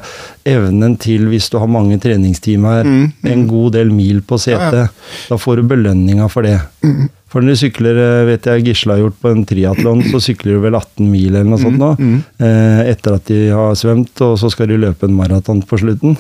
evnen 0.46 0.94
til, 1.02 1.24
hvis 1.32 1.48
du 1.50 1.58
har 1.58 1.66
mange 1.72 1.98
treningstimer, 2.04 2.84
Mm, 2.86 3.08
en 3.32 3.48
god 3.50 3.72
del 3.74 3.90
mil 3.90 4.22
på 4.22 4.38
setet, 4.38 4.76
Ja, 4.78 4.84
ja. 4.84 4.88
da 5.32 5.38
får 5.42 5.58
du 5.58 5.64
belønninga 5.72 6.28
for 6.30 6.44
det. 6.46 6.60
For 7.34 7.42
når 7.42 7.56
du 7.56 7.62
sykler, 7.64 7.98
eh, 7.98 8.26
vet 8.30 8.46
jeg 8.46 8.66
Gisle 8.68 8.94
har 8.94 9.02
gjort 9.02 9.16
på 9.24 9.32
en 9.34 9.46
triatlon, 9.50 10.04
så 10.12 10.22
sykler 10.22 10.60
du 10.60 10.62
vel 10.68 10.78
18 10.78 11.08
mil 11.10 11.32
eller 11.32 11.48
noe 11.50 11.62
sånt 11.62 11.80
nå, 11.82 11.90
mm. 11.98 12.20
eh, 12.46 12.82
etter 12.92 13.18
at 13.18 13.32
de 13.32 13.40
har 13.50 13.74
svømt, 13.80 14.14
og 14.22 14.36
så 14.38 14.52
skal 14.54 14.70
de 14.70 14.78
løpe 14.84 15.10
en 15.10 15.16
maraton 15.18 15.64
på 15.66 15.80
slutten. 15.82 16.14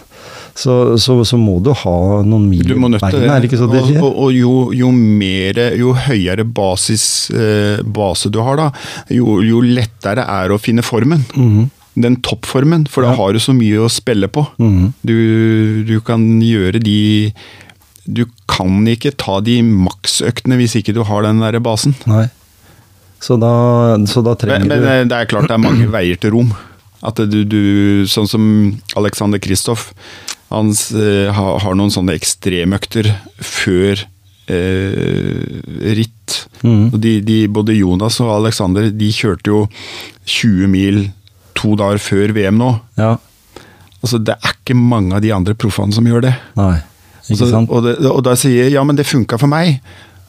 Så, 0.57 0.97
så, 1.01 1.20
så 1.26 1.38
må 1.38 1.59
du 1.66 1.70
ha 1.84 1.95
noen 2.26 2.49
mil 2.49 2.66
i 2.66 2.74
det. 2.74 2.80
beina, 3.01 3.36
er 3.36 3.43
det 3.43 3.51
ikke 3.51 3.61
så 3.61 3.70
de 3.70 3.78
og, 3.78 3.88
sier? 3.91 4.01
og, 4.01 4.18
og 4.26 4.34
jo, 4.34 4.55
jo 4.74 4.89
mer, 4.93 5.61
jo 5.78 5.93
høyere 6.07 6.47
basis, 6.49 7.05
eh, 7.30 7.86
base 7.86 8.34
du 8.34 8.41
har 8.41 8.57
da, 8.57 8.68
jo, 9.14 9.38
jo 9.45 9.61
lettere 9.61 10.26
er 10.26 10.49
det 10.49 10.57
å 10.57 10.61
finne 10.61 10.86
formen. 10.86 11.26
Mm 11.38 11.72
Den 11.93 12.16
toppformen, 12.26 12.88
for 12.89 13.05
da 13.05 13.11
Ja. 13.11 13.18
har 13.20 13.34
du 13.34 13.38
så 13.38 13.53
mye 13.53 13.78
å 13.78 13.86
spille 13.86 14.26
på. 14.26 14.41
Mm. 14.57 14.93
Du, 15.05 15.84
du 15.86 15.99
kan 16.01 16.24
gjøre 16.41 16.82
de 16.82 17.30
Du 18.05 18.25
kan 18.51 18.83
ikke 18.89 19.13
ta 19.15 19.39
de 19.43 19.61
maksøktene 19.63 20.57
hvis 20.59 20.75
ikke 20.79 20.95
du 20.95 21.03
har 21.07 21.23
den 21.25 21.39
der 21.43 21.59
basen. 21.63 21.95
Nei. 22.09 22.27
Så 23.23 23.37
da, 23.39 23.95
så 24.09 24.19
da 24.25 24.35
trenger 24.35 24.67
Men, 24.67 24.81
du 24.81 24.85
Men 24.89 25.11
det 25.11 25.17
er 25.21 25.29
klart 25.31 25.47
det 25.47 25.55
er 25.55 25.63
mange 25.63 25.87
veier 25.91 26.19
til 26.19 26.35
rom. 26.35 26.51
At 27.03 27.19
du, 27.19 27.41
du 27.47 28.03
Sånn 28.09 28.27
som 28.27 28.45
Alexander 28.99 29.39
Kristoff. 29.43 29.91
Han 30.53 30.69
eh, 30.99 31.31
har, 31.33 31.75
noen 31.77 31.91
sånne 31.93 32.15
ekstremøkter 32.19 33.09
før 33.41 34.03
eh, 34.51 35.39
ritt. 35.97 36.43
Mm. 36.61 36.91
De, 36.93 37.17
de, 37.25 37.37
både 37.51 37.77
Jonas 37.79 38.19
og 38.23 38.35
Alexander 38.35 38.91
de 38.93 39.09
kjørte 39.15 39.49
jo 39.49 39.65
20 40.29 40.69
mil 40.71 41.05
to 41.57 41.73
dager 41.79 42.01
før 42.03 42.35
VM 42.35 42.59
nå. 42.59 42.73
Ja. 42.99 43.15
Altså 44.03 44.19
Det 44.19 44.35
er 44.35 44.57
ikke 44.59 44.75
mange 44.77 45.15
av 45.15 45.23
de 45.23 45.31
andre 45.33 45.55
proffene 45.55 45.95
som 45.95 46.07
gjør 46.07 46.27
det. 46.27 46.35
Nei. 46.59 46.75
Sant? 47.24 47.69
Og, 47.71 47.86
det, 47.86 47.97
og 48.09 48.24
da 48.26 48.36
sier 48.39 48.65
jeg 48.65 48.76
ja, 48.76 48.84
men 48.84 48.99
det 48.99 49.07
funka 49.07 49.39
for 49.39 49.51
meg. 49.51 49.80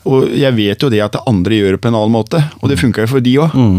Og 0.05 0.29
jeg 0.37 0.53
vet 0.57 0.83
jo 0.85 0.91
det 0.93 1.01
at 1.05 1.17
det 1.17 1.23
andre 1.29 1.61
gjør 1.61 1.77
det 1.77 1.81
på 1.85 1.89
en 1.89 1.97
annen 1.97 2.13
måte, 2.13 2.43
og 2.61 2.69
det 2.69 2.81
funka 2.81 3.07
jo 3.07 3.15
for 3.15 3.25
de 3.25 3.39
òg. 3.41 3.55
Mm. 3.57 3.79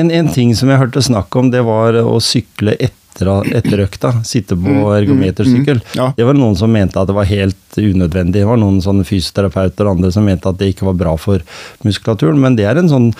En, 0.00 0.10
en 0.18 0.32
ting 0.34 0.56
som 0.58 0.72
jeg 0.72 0.80
hørte 0.80 1.04
snakk 1.06 1.38
om, 1.38 1.52
det 1.54 1.62
var 1.66 2.00
å 2.02 2.16
sykle 2.22 2.74
etter, 2.74 3.30
etter 3.54 3.84
økta. 3.84 4.10
Sitte 4.26 4.58
på 4.58 4.90
ergometersykkel. 4.96 5.78
mm, 5.84 5.94
ja. 6.00 6.08
Det 6.18 6.26
var 6.26 6.38
noen 6.38 6.58
som 6.58 6.72
mente 6.74 6.98
at 6.98 7.06
det 7.06 7.14
var 7.14 7.30
helt 7.30 7.78
unødvendig. 7.78 8.40
Det 8.40 8.48
var 8.48 8.58
noen 8.58 8.82
sånne 8.82 9.06
fysioterapeuter 9.06 9.86
og 9.86 10.00
andre 10.00 10.10
som 10.14 10.26
mente 10.26 10.50
at 10.50 10.58
det 10.58 10.72
ikke 10.74 10.90
var 10.90 10.98
bra 10.98 11.14
for 11.20 11.46
muskulaturen. 11.86 12.42
Men 12.42 12.58
det 12.58 12.66
er 12.66 12.82
en 12.82 12.90
sånn 12.90 13.10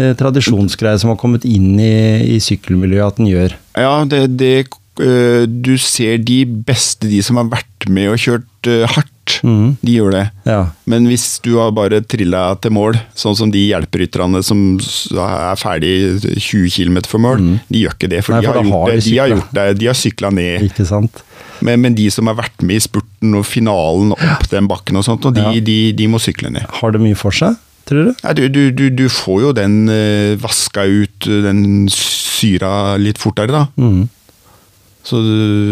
eh, 0.00 0.14
tradisjonsgreie 0.16 1.02
som 1.02 1.12
har 1.12 1.20
kommet 1.20 1.44
inn 1.44 1.74
i, 1.76 1.94
i 2.32 2.40
sykkelmiljøet 2.40 3.12
at 3.12 3.20
den 3.20 3.28
gjør. 3.28 3.60
Ja, 3.76 3.92
det, 4.08 4.24
det 4.40 4.54
Du 5.00 5.72
ser 5.80 6.18
de 6.26 6.42
beste, 6.44 7.08
de 7.08 7.22
som 7.24 7.38
har 7.40 7.48
vært 7.52 7.88
med 7.88 8.10
og 8.12 8.18
kjørt 8.20 8.68
øh, 8.68 8.86
hardt, 8.96 9.16
Mm. 9.46 9.76
de 9.86 9.92
gjør 9.94 10.10
det. 10.10 10.22
Ja. 10.44 10.56
Men 10.90 11.04
hvis 11.06 11.38
du 11.44 11.52
har 11.60 11.70
bare 11.70 12.00
trilla 12.02 12.40
til 12.60 12.72
mål, 12.74 12.96
sånn 13.14 13.36
som 13.38 13.52
de 13.54 13.60
hjelperytterne 13.70 14.40
som 14.42 14.74
er 15.14 15.54
ferdig 15.60 15.92
20 16.42 16.66
km 16.74 16.98
for 17.06 17.22
mål, 17.22 17.38
de 17.70 17.84
gjør 17.84 17.94
ikke 17.94 18.10
det. 18.10 18.24
For, 18.26 18.34
Nei, 18.34 18.40
de, 18.42 18.48
for 18.50 18.58
har 18.58 18.72
har 18.74 18.90
det, 18.90 19.04
de 19.06 19.14
har 19.22 19.30
gjort 19.30 19.54
det. 19.54 19.66
De 19.78 19.86
har 19.86 19.94
sykla 20.00 20.32
ned. 20.34 21.22
Men, 21.62 21.80
men 21.86 21.94
de 21.94 22.08
som 22.10 22.26
har 22.26 22.40
vært 22.42 22.60
med 22.66 22.80
i 22.80 22.84
spurten 22.84 23.38
og 23.38 23.46
finalen 23.46 24.12
opp 24.18 24.46
den 24.50 24.66
bakken 24.70 24.98
og 24.98 25.06
sånt, 25.06 25.24
og 25.30 25.38
de, 25.38 25.46
Ja. 25.46 25.54
de, 25.70 25.78
de 25.94 26.10
må 26.10 26.18
sykle 26.18 26.50
ned. 26.50 26.66
Har 26.80 26.90
det 26.90 27.00
mye 27.00 27.14
for 27.16 27.30
seg, 27.30 27.54
tror 27.86 28.10
du? 28.10 28.14
Nei, 28.24 28.34
du, 28.34 28.70
du, 28.74 28.90
du, 28.90 29.06
får 29.08 29.42
jo 29.46 29.52
den 29.56 29.84
øh, 29.88 30.36
vaska 30.42 30.84
ut, 30.90 31.30
den 31.46 31.86
syra 31.88 32.96
litt 32.98 33.20
fortere, 33.22 33.52
da. 33.52 33.66
Mhm. 33.78 34.08
Så, 35.02 35.16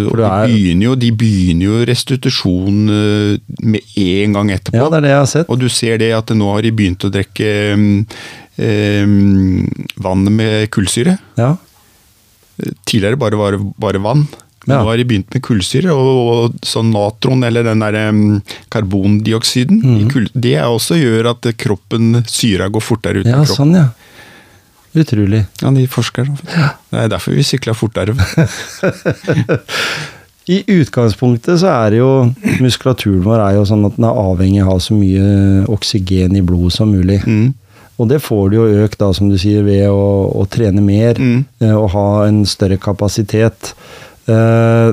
og 0.09 0.17
de 0.17 0.25
er- 0.25 0.47
begynner, 0.49 0.85
jo, 0.89 0.95
de 0.97 1.11
begynner 1.13 1.67
jo 1.69 1.85
restitusjon 1.85 2.89
øh, 2.89 3.39
med 3.61 3.81
en 4.01 4.33
gang 4.39 4.51
etterpå. 4.55 4.79
Ja, 4.81 4.89
det 4.89 4.97
er 4.97 5.05
det 5.05 5.11
jeg 5.13 5.19
har 5.23 5.31
sett. 5.35 5.51
Og 5.53 5.59
du 5.61 5.69
ser 5.69 5.99
det 6.01 6.13
at 6.17 6.33
nå 6.35 6.49
har 6.55 6.63
de 6.65 6.73
begynt 6.73 7.05
å 7.05 7.11
drikke 7.13 7.51
um, 7.77 9.69
vann 10.01 10.25
med 10.35 10.71
kullsyre. 10.75 11.19
Ja. 11.39 11.55
Tidligere 12.89 13.19
bare 13.21 13.37
var 13.39 13.53
det 13.57 13.61
bare 13.79 13.99
vann. 14.03 14.27
Men 14.67 14.75
Ja. 14.77 14.83
nå 14.83 14.89
har 14.91 14.97
de 14.99 15.05
begynt 15.09 15.33
med 15.33 15.43
kullsyre, 15.43 15.93
og, 15.95 16.19
og 16.29 16.57
sånn 16.67 16.91
natron, 16.93 17.45
eller 17.47 17.65
den 17.65 17.81
der 17.81 17.95
um, 18.11 18.43
karbondioksiden, 18.75 19.79
mm. 19.81 20.09
kull, 20.13 20.27
det 20.35 20.57
også 20.61 20.99
gjør 20.99 21.31
at 21.31 21.47
kroppen, 21.57 22.19
syra 22.29 22.69
går 22.69 22.85
fortere 22.85 23.23
ut 23.23 23.27
ja, 23.31 23.39
kroppen. 23.45 23.55
sånn 23.57 23.73
ja. 23.79 23.87
Utrolig. 24.97 25.43
Ja, 25.61 25.71
de 25.75 25.85
forsker. 25.91 26.25
Det 26.39 26.99
er 27.03 27.09
derfor 27.13 27.35
vi 27.37 27.43
sykler 27.45 27.75
fortere. 27.77 28.15
I 30.49 30.63
utgangspunktet 30.79 31.61
så 31.61 31.69
er 31.75 31.91
det 31.93 31.99
jo 32.01 32.11
Muskulaturen 32.65 33.21
vår 33.27 33.43
er 33.45 33.57
jo 33.59 33.67
sånn 33.69 33.85
at 33.85 33.99
den 33.99 34.07
er 34.09 34.21
avhengig 34.23 34.63
av 34.65 34.71
å 34.71 34.77
ha 34.79 34.81
så 34.81 34.97
mye 34.97 35.67
oksygen 35.69 36.39
i 36.39 36.45
blodet 36.45 36.73
som 36.79 36.89
mulig. 36.95 37.19
Mm. 37.29 37.51
Og 37.99 38.09
det 38.09 38.21
får 38.25 38.45
du 38.49 38.57
jo 38.57 38.85
økt, 38.87 38.97
da, 39.03 39.11
som 39.13 39.29
du 39.29 39.37
sier, 39.43 39.61
ved 39.67 39.89
å, 39.91 40.01
å 40.41 40.47
trene 40.49 40.81
mer 40.85 41.19
Mm. 41.21 41.45
eh, 41.61 41.75
og 41.75 41.91
ha 41.93 42.07
en 42.29 42.45
større 42.47 42.79
kapasitet. 42.81 43.75
Eh, 44.31 44.93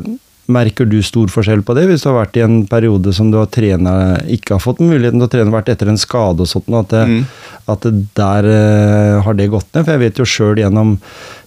merker 0.52 0.86
du 0.90 1.00
stor 1.06 1.28
forskjell 1.34 1.64
på 1.66 1.74
det, 1.78 1.88
hvis 1.90 2.04
du 2.06 2.10
har 2.12 2.20
vært 2.26 2.38
i 2.38 2.44
en 2.46 2.58
periode 2.70 3.14
som 3.18 3.32
du 3.34 3.38
har 3.40 3.48
trenet, 3.52 4.26
ikke 4.38 4.56
har 4.58 4.64
fått 4.64 4.84
muligheten 4.84 5.20
til 5.22 5.28
å 5.28 5.32
trene, 5.34 5.54
vært 5.56 5.72
etter 5.74 5.90
en 5.90 5.98
skade 6.02 6.46
og 6.46 6.50
sånt, 6.52 6.70
at 6.70 6.90
det, 6.94 7.06
Mm. 7.08 7.24
at 7.68 7.82
det 7.88 7.94
der 8.18 8.46
uh, 8.46 9.22
har 9.26 9.34
det 9.34 9.50
gått 9.50 9.68
ned? 9.74 9.86
For 9.86 9.92
jeg 9.96 10.04
vet 10.04 10.20
jo 10.22 10.26
sjøl 10.30 10.60
gjennom, 10.62 11.00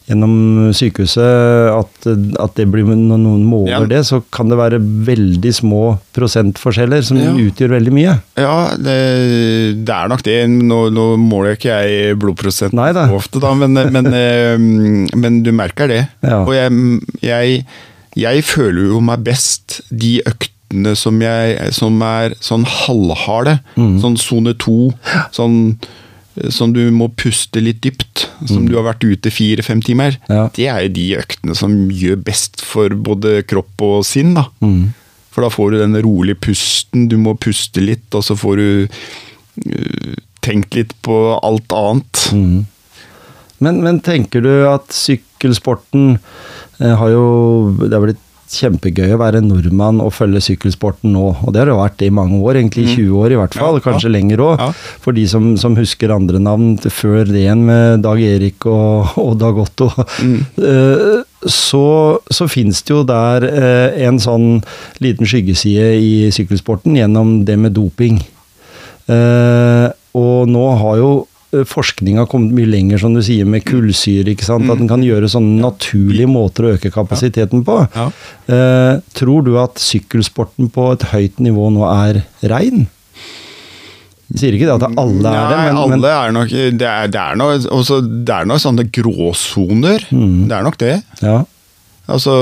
gjennom 0.08 0.72
sykehuset 0.74 1.68
at, 1.74 2.08
at 2.40 2.54
det 2.56 2.66
blir, 2.72 2.84
når 2.88 3.20
noen 3.22 3.44
måler 3.46 3.70
Ja. 3.74 3.80
det, 3.86 4.00
så 4.08 4.22
kan 4.34 4.48
det 4.48 4.58
være 4.58 4.78
veldig 4.80 5.52
små 5.54 5.98
prosentforskjeller 6.16 7.02
som 7.04 7.18
Ja. 7.20 7.32
utgjør 7.36 7.76
veldig 7.76 7.92
mye. 7.92 8.16
Ja, 8.40 8.70
det, 8.74 8.96
det 9.84 9.94
er 9.94 10.08
nok 10.08 10.22
det. 10.26 10.38
Nå, 10.48 10.80
nå 10.90 11.06
måler 11.20 11.54
ikke 11.56 11.76
jeg 11.84 12.16
blodprosent 12.18 12.74
ofte, 12.74 13.38
da, 13.40 13.52
men, 13.54 13.74
men, 13.74 14.10
men, 14.10 15.08
men 15.14 15.42
du 15.44 15.52
merker 15.52 15.86
det. 15.88 16.08
Ja. 16.24 16.42
Og 16.42 16.54
jeg, 16.56 16.72
jeg, 17.22 17.62
jeg 18.18 18.44
føler 18.46 18.92
jo 18.92 19.02
meg 19.04 19.24
best 19.26 19.80
de 19.90 20.18
øktene 20.26 20.94
som, 20.98 21.20
jeg, 21.22 21.72
som 21.76 22.02
er 22.04 22.34
sånn 22.44 22.66
halvharde. 22.68 23.58
Mm. 23.78 23.96
Sånn 24.02 24.18
sone 24.20 24.54
to. 24.60 24.90
Sånn 25.34 25.78
som 26.54 26.72
du 26.74 26.84
må 26.94 27.08
puste 27.18 27.62
litt 27.62 27.80
dypt. 27.82 28.26
Som 28.46 28.68
du 28.68 28.76
har 28.76 28.86
vært 28.86 29.02
ute 29.06 29.32
fire-fem 29.34 29.80
timer. 29.82 30.18
Mm. 30.28 30.34
Ja. 30.36 30.44
Det 30.54 30.68
er 30.70 30.84
jo 30.86 30.94
de 30.94 31.06
øktene 31.18 31.56
som 31.58 31.74
gjør 31.90 32.20
best 32.28 32.62
for 32.62 32.94
både 32.94 33.40
kropp 33.48 33.84
og 33.84 34.00
sinn. 34.06 34.36
da. 34.38 34.46
Mm. 34.62 34.92
For 35.34 35.44
da 35.44 35.50
får 35.54 35.74
du 35.74 35.80
den 35.82 35.98
rolige 36.02 36.40
pusten, 36.48 37.08
du 37.10 37.18
må 37.20 37.36
puste 37.38 37.82
litt, 37.84 38.06
og 38.16 38.24
så 38.26 38.34
får 38.38 38.58
du 38.58 38.88
uh, 38.88 40.14
tenkt 40.42 40.74
litt 40.78 40.94
på 41.06 41.18
alt 41.36 41.74
annet. 41.74 42.24
Mm. 42.34 42.66
Men, 43.64 43.82
men 43.84 44.00
tenker 44.04 44.44
du 44.44 44.52
at 44.70 44.90
sykkelsporten 44.94 46.16
eh, 46.16 46.94
har 46.94 47.12
jo 47.12 47.26
Det 47.82 47.94
har 47.94 48.06
blitt 48.06 48.24
kjempegøy 48.48 49.12
å 49.12 49.18
være 49.20 49.42
nordmann 49.44 49.98
og 50.00 50.14
følge 50.16 50.40
sykkelsporten 50.40 51.12
nå. 51.12 51.24
Og 51.44 51.52
det 51.52 51.60
har 51.60 51.68
det 51.68 51.76
vært 51.76 52.04
i 52.06 52.10
mange 52.14 52.38
år, 52.40 52.56
egentlig 52.56 52.86
i 52.86 52.94
20 52.94 53.18
år 53.20 53.34
i 53.34 53.38
hvert 53.42 53.56
fall. 53.58 53.76
Mm. 53.76 53.80
Ja, 53.80 53.84
kanskje 53.84 54.08
ja. 54.08 54.12
lenger 54.14 54.42
òg. 54.46 54.62
Ja. 54.62 54.68
For 55.04 55.16
de 55.18 55.24
som, 55.28 55.50
som 55.60 55.76
husker 55.76 56.14
andre 56.14 56.40
navn 56.40 56.78
før 56.80 57.28
det 57.28 57.42
igjen, 57.42 57.66
med 57.68 58.00
Dag 58.06 58.22
Erik 58.24 58.64
og, 58.70 59.18
og 59.20 59.36
Dag 59.42 59.60
Otto. 59.64 59.90
Mm. 60.24 60.38
Eh, 60.64 61.24
Så, 61.38 62.18
så 62.34 62.48
fins 62.50 62.80
det 62.82 62.90
jo 62.90 63.04
der 63.06 63.44
eh, 63.46 64.00
en 64.08 64.16
sånn 64.18 64.56
liten 64.98 65.28
skyggeside 65.28 65.92
i 66.02 66.12
sykkelsporten 66.34 66.96
gjennom 66.98 67.44
det 67.46 67.54
med 67.62 67.76
doping. 67.76 68.18
Eh, 69.06 69.86
og 70.18 70.50
nå 70.50 70.64
har 70.80 70.98
jo 70.98 71.12
eh, 71.52 72.16
har 72.18 72.28
kommet 72.30 72.54
mye 72.56 72.68
lenger, 72.68 72.98
som 72.98 73.14
du 73.14 73.22
sier, 73.24 73.46
med 73.48 73.64
kullsyre. 73.64 74.34
ikke 74.34 74.46
sant? 74.46 74.68
At 74.70 74.78
den 74.78 74.90
kan 74.90 75.02
gjøre 75.04 75.30
sånne 75.30 75.60
naturlige 75.62 76.28
måter 76.30 76.64
å 76.66 76.74
øke 76.76 76.92
kapasiteten 76.94 77.64
på. 77.64 77.80
Ja. 77.94 78.10
Eh, 78.48 79.00
tror 79.14 79.44
du 79.46 79.58
at 79.60 79.80
sykkelsporten 79.82 80.70
på 80.74 80.92
et 80.92 81.08
høyt 81.12 81.40
nivå 81.40 81.70
nå 81.74 81.84
er 81.88 82.22
rein? 82.48 82.86
Jeg 84.28 84.40
sier 84.42 84.56
ikke 84.58 84.68
det 84.68 84.74
at 84.84 84.98
alle 85.00 85.30
er 85.30 85.46
det, 85.48 85.58
men, 85.58 85.76
Nei, 85.78 85.84
alle 85.96 86.08
er 86.12 86.32
nok 86.36 86.50
Det 86.52 86.84
er, 86.84 87.06
det 87.08 87.20
er 87.20 87.36
nok, 87.40 87.62
også, 87.72 88.02
Det 88.04 88.34
er 88.34 88.44
nok, 88.50 88.60
sånne 88.60 88.84
gråsoner. 88.92 90.04
Mm. 90.12 90.42
Det 90.50 90.58
er 90.58 90.66
nok 90.66 90.76
det. 90.82 90.96
ja. 91.24 91.38
Altså 92.08 92.34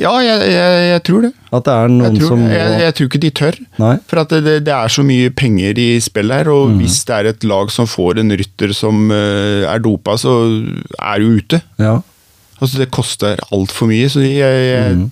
Ja, 0.00 0.12
jeg, 0.24 0.40
jeg, 0.50 0.78
jeg 0.90 1.02
tror 1.06 1.22
det. 1.22 1.32
At 1.54 1.64
det 1.68 1.72
er 1.74 1.88
Jeg 2.02 2.18
tror, 2.18 2.28
som 2.32 2.40
jeg, 2.50 2.78
jeg 2.82 2.94
tror 2.98 3.08
ikke 3.10 3.20
de 3.22 3.30
tør. 3.30 3.58
Nei. 3.78 3.92
For 4.10 4.20
at 4.24 4.32
det, 4.34 4.54
det 4.66 4.72
er 4.74 4.88
så 4.90 5.04
mye 5.06 5.30
penger 5.30 5.78
i 5.78 5.88
spill 6.02 6.32
her, 6.34 6.48
og 6.50 6.70
Mm. 6.72 6.78
hvis 6.82 6.96
det 7.06 7.14
er 7.14 7.28
et 7.30 7.44
lag 7.44 7.70
som 7.70 7.86
får 7.86 8.18
en 8.24 8.30
rytter 8.40 8.72
som 8.74 9.04
uh, 9.10 9.62
er 9.70 9.78
dopa, 9.84 10.16
så 10.18 10.34
er 10.98 11.18
du 11.22 11.36
ute. 11.38 11.60
Ja. 11.78 12.00
Altså, 12.60 12.78
det 12.82 12.90
koster 12.94 13.36
altfor 13.52 13.86
mye, 13.90 14.08
så 14.10 14.20
jeg, 14.24 14.96
Mm. 14.96 15.10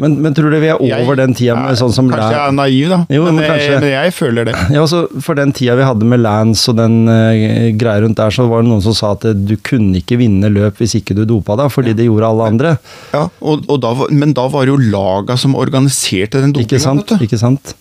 Men, 0.00 0.16
men 0.22 0.34
tror 0.36 0.52
du 0.52 0.58
vi 0.62 0.70
er 0.72 0.80
over 0.80 1.18
den 1.18 1.34
tida 1.36 1.56
med 1.58 1.78
sånn 1.78 1.92
som 1.94 2.08
Kanskje 2.10 2.30
jeg 2.32 2.40
er 2.40 2.54
naiv, 2.56 2.92
da. 2.92 2.98
Jo, 3.12 3.24
men, 3.26 3.40
men 3.40 3.58
jeg, 3.60 3.72
men 3.82 3.88
jeg 3.90 4.14
føler 4.16 4.48
det. 4.48 4.54
Ja, 4.72 4.84
også 4.84 5.02
For 5.24 5.38
den 5.38 5.52
tida 5.56 5.76
vi 5.78 5.86
hadde 5.86 6.08
med 6.08 6.22
Lance 6.22 6.70
og 6.72 6.78
den 6.78 7.02
uh, 7.10 7.70
greia 7.80 8.04
rundt 8.04 8.20
der, 8.20 8.32
så 8.34 8.46
var 8.50 8.64
det 8.64 8.70
noen 8.70 8.84
som 8.84 8.96
sa 8.96 9.12
at 9.16 9.26
eh, 9.28 9.36
du 9.36 9.56
kunne 9.66 10.00
ikke 10.00 10.20
vinne 10.20 10.50
løp 10.52 10.80
hvis 10.80 10.96
ikke 11.00 11.16
du 11.18 11.24
dopa 11.28 11.58
deg, 11.60 11.72
fordi 11.74 11.94
det 11.98 12.06
gjorde 12.08 12.30
alle 12.30 12.48
andre. 12.54 12.74
Ja, 13.12 13.26
og, 13.40 13.66
og 13.68 13.82
da, 13.82 13.92
men 14.14 14.34
da 14.36 14.46
var 14.52 14.66
det 14.66 14.74
jo 14.74 14.90
laga 14.94 15.36
som 15.40 15.58
organiserte 15.58 16.42
den 16.42 16.54
Ikke 16.60 16.80
sant? 16.82 17.12
Ikke 17.20 17.40
sant? 17.40 17.74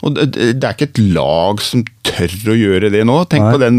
Og 0.00 0.16
det, 0.16 0.30
det 0.56 0.64
er 0.64 0.72
ikke 0.72 0.88
et 0.88 1.02
lag 1.12 1.60
som 1.60 1.84
tør 2.08 2.52
å 2.52 2.56
gjøre 2.56 2.88
det 2.92 3.02
nå. 3.08 3.18
Tenk 3.30 3.44
Nei. 3.44 3.52
på 3.52 3.60
den 3.60 3.78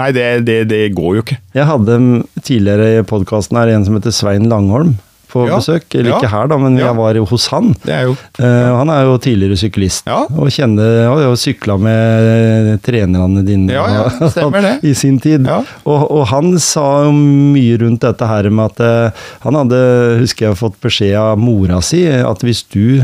Nei, 0.00 0.08
det, 0.16 0.26
det, 0.48 0.62
det 0.70 0.82
går 0.96 1.18
jo 1.18 1.24
ikke. 1.26 1.36
Jeg 1.56 1.68
hadde 1.68 2.00
tidligere 2.40 2.90
i 2.96 3.06
podkasten 3.06 3.60
her 3.60 3.74
en 3.74 3.84
som 3.86 3.98
heter 3.98 4.14
Svein 4.14 4.48
Langholm 4.50 4.96
på 5.32 5.46
Ja. 5.48 5.58
besøk. 5.60 5.86
Eller 5.94 6.16
ikke 6.16 6.30
her, 6.32 6.48
da, 6.50 6.58
men 6.60 6.76
jeg 6.78 6.96
var 6.98 7.14
jo 7.18 7.24
hos 7.30 7.46
han. 7.54 7.74
Det 7.84 7.94
er 7.94 8.08
jo 8.10 8.16
Uh, 8.40 8.46
han 8.78 8.88
er 8.88 9.04
jo 9.04 9.18
tidligere 9.20 9.56
syklist, 9.58 10.06
og 10.08 10.48
kjenner, 10.54 11.04
har 11.10 11.20
jo 11.26 11.34
sykla 11.36 11.74
med 11.80 12.78
trenerne 12.82 13.42
dine 13.44 13.68
det. 13.68 14.72
i 14.90 14.94
sin 14.96 15.18
tid. 15.20 15.46
Og, 15.84 16.06
og 16.10 16.26
han 16.30 16.54
sa 16.62 17.04
jo 17.04 17.12
mye 17.12 17.76
rundt 17.82 18.00
dette 18.06 18.26
her 18.30 18.48
med 18.50 18.72
at 18.72 18.80
uh, 19.12 19.24
han 19.44 19.58
hadde, 19.60 19.80
husker 20.22 20.48
jeg, 20.48 20.60
fått 20.60 20.78
beskjed 20.80 21.16
av 21.20 21.38
mora 21.40 21.80
si 21.84 22.04
at 22.08 22.44
hvis 22.46 22.64
du 22.72 23.02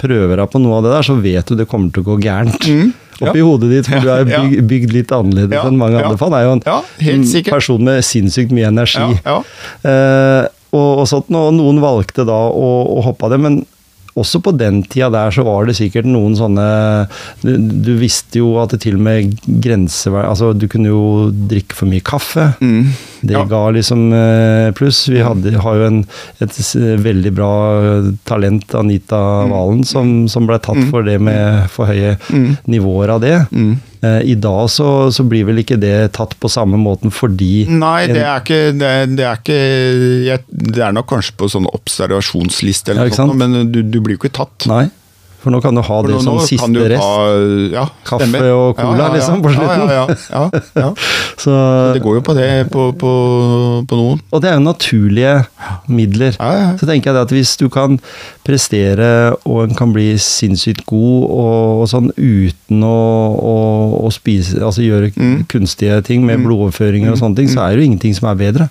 prøver 0.00 0.40
deg 0.40 0.50
på 0.50 0.60
noe 0.62 0.80
av 0.80 0.84
det 0.86 0.92
der, 0.96 1.06
så 1.06 1.16
vet 1.22 1.48
du 1.48 1.56
det 1.58 1.68
kommer 1.70 1.92
til 1.94 2.04
å 2.04 2.08
gå 2.12 2.18
gærent. 2.24 2.66
Mm, 2.66 2.92
ja. 3.20 3.28
Oppi 3.30 3.44
hodet 3.46 3.70
ditt, 3.70 3.88
for 3.88 4.02
du 4.02 4.10
er 4.10 4.26
ja. 4.34 4.42
bygd, 4.42 4.92
litt 4.94 5.14
annerledes 5.14 5.54
Ja, 5.54 5.62
enn 5.70 5.78
mange 5.80 6.00
ja. 6.00 6.04
andre. 6.08 6.18
For 6.18 6.30
han 6.32 6.38
er 6.40 6.48
jo 6.48 6.56
en 6.58 7.26
person 7.46 7.86
med 7.86 8.02
sinnssykt 8.06 8.54
mye 8.54 8.72
energi. 8.72 9.20
Ja. 9.22 9.38
Eh, 9.86 10.48
og, 10.74 11.04
og 11.04 11.06
sånt, 11.10 11.30
og 11.30 11.54
noen 11.56 11.78
valgte 11.84 12.26
da 12.28 12.40
å, 12.50 12.68
å 12.98 13.06
hoppe 13.06 13.28
av 13.28 13.36
det, 13.36 13.40
men 13.46 13.62
også 14.14 14.38
på 14.46 14.52
den 14.54 14.76
tida 14.86 15.08
der 15.10 15.32
så 15.34 15.42
var 15.42 15.66
det 15.66 15.72
sikkert 15.74 16.06
noen 16.06 16.36
sånne 16.38 16.64
Du, 17.42 17.56
du 17.58 17.88
visste 17.98 18.38
jo 18.38 18.52
at 18.62 18.70
det 18.70 18.78
til 18.84 18.94
og 18.94 19.02
med 19.02 19.32
grensevær... 19.64 20.28
Altså, 20.28 20.52
du 20.54 20.68
kunne 20.70 20.92
jo 20.92 21.00
drikke 21.50 21.74
for 21.74 21.90
mye 21.90 22.04
kaffe. 22.06 22.44
Mm. 22.62 22.92
Det 23.26 23.34
Ja. 23.34 23.42
ga 23.50 23.62
liksom 23.74 24.04
eh, 24.14 24.68
pluss. 24.78 25.00
Vi 25.10 25.18
hadde, 25.18 25.56
har 25.64 25.80
jo 25.80 25.88
en, 25.88 25.98
et 26.38 26.60
veldig 27.02 27.32
bra 27.34 27.50
talent, 28.30 28.76
Anita 28.78 29.18
Mm. 29.48 29.50
Valen, 29.50 29.82
som, 29.88 30.14
som 30.30 30.46
ble 30.46 30.60
tatt 30.62 30.78
for 30.92 31.02
det 31.02 31.18
med 31.18 31.66
for 31.74 31.90
høye 31.90 32.14
nivåer 32.70 33.16
av 33.16 33.20
det. 33.24 33.34
Eh, 34.04 34.20
I 34.32 34.34
dag 34.34 34.68
så, 34.72 34.88
så 35.14 35.24
blir 35.28 35.46
vel 35.48 35.62
ikke 35.62 35.78
det 35.80 35.94
tatt 36.16 36.34
på 36.42 36.50
samme 36.52 36.78
måten 36.80 37.12
fordi 37.14 37.64
Nei, 37.70 38.06
det 38.10 38.20
er 38.24 38.42
ikke 38.42 38.60
Det 38.76 38.90
er, 38.90 39.06
det 39.14 39.26
er, 39.28 39.38
ikke, 39.40 40.38
det 40.74 40.82
er 40.84 40.96
nok 40.96 41.08
kanskje 41.14 41.36
på 41.40 41.48
sånn 41.52 41.68
observasjonsliste, 41.70 42.92
eller 42.92 43.08
Ja, 43.08 43.14
noe 43.14 43.18
sånt, 43.22 43.38
men 43.40 43.72
du, 43.72 43.80
du 43.86 44.00
blir 44.04 44.18
jo 44.18 44.24
ikke 44.24 44.34
tatt. 44.42 44.66
Nei, 44.70 44.86
for 45.44 45.52
nå 45.54 45.60
kan 45.62 45.76
du 45.76 45.82
ha 45.84 45.98
det 46.08 46.18
som 46.24 46.38
siste 46.42 46.86
rest. 46.90 47.04
ha- 47.04 47.70
ja, 47.74 47.84
Kaffe 48.08 48.40
og 48.50 48.74
cola, 48.80 49.10
liksom, 49.14 49.42
på 49.44 49.52
slutten. 49.54 49.84
Ja, 49.92 50.00
ja, 50.00 50.06
ja, 50.08 50.44
ja, 50.48 50.62
ja. 50.82 50.90
Så, 51.38 51.54
Det 51.94 52.02
går 52.04 52.18
jo 52.18 52.24
på 52.24 52.34
det 52.38 52.48
på, 52.72 52.88
på, 52.98 53.12
på 53.90 53.98
noen. 54.00 54.20
og 54.32 54.40
det 54.42 54.50
er 54.50 54.56
jo 54.58 54.64
naturlige 54.64 55.34
midler. 55.92 56.36
Ja, 56.40 56.50
ja. 56.58 56.68
Så 56.80 56.88
tenker 56.88 57.10
jeg 57.12 57.18
det 57.18 57.24
at 57.28 57.34
hvis 57.36 57.54
du 57.60 57.68
kan 57.72 57.98
prestere 58.48 59.08
og 59.48 59.64
en 59.68 59.74
kan 59.78 59.92
bli 59.94 60.14
sinnssykt 60.20 60.84
god 60.88 61.24
og, 61.28 61.82
og 61.82 61.88
sånn 61.90 62.10
uten 62.16 62.84
å, 62.84 62.94
å, 63.34 63.54
å 64.06 64.12
spise 64.14 64.60
Altså 64.64 64.84
gjøre 64.84 65.10
Mm. 65.14 65.44
kunstige 65.50 65.98
ting 66.06 66.22
med 66.26 66.40
blodoverføringer 66.42 67.12
og 67.12 67.18
sånne 67.20 67.36
ting, 67.38 67.48
så 67.52 67.60
er 67.64 67.74
det 67.74 67.82
jo 67.82 67.88
ingenting 67.90 68.14
som 68.16 68.26
er 68.30 68.38
bedre. 68.40 68.66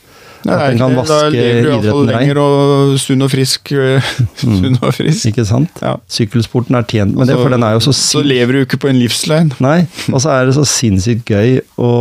Nei, 0.45 0.55
at 0.55 0.71
den 0.73 0.79
kan 0.81 0.95
vaske 0.97 1.17
da 1.23 1.29
lever 1.31 1.63
du 1.63 1.69
idretten 1.77 2.09
rein. 2.09 2.19
lenger 2.19 2.39
og 2.43 2.95
sunn 2.99 3.23
og 3.25 3.31
frisk. 3.31 3.71
sunn 4.43 4.77
og 4.81 4.91
frisk. 4.97 5.29
Ikke 5.31 5.45
sant? 5.47 5.81
Ja. 5.81 5.95
Sykkelsporten 6.11 6.75
er 6.79 6.87
tjent 6.89 7.15
med 7.15 7.31
det, 7.31 7.37
for 7.39 7.53
den 7.53 7.63
er 7.63 7.77
jo 7.77 7.83
så 7.87 7.93
så 7.95 8.23
lever 8.25 8.57
du 8.57 8.61
ikke 8.65 8.81
på 8.83 8.89
en 8.91 8.99
livslein. 8.99 9.53
Nei, 9.63 9.85
og 10.11 10.19
så 10.23 10.33
er 10.35 10.49
det 10.49 10.57
så 10.57 10.65
sinnssykt 10.67 11.29
gøy 11.31 11.59
å, 11.79 11.91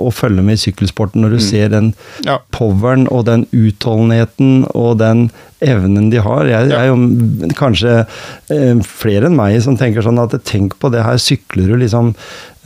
å 0.00 0.10
følge 0.14 0.42
med 0.46 0.56
i 0.58 0.62
sykkelsporten 0.66 1.20
når 1.24 1.36
du 1.36 1.40
Mm. 1.42 1.46
ser 1.50 1.68
den 1.72 1.94
Ja. 2.24 2.38
poweren 2.54 3.08
og 3.10 3.24
den 3.26 3.46
utholdenheten 3.52 4.66
og 4.74 4.98
den 5.00 5.30
evnen 5.62 6.08
de 6.10 6.18
har. 6.22 6.46
Jeg, 6.50 6.70
jeg 6.72 6.78
er 6.78 6.88
jo 6.90 7.50
kanskje 7.58 7.92
eh, 8.50 8.80
flere 8.86 9.28
enn 9.28 9.36
meg 9.38 9.60
som 9.62 9.76
tenker 9.78 10.02
sånn 10.02 10.18
at 10.22 10.34
tenk 10.48 10.74
på 10.82 10.90
det 10.90 11.04
her, 11.06 11.20
sykler 11.22 11.68
du 11.70 11.76
liksom 11.78 12.12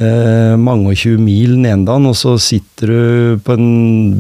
eh, 0.01 0.55
mange 0.61 0.93
og 0.95 0.97
tjue 1.01 1.21
mil 1.21 1.57
den 1.59 1.67
ene 1.69 1.85
dagen, 1.89 2.09
og 2.09 2.17
så 2.17 2.37
sitter 2.41 2.93
du 2.93 3.43
på 3.45 3.57
en 3.57 3.69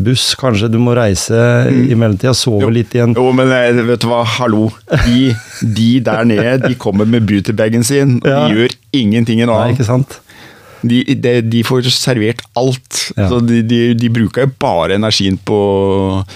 buss, 0.04 0.34
kanskje 0.40 0.68
du 0.72 0.76
må 0.82 0.95
reise 0.96 1.38
i 1.70 1.94
mellomtida, 1.94 2.32
sove 2.36 2.68
litt 2.74 2.94
igjen. 2.96 3.14
Jo, 3.16 3.30
men 3.36 3.52
eh, 3.54 3.82
vet 3.86 4.02
du 4.02 4.08
hva, 4.10 4.22
hallo. 4.36 4.70
De, 5.06 5.30
de 5.62 5.88
der 6.06 6.24
nede, 6.28 6.56
de 6.68 6.74
kommer 6.80 7.06
med 7.08 7.26
beautybagen 7.28 7.84
sin, 7.86 8.18
og 8.24 8.28
Ja. 8.30 8.42
de 8.48 8.54
gjør 8.62 8.76
ingenting 8.96 9.42
Nei, 9.44 9.48
annet. 9.52 9.76
ikke 9.76 9.86
sant? 9.88 10.20
De, 10.82 11.00
de, 11.14 11.32
de 11.42 11.62
får 11.66 11.86
servert 11.94 12.42
alt. 12.58 13.00
Ja. 13.16 13.28
Så 13.30 13.40
de, 13.44 13.62
de, 13.66 13.80
de 13.96 14.10
bruker 14.12 14.44
jo 14.46 14.52
bare 14.60 14.96
energien 14.98 15.38
på, 15.38 15.58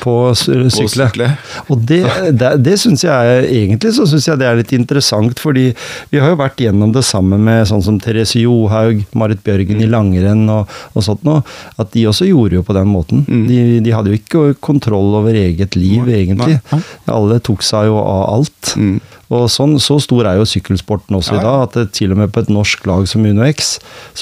På 0.01 0.14
sykle. 0.38 0.70
på 0.70 0.88
sykle. 0.88 1.28
Og 1.68 1.82
det, 1.88 2.01
det, 2.38 2.53
det 2.64 2.76
syns 2.80 3.05
jeg 3.05 3.45
egentlig 3.51 3.93
så 3.97 4.07
synes 4.09 4.26
jeg 4.30 4.41
det 4.41 4.49
er 4.49 4.59
litt 4.61 4.72
interessant, 4.76 5.38
fordi 5.43 5.68
vi 6.12 6.22
har 6.22 6.32
jo 6.32 6.41
vært 6.41 6.61
gjennom 6.64 6.93
det 6.95 7.05
sammen 7.07 7.45
med 7.47 7.66
sånn 7.70 7.84
som 7.84 8.01
Therese 8.03 8.41
Johaug, 8.41 9.05
Marit 9.18 9.43
Bjørgen 9.47 9.82
i 9.84 9.88
langrenn 9.91 10.47
og, 10.53 10.70
og 10.95 11.05
sånt 11.07 11.24
noe, 11.26 11.45
at 11.80 11.93
de 11.95 12.07
også 12.11 12.28
gjorde 12.30 12.59
jo 12.61 12.64
på 12.66 12.76
den 12.76 12.91
måten. 12.91 13.24
De, 13.49 13.80
de 13.84 13.95
hadde 13.95 14.12
jo 14.14 14.18
ikke 14.20 14.45
kontroll 14.64 15.14
over 15.20 15.36
eget 15.36 15.76
liv, 15.78 16.03
Nei, 16.07 16.20
egentlig. 16.24 16.59
nei. 16.72 16.82
Alle 17.11 17.41
tok 17.45 17.64
seg 17.66 17.91
jo 17.91 17.99
av 18.01 18.26
alt. 18.34 18.74
Mm. 18.80 18.99
Og 19.30 19.45
sånn, 19.53 19.76
Så 19.78 20.01
stor 20.03 20.26
er 20.26 20.41
jo 20.41 20.47
sykkelsporten 20.49 21.14
også 21.14 21.36
i 21.36 21.43
dag, 21.43 21.61
at 21.68 21.76
det, 21.78 21.84
til 21.95 22.11
og 22.11 22.18
med 22.18 22.32
på 22.34 22.43
et 22.43 22.49
norsk 22.51 22.82
lag 22.91 23.05
som 23.07 23.22
Uno 23.28 23.45
X, 23.47 23.76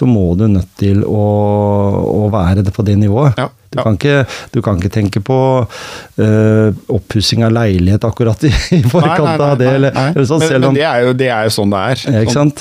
så 0.09 0.13
må 0.15 0.35
du 0.39 0.47
nødt 0.49 0.71
til 0.81 1.03
å, 1.05 1.25
å 2.25 2.29
være 2.33 2.65
det 2.65 2.73
på 2.75 2.85
det 2.87 2.97
nivået. 2.99 3.37
Ja, 3.39 3.51
Du, 3.69 3.83
kan 3.83 3.99
ikke, 3.99 4.25
du 4.55 4.63
kan 4.65 4.79
ikke 4.81 4.89
tenke 4.89 5.21
på 5.21 5.39
uh, 5.69 6.69
oppussing 6.89 7.45
av 7.45 7.53
leilighet 7.53 8.05
akkurat 8.09 8.47
i, 8.49 8.53
i 8.79 8.83
forkant 8.89 9.43
av 9.45 9.59
det. 9.61 9.69
Eller, 9.77 9.93
eller 9.93 10.29
sånn, 10.29 10.41
men, 10.41 10.49
selv 10.49 10.71
men 10.71 10.79
det 10.79 10.87
er, 10.89 11.03
jo, 11.05 11.13
det 11.13 11.29
er 11.29 11.49
jo 11.51 11.57
sånn 11.59 11.75
det 11.75 11.83
er. 11.93 12.31
Sånn. 12.33 12.55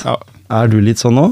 Er 0.60 0.72
du 0.72 0.82
litt 0.84 1.00
sånn 1.00 1.16
nå? 1.16 1.30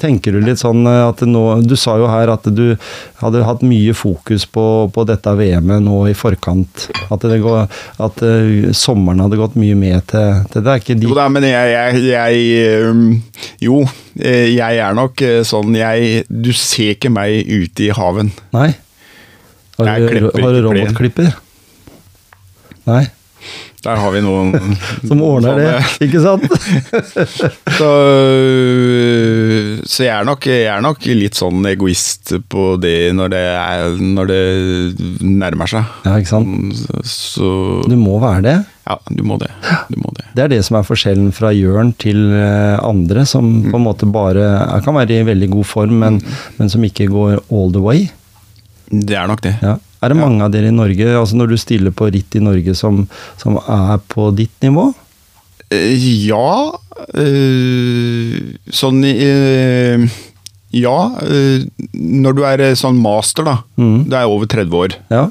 Tenker 0.00 0.34
du 0.34 0.40
litt 0.44 0.60
sånn 0.60 0.86
eh, 0.88 1.02
at 1.08 1.22
nå 1.26 1.42
Du 1.66 1.74
sa 1.78 1.96
jo 2.00 2.08
her 2.10 2.30
at 2.32 2.46
du 2.54 2.76
hadde 3.20 3.42
hatt 3.46 3.64
mye 3.66 3.94
fokus 3.96 4.46
på, 4.46 4.64
på 4.94 5.04
dette 5.08 5.34
VM-et 5.38 5.82
nå 5.84 6.00
i 6.10 6.14
forkant. 6.16 6.86
At, 7.08 7.26
det 7.26 7.40
går, 7.44 7.66
at 8.04 8.22
eh, 8.26 8.70
sommeren 8.76 9.24
hadde 9.24 9.40
gått 9.40 9.58
mye 9.58 9.76
med 9.78 10.06
til, 10.12 10.44
til 10.52 10.64
det. 10.64 10.74
Er 10.74 10.84
ikke 10.84 10.98
de 10.98 11.10
Jo 11.10 11.18
da, 11.18 11.28
men 11.32 11.48
jeg, 11.48 11.74
jeg, 11.74 12.04
jeg 12.12 13.66
Jo, 13.66 13.82
eh, 14.20 14.48
jeg 14.54 14.82
er 14.84 14.96
nok 14.98 15.22
sånn 15.48 15.76
jeg 15.78 16.24
Du 16.28 16.52
ser 16.56 16.94
ikke 16.96 17.12
meg 17.12 17.42
ute 17.48 17.88
i 17.88 17.92
haven. 17.94 18.32
Nei? 18.56 18.72
Har 19.78 19.94
du, 20.02 20.32
har 20.34 20.56
du 20.56 20.64
robotklipper? 20.66 21.36
Nei? 22.88 23.04
Der 23.84 23.94
har 24.02 24.10
vi 24.10 24.20
noen 24.24 24.54
Som 25.08 25.20
ordner 25.22 25.54
det, 25.60 25.68
ikke 26.08 26.18
sant? 26.24 26.46
Så, 27.78 27.90
så 29.86 30.02
jeg, 30.04 30.10
er 30.14 30.26
nok, 30.26 30.46
jeg 30.50 30.66
er 30.72 30.82
nok 30.84 31.04
litt 31.14 31.38
sånn 31.38 31.62
egoist 31.70 32.32
på 32.50 32.64
det 32.82 33.12
når 33.16 33.30
det, 33.32 33.42
er, 33.54 33.94
når 34.02 34.30
det 34.32 34.40
nærmer 35.24 35.70
seg. 35.70 35.86
Ja, 36.06 36.16
ikke 36.18 36.32
sant? 36.32 36.82
Så 37.08 37.50
Du 37.88 37.94
må 38.00 38.18
være 38.22 38.42
det. 38.48 38.56
Ja, 38.88 38.96
du 39.12 39.22
må 39.28 39.36
det. 39.40 39.50
Du 39.92 39.98
må 40.00 40.10
det. 40.16 40.26
Det 40.36 40.46
er 40.46 40.52
det 40.56 40.60
som 40.66 40.78
er 40.80 40.86
forskjellen 40.88 41.30
fra 41.36 41.50
Jørn 41.54 41.92
til 42.00 42.22
eh, 42.34 42.78
andre, 42.84 43.26
som 43.28 43.46
Mm. 43.48 43.70
på 43.72 43.78
en 43.78 43.84
måte 43.84 44.06
bare 44.12 44.44
kan 44.84 44.94
være 44.96 45.20
i 45.20 45.24
veldig 45.26 45.48
god 45.54 45.66
form, 45.66 45.94
men, 46.02 46.18
men 46.58 46.68
som 46.70 46.82
ikke 46.84 47.06
går 47.10 47.38
all 47.54 47.70
the 47.74 47.80
way. 47.82 48.04
Det 48.90 49.16
er 49.16 49.26
nok 49.30 49.40
det. 49.44 49.54
Ja. 49.64 49.76
Er 50.02 50.12
det 50.12 50.18
mange 50.20 50.44
av 50.46 50.52
dere 50.54 50.70
i 50.70 50.74
Norge, 50.74 51.06
altså 51.18 51.38
når 51.38 51.52
du 51.52 51.58
stiller 51.58 51.94
på 51.94 52.08
ritt 52.14 52.36
i 52.38 52.42
Norge, 52.44 52.74
som, 52.78 53.02
som 53.40 53.58
er 53.64 53.98
på 54.12 54.30
ditt 54.38 54.54
nivå? 54.62 54.88
Eh, 55.74 55.94
Ja 56.28 56.72
eh, 57.12 58.38
Sånn 58.72 59.02
eh, 59.04 60.06
Ja. 60.78 60.96
Når 61.92 62.36
du 62.38 62.44
er 62.46 62.64
sånn 62.78 63.00
master, 63.02 63.46
da. 63.48 63.56
Mm. 63.80 64.04
Du 64.08 64.16
er 64.16 64.28
over 64.28 64.46
30 64.50 64.78
år. 64.84 64.96
Ja. 65.12 65.26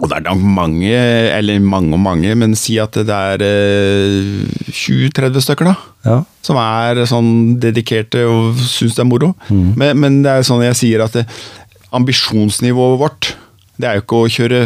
Og 0.00 0.08
det 0.08 0.16
er 0.16 0.24
nok 0.24 0.40
mange, 0.56 0.96
eller 1.36 1.60
mange 1.60 1.92
og 1.92 2.00
mange, 2.00 2.32
men 2.38 2.54
si 2.56 2.78
at 2.80 2.96
det 3.04 3.12
er 3.12 3.42
eh, 3.44 4.70
20-30 4.72 5.44
stykker, 5.44 5.68
da. 5.68 5.74
ja. 6.08 6.14
Som 6.46 6.56
er 6.56 7.02
sånn 7.08 7.58
dedikerte 7.60 8.22
og 8.24 8.56
syns 8.64 8.96
det 8.96 9.02
er 9.04 9.08
moro. 9.10 9.34
Mm. 9.50 9.66
Men, 9.76 10.00
men 10.00 10.16
det 10.24 10.32
er 10.38 10.46
sånn 10.48 10.64
jeg 10.64 10.78
sier 10.78 11.04
at 11.04 11.18
det, 11.18 11.26
ambisjonsnivået 11.96 12.98
vårt, 13.00 13.32
det 13.80 13.88
er 13.88 13.98
jo 13.98 14.04
ikke 14.04 14.18
å 14.24 14.30
kjøre 14.30 14.60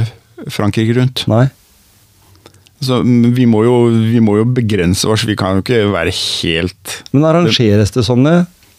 Frankrike 0.53 0.97
rundt. 0.99 1.25
Nei. 1.31 1.47
Så 2.85 2.99
mm, 3.05 3.31
vi 3.37 3.47
må, 3.49 3.63
jo, 3.65 3.77
vi 4.13 4.21
må 4.21 4.35
jo 4.41 4.45
begrense 4.45 5.09
oss, 5.09 5.23
vi 5.25 5.37
kan 5.39 5.57
jo 5.57 5.63
ikke 5.65 5.85
være 5.95 6.13
helt 6.13 6.99
Men 7.15 7.25
arrangeres 7.31 7.95
det 7.95 8.03
sånne 8.05 8.35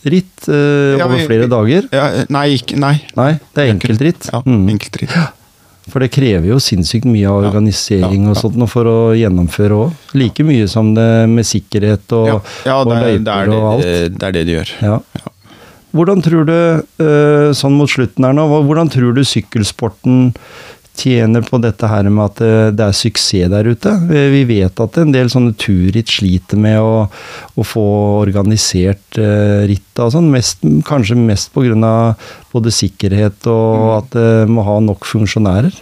ritt 0.06 0.46
øh, 0.52 1.00
Ja, 1.00 1.08
over 1.08 1.18
vi- 1.18 1.26
flere 1.26 1.48
dager? 1.50 1.88
ja, 1.96 2.26
Nei, 2.30 2.44
ikke, 2.60 2.78
nei. 2.78 3.00
Nei, 3.18 3.32
det 3.56 3.64
er 3.64 3.72
enkeltritt. 3.74 4.30
Ja, 4.32 4.44
Mm. 4.46 4.68
enkeltritt. 4.76 5.16
For 5.90 6.02
det 6.02 6.12
krever 6.12 6.48
jo 6.50 6.56
sinnssykt 6.58 7.06
mye 7.06 7.26
av 7.30 7.44
Ja, 7.44 7.50
organisering 7.52 8.24
ja, 8.26 8.32
og 8.32 8.38
sånt 8.38 8.58
for 8.72 8.86
å 8.90 8.96
gjennomføre 9.14 9.76
òg. 9.84 9.92
Like 10.18 10.42
mye 10.46 10.66
som 10.70 10.94
det 10.98 11.06
med 11.30 11.46
sikkerhet 11.46 12.10
og, 12.18 12.28
Ja, 12.28 12.38
ja 12.66 12.78
og 12.82 12.90
er, 12.94 13.04
løyper 13.06 13.32
er 13.36 13.52
og 13.54 13.66
alt. 13.76 13.84
det 14.18 14.24
er 14.30 14.32
det 14.34 14.46
de 14.48 14.56
gjør. 14.58 14.72
Ja. 14.82 14.96
Hvordan 15.96 16.24
tror 16.26 16.48
du, 16.48 16.56
eh, 17.00 17.50
sånn 17.56 17.78
mot 17.80 17.90
slutten 17.90 18.26
her 18.28 18.34
nå, 18.36 18.48
hvordan 18.68 18.90
tror 18.92 19.16
du 19.16 19.22
sykkelsporten 19.24 20.34
tjener 20.96 21.44
på 21.44 21.60
dette 21.64 21.88
her 21.92 22.08
med 22.08 22.24
at 22.26 22.42
eh, 22.44 22.72
det 22.76 22.84
er 22.86 22.96
suksess 22.96 23.52
der 23.52 23.68
ute? 23.68 23.94
Vi 24.32 24.44
vet 24.48 24.80
at 24.84 25.00
en 25.00 25.14
del 25.16 25.32
sånne 25.32 25.56
turritt 25.60 26.12
sliter 26.12 26.60
med 26.60 26.80
å, 26.80 27.06
å 27.08 27.66
få 27.68 27.86
organisert 28.22 29.20
uh, 29.20 29.64
ritt 29.68 30.02
og 30.04 30.14
sånn, 30.16 30.30
mest, 30.34 30.64
kanskje 30.88 31.18
mest 31.20 31.52
pga. 31.56 32.16
både 32.52 32.72
sikkerhet 32.72 33.48
og 33.52 33.76
Mm. 33.76 33.98
at 33.98 34.12
det 34.16 34.50
må 34.52 34.64
ha 34.64 34.80
nok 34.80 35.06
funksjonærer. 35.08 35.76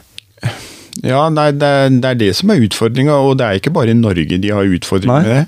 Ja, 1.01 1.30
nei, 1.30 1.51
det, 1.51 1.66
er, 1.68 1.89
det 1.89 2.09
er 2.09 2.18
det 2.20 2.36
som 2.38 2.51
er 2.53 2.61
utfordringa, 2.61 3.16
og 3.18 3.38
det 3.39 3.45
er 3.45 3.57
ikke 3.57 3.74
bare 3.74 3.93
i 3.93 3.97
Norge 3.97 4.38
de 4.38 4.51
har 4.53 4.64
utfordringer 4.78 5.26
med 5.26 5.34
det. 5.34 5.45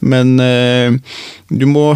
Men 0.00 0.38
eh, 0.42 0.98
du 1.50 1.66
må 1.70 1.92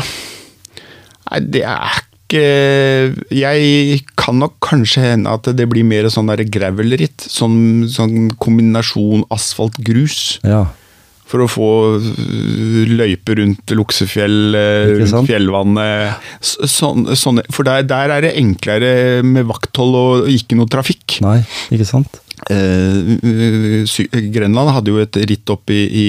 Nei, 1.33 1.41
det 1.55 1.63
er 1.65 1.95
ikke 1.97 2.12
Jeg 2.33 4.03
kan 4.19 4.39
nok 4.41 4.57
kanskje 4.65 5.05
hende 5.05 5.33
at 5.33 5.51
det 5.57 5.67
blir 5.71 5.87
mer 5.87 6.09
sånn 6.13 6.31
gravel-ritt. 6.33 7.27
Sånn, 7.29 7.89
sånn 7.91 8.31
kombinasjon 8.43 9.27
asfalt-grus. 9.33 10.39
Ja. 10.47 10.65
For 11.33 11.45
å 11.45 11.49
få 11.49 11.69
løype 11.97 12.97
løyper 12.99 13.39
rundt 13.41 13.73
Luksefjell, 13.73 14.53
sant? 14.53 15.15
rundt 15.15 15.31
fjellvannet. 15.31 16.27
Sånn, 16.45 17.07
sånne, 17.17 17.47
for 17.53 17.65
der, 17.69 17.87
der 17.89 18.13
er 18.19 18.27
det 18.27 18.35
enklere 18.41 19.23
med 19.25 19.49
vakthold 19.49 19.97
og 19.97 20.29
ikke 20.33 20.59
noe 20.59 20.69
trafikk. 20.73 21.23
Nei, 21.25 21.39
ikke 21.73 21.89
sant? 21.89 22.21
Eh, 22.51 23.17
Grenland 24.35 24.75
hadde 24.75 24.93
jo 24.93 25.01
et 25.01 25.17
ritt 25.31 25.53
opp 25.55 25.71
i, 25.73 25.83
i 25.87 26.09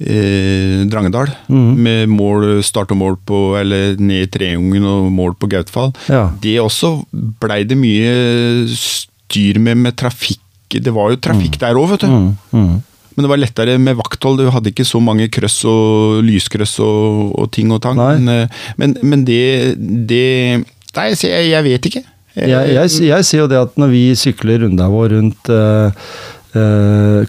eh, 0.00 0.82
Drangedal. 0.90 1.30
mm. 1.48 1.70
Med 1.76 2.08
mål, 2.08 2.62
start 2.64 2.92
og 2.92 3.00
mål 3.00 3.16
på 3.26 3.40
Eller 3.60 3.96
ned 4.00 4.26
i 4.26 4.30
Treungen 4.32 4.84
og 4.84 5.10
mål 5.12 5.34
på 5.38 5.48
Gautfall. 5.50 5.92
Ja. 6.08 6.30
Det 6.42 6.58
også 6.60 7.04
blei 7.12 7.62
det 7.64 7.78
mye 7.78 8.66
styr 8.74 9.60
med 9.60 9.76
med 9.76 9.96
trafikk. 9.96 10.40
Det 10.70 10.92
var 10.94 11.10
jo 11.10 11.18
trafikk 11.18 11.58
der 11.58 11.74
òg, 11.74 11.90
vet 11.90 12.04
du. 12.04 12.06
Mm, 12.06 12.36
mm. 12.54 12.76
Men 13.16 13.26
det 13.26 13.30
var 13.32 13.40
lettere 13.42 13.78
med 13.78 13.98
vakthold. 13.98 14.38
Du 14.38 14.50
hadde 14.54 14.70
ikke 14.70 14.86
så 14.86 15.00
mange 15.02 15.26
krøss 15.32 15.58
og 15.68 16.20
lyskrøss 16.24 16.78
og, 16.84 17.34
og 17.36 17.50
ting 17.52 17.72
og 17.74 17.82
tang. 17.82 17.98
Nei. 17.98 18.14
Men, 18.16 18.28
eh, 18.34 18.62
men, 18.78 18.94
men 19.02 19.24
det, 19.26 19.76
det 20.08 20.62
Nei, 20.96 21.10
jeg, 21.14 21.50
jeg 21.50 21.66
vet 21.66 21.90
ikke. 21.90 22.04
Jeg, 22.38 22.70
jeg, 22.70 22.90
jeg 23.10 23.26
ser 23.26 23.42
jo 23.42 23.48
det 23.50 23.58
at 23.58 23.74
når 23.78 23.90
vi 23.90 24.02
sykler 24.18 24.62
runda 24.62 24.86
vår 24.90 25.16
rundt 25.16 25.50
uh, 25.50 25.90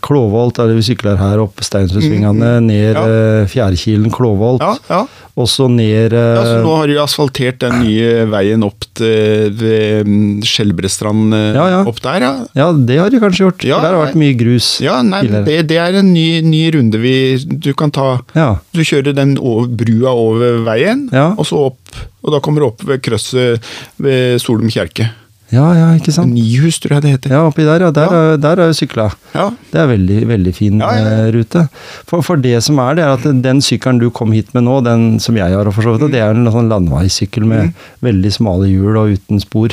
Klåvolt, 0.01 0.55
det 0.57 0.75
vi 0.77 0.85
sykler 0.91 1.17
her 1.19 1.41
opp 1.43 1.61
Steinsundsvingene, 1.63 2.59
ned 2.65 2.95
Mm, 2.95 2.95
Ja. 2.95 3.03
uh, 3.41 3.47
Fjærkilen, 3.47 4.11
Klåvolt, 4.11 4.61
Ja, 4.61 4.75
ja. 4.89 5.01
og 5.37 5.47
så 5.47 5.67
ned 5.69 6.13
eh, 6.13 6.35
ja 6.35 6.43
så 6.43 6.55
nå 6.63 6.75
har 6.75 6.87
de 6.87 6.97
asfaltert 6.99 7.59
den 7.59 7.79
nye 7.83 8.25
veien 8.27 8.63
opp 8.65 8.83
til 8.97 9.51
ved 9.55 10.09
Skjelbrestrand, 10.43 11.33
eh, 11.33 11.53
Ja, 11.55 11.67
ja. 11.69 11.81
opp 11.87 12.01
der, 12.01 12.19
ja. 12.21 12.31
Ja, 12.55 12.71
det 12.73 12.97
har 12.99 13.09
de 13.09 13.19
kanskje 13.21 13.45
gjort. 13.47 13.61
Der 13.63 13.79
har 13.79 13.91
det 13.91 14.01
vært 14.07 14.19
mye 14.19 14.35
grus. 14.37 14.81
Ja, 14.81 15.01
nei, 15.01 15.21
det, 15.27 15.67
det 15.69 15.77
er 15.77 15.99
en 16.01 16.11
ny, 16.13 16.41
ny 16.41 16.63
runde 16.75 16.99
vi 16.99 17.15
du 17.45 17.73
kan 17.73 17.91
ta. 17.91 18.19
Ja. 18.35 18.57
Du 18.73 18.81
kjører 18.81 19.13
den 19.15 19.37
over, 19.39 19.67
brua 19.67 20.11
over 20.13 20.63
veien, 20.65 21.07
og 21.37 21.45
så 21.45 21.67
opp. 21.71 21.77
Og 22.23 22.31
da 22.35 22.39
kommer 22.39 22.61
du 22.61 22.67
opp 22.67 22.83
ved 22.85 23.01
krøsset 23.01 23.61
ved 23.97 24.39
Solum 24.41 24.69
kjerke. 24.69 25.09
Ja, 25.51 25.65
ja, 25.75 25.87
ikke 25.99 26.13
sant. 26.15 26.33
Nyhus, 26.33 26.79
tror 26.79 26.95
jeg 26.97 27.01
det 27.05 27.11
heter. 27.15 27.33
Ja, 27.35 27.41
oppi 27.49 27.63
der, 27.67 27.79
ja. 27.85 27.91
Der, 27.91 28.07
Ja. 28.11 28.21
er- 28.33 28.37
der 28.37 28.59
er 28.63 28.67
jo 28.71 28.73
sykla. 28.77 29.09
Ja. 29.35 29.49
Det 29.71 29.79
er 29.81 29.87
veldig, 29.87 30.19
veldig 30.27 30.53
fin 30.55 30.79
Ja, 30.79 30.91
ja, 30.95 31.07
eh, 31.27 31.31
rute. 31.35 31.67
For, 32.07 32.21
for 32.21 32.35
det 32.37 32.61
som 32.63 32.79
er, 32.79 32.95
det 32.95 33.03
er 33.03 33.13
at 33.17 33.41
den 33.43 33.59
sykkelen 33.61 33.99
du 33.99 34.09
kom 34.09 34.31
hit 34.31 34.53
med 34.53 34.63
nå, 34.63 34.81
den 34.83 35.19
som 35.19 35.35
jeg 35.35 35.51
har, 35.53 35.71
for 35.71 35.81
så 35.83 35.97
vidt, 35.97 36.11
det 36.11 36.21
er 36.21 36.31
en 36.31 36.45
sånn 36.47 36.69
landeveissykkel 36.71 37.43
med 37.45 37.73
veldig 38.01 38.31
smale 38.33 38.67
hjul 38.71 38.95
og 38.97 39.17
uten 39.17 39.39
spor. 39.43 39.69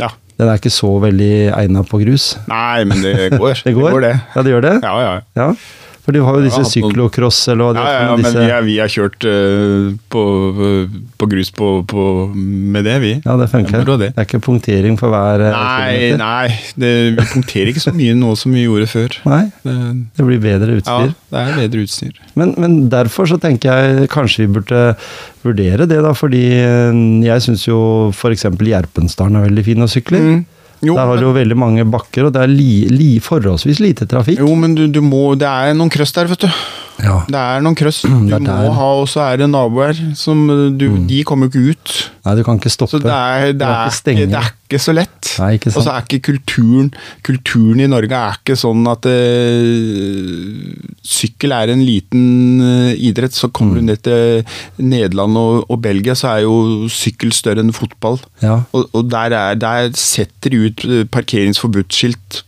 ja. 0.00 0.08
Den 0.36 0.48
er 0.50 0.56
ikke 0.58 0.72
så 0.74 0.88
veldig 1.00 1.54
egna 1.54 1.84
på 1.86 2.00
grus. 2.02 2.36
Nei, 2.50 2.82
men 2.84 3.00
det 3.06 3.38
går. 3.38 3.62
Det 3.62 3.72
går? 3.76 4.00
det. 4.02 4.20
Ja, 4.34 4.42
det 4.42 4.50
gjør 4.50 4.62
det? 4.66 4.72
Ja, 4.82 4.94
ja. 5.00 5.20
Ja. 5.36 5.54
For 6.04 6.12
du 6.12 6.20
har 6.20 6.36
jo 6.36 6.42
disse 6.44 6.60
syklokross 6.68 7.38
eller 7.48 7.64
hva 7.64 7.72
det 7.76 7.80
Ja, 7.80 7.84
ja, 7.88 7.92
er. 7.94 8.02
ja, 8.04 8.08
for 8.10 8.18
men 8.18 8.26
disse, 8.26 8.64
vi, 8.66 8.74
er, 8.76 8.82
har 8.84 8.92
kjørt 8.92 9.24
uh, 9.24 9.94
på, 10.12 10.24
på 11.22 11.28
grus 11.32 11.50
på, 11.56 11.68
på, 11.88 12.04
med 12.34 12.84
det, 12.84 12.96
vi. 13.00 13.12
ja, 13.24 13.36
det 13.40 13.48
funker. 13.52 13.84
Det 13.88 13.94
er 13.94 14.02
Det 14.04 14.10
er 14.20 14.28
ikke 14.28 14.42
punktering 14.44 14.98
for 15.00 15.08
hver 15.14 15.46
eh, 15.46 15.54
Nei, 15.56 15.94
kilometer. 15.94 16.20
nei 16.20 16.58
det, 16.84 16.92
vi 17.16 17.26
punkterer 17.32 17.72
ikke 17.72 17.84
så 17.86 17.94
mye 17.96 18.14
nå 18.20 18.34
som 18.36 18.52
vi 18.52 18.66
gjorde 18.66 18.90
før. 18.92 19.16
Nei, 19.32 19.42
Det, 19.64 19.76
det 20.20 20.28
blir 20.28 20.42
bedre 20.44 20.76
utstyr. 20.76 21.08
ja, 21.08 21.30
det 21.32 21.44
er 21.46 21.60
bedre 21.62 21.84
utstyr. 21.86 22.20
Men, 22.36 22.54
men 22.60 22.76
derfor 22.92 23.30
så 23.30 23.40
tenker 23.40 23.72
jeg 23.72 24.08
kanskje 24.12 24.44
vi 24.44 24.52
burde 24.58 24.82
vurdere 25.44 25.88
det, 25.88 26.02
da. 26.04 26.12
Fordi 26.16 26.44
eh, 26.60 27.00
jeg 27.24 27.46
syns 27.48 27.64
jo 27.68 27.80
f.eks. 28.12 28.44
Gjerpensdalen 28.64 29.40
er 29.40 29.48
veldig 29.48 29.64
fin 29.72 29.84
å 29.84 29.88
sykle 29.90 30.20
i. 30.20 30.34
Mm. 30.34 30.44
Jo, 30.84 30.94
Der 30.98 31.06
har 31.10 31.16
du 31.20 31.26
jo 31.28 31.32
veldig 31.36 31.56
mange 31.58 31.84
bakker, 31.88 32.26
og 32.28 32.32
det 32.36 32.42
er 32.44 32.50
li, 32.52 32.86
li, 32.92 33.10
forholdsvis 33.24 33.80
lite 33.80 34.06
trafikk. 34.10 34.38
jo, 34.44 34.54
men 34.54 34.74
du, 34.76 34.86
du 34.88 35.00
må 35.04 35.34
Det 35.38 35.48
er 35.48 35.74
noen 35.74 35.90
krøss 35.92 36.12
der, 36.16 36.28
vet 36.30 36.44
du. 36.46 36.50
Ja. 37.02 37.20
Det 37.26 37.40
er 37.40 37.62
noen 37.64 37.74
krøss. 37.78 38.02
Du 38.08 38.38
må 38.44 38.72
ha, 38.78 38.90
og 39.00 39.08
så 39.10 39.24
er 39.32 39.42
det 39.42 39.50
naboer 39.50 39.96
som 40.18 40.46
du, 40.78 40.88
De 41.08 41.22
kommer 41.26 41.48
jo 41.48 41.54
ikke 41.54 41.74
ut. 41.74 41.94
Nei, 42.24 42.34
du 42.38 42.42
kan 42.46 42.56
ikke 42.56 42.70
stoppe. 42.72 42.96
Så 42.96 43.02
det 43.04 43.12
er, 43.12 43.50
det, 43.52 43.66
er, 43.68 43.90
ikke 43.92 44.26
det 44.32 44.38
er 44.38 44.46
ikke 44.64 44.78
så 44.80 44.94
lett. 44.96 45.30
Nei, 45.42 45.48
ikke 45.58 45.68
sant. 45.70 45.76
Og 45.76 45.84
så 45.84 45.92
er 45.92 46.06
ikke 46.06 46.20
kulturen 46.30 46.86
Kulturen 47.26 47.82
i 47.84 47.88
Norge 47.90 48.16
er 48.16 48.38
ikke 48.40 48.56
sånn 48.56 48.86
at 48.88 49.04
uh, 49.04 50.70
sykkel 51.04 51.52
er 51.56 51.72
en 51.74 51.82
liten 51.84 52.24
uh, 52.64 52.92
idrett. 52.96 53.36
Så 53.36 53.50
kommer 53.52 53.74
Mm. 53.74 53.86
du 53.86 53.90
ned 53.90 54.02
til 54.06 54.44
Nederland 54.78 55.36
og, 55.40 55.64
og 55.72 55.80
Belgia, 55.82 56.14
så 56.14 56.28
er 56.36 56.44
jo 56.44 56.88
sykkel 56.92 57.32
større 57.34 57.60
enn 57.64 57.72
fotball. 57.74 58.20
Ja. 58.44 58.60
Og, 58.72 58.88
og 58.94 59.08
der, 59.10 59.34
er, 59.34 59.54
der 59.58 59.90
setter 59.98 60.52
de 60.52 60.60
ut 60.68 60.84
eh, 60.84 61.04
parkeringsforbudt-skilt 61.10 62.42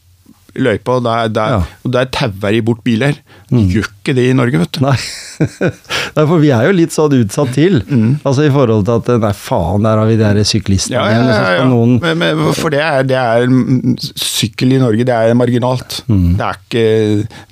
løypa, 0.59 0.99
og 1.01 1.05
der, 1.07 1.29
der, 1.37 1.57
Ja. 1.57 1.63
og 1.85 1.93
der 1.95 2.09
tauer 2.13 2.53
de 2.53 2.63
bort 2.67 2.83
biler. 2.87 3.15
De 3.51 3.63
gjør 3.71 3.87
ikke 3.91 4.15
det 4.17 4.29
i 4.31 4.35
Norge, 4.35 4.59
vet 4.59 4.73
du. 4.77 4.81
Nei. 4.83 4.97
nei, 6.17 6.25
for 6.25 6.39
vi 6.43 6.51
er 6.55 6.67
jo 6.67 6.75
litt 6.75 6.95
sånn 6.95 7.13
utsatt 7.21 7.53
til. 7.55 7.81
Altså 8.27 8.47
i 8.47 8.53
forhold 8.55 8.87
til 8.89 8.97
at 9.01 9.11
nei, 9.23 9.33
faen, 9.37 9.85
der 9.87 10.01
har 10.01 10.09
vi 10.09 10.17
de 10.19 10.25
der 10.25 10.43
syklistene 10.47 10.97
Mm. 10.97 11.03
Ja, 11.03 11.07
ja, 11.11 11.21
og 11.21 11.27
så 11.27 11.37
ja, 11.43 11.55
ja. 11.59 11.65
Noen, 11.69 11.93
Men, 12.01 12.19
men, 12.21 12.55
for 12.57 12.73
det 12.73 12.81
er, 12.81 13.03
det 13.07 13.17
er 13.19 13.47
mm, 13.51 13.97
Sykkel 14.17 14.73
i 14.77 14.79
Norge, 14.81 15.05
det 15.09 15.13
er 15.15 15.35
marginalt. 15.37 15.99
Mm. 16.09 16.37
Det 16.39 16.47
er 16.47 16.61
ikke 16.63 16.85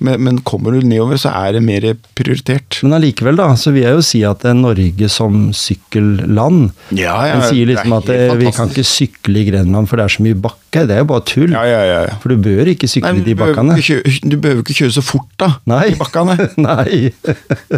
men, 0.07 0.23
men 0.27 0.39
kommer 0.47 0.75
du 0.75 0.85
nedover, 0.87 1.19
så 1.21 1.33
er 1.35 1.57
det 1.57 1.63
mer 1.65 1.87
prioritert. 2.17 2.79
men 2.83 2.95
allikevel, 2.97 3.37
da, 3.39 3.49
så 3.59 3.73
vil 3.75 3.83
jeg 3.85 3.97
jo 3.97 4.05
si 4.05 4.21
at 4.27 4.45
eh, 4.47 4.55
Norge 4.57 5.09
som 5.11 5.49
sykkelland 5.55 6.71
Ja, 6.97 7.15
En 7.35 7.43
sier 7.49 7.67
liksom 7.69 7.95
at 7.97 8.09
eh, 8.13 8.33
vi 8.39 8.51
kan 8.55 8.71
ikke 8.71 8.85
sykle 8.87 9.41
i 9.43 9.47
Grenland 9.49 9.89
for 9.89 9.99
det 9.99 10.07
er 10.07 10.15
så 10.15 10.25
mye 10.25 10.37
bakke. 10.47 10.85
Det 10.87 10.95
er 10.97 11.03
jo 11.03 11.09
bare 11.11 11.25
tull. 11.27 11.53
Ja, 11.55 11.63
ja, 11.69 11.81
ja. 11.87 11.99
ja. 12.09 12.15
For 12.23 12.33
du 12.33 12.41
bør 12.43 12.71
ikke 12.73 12.89
sykle 12.95 13.11
Nei, 13.19 13.23
de 13.27 13.35
bakkene. 13.39 13.75
kjøre, 13.85 14.13
du 14.31 14.35
behøver 14.41 14.63
ikke 14.65 14.77
kjøre 14.81 14.95
så 14.97 15.03
fort, 15.05 15.29
da. 15.41 15.49
Nei. 15.69 15.83
I 15.93 15.97
bakkene. 15.99 16.35
Nei. 16.67 17.11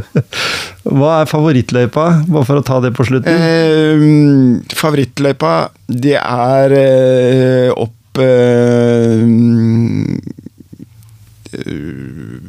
Hva 0.97 1.11
er 1.23 1.29
favorittløypa? 1.33 2.05
Bare 2.31 2.47
for 2.47 2.61
å 2.61 2.65
ta 2.65 2.79
det 2.85 2.93
på 2.97 3.05
slutten. 3.09 3.35
Eh, 3.35 4.75
favorittløypa, 4.77 5.53
det 5.91 6.15
er 6.21 6.77
eh, 6.79 7.69
opp 7.75 8.21
eh, 8.23 9.21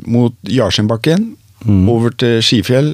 mot 0.08 0.34
Jarsenbakken. 0.48 1.34
Mm. 1.66 1.88
over 1.90 2.12
til 2.14 2.36
Skifjell, 2.46 2.92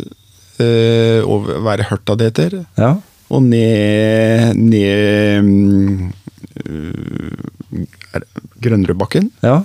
eh, 0.56 1.20
over 1.28 1.58
være 1.60 1.84
Hørta 1.90 2.14
det 2.16 2.30
heter, 2.30 2.54
Ja. 2.80 2.94
og 3.28 3.42
ned, 3.44 4.56
ned 4.56 5.42
mm, 5.44 6.12
eh, 6.64 6.72
er- 6.72 7.43
Grønnerudbakken, 8.64 9.30
ja. 9.44 9.62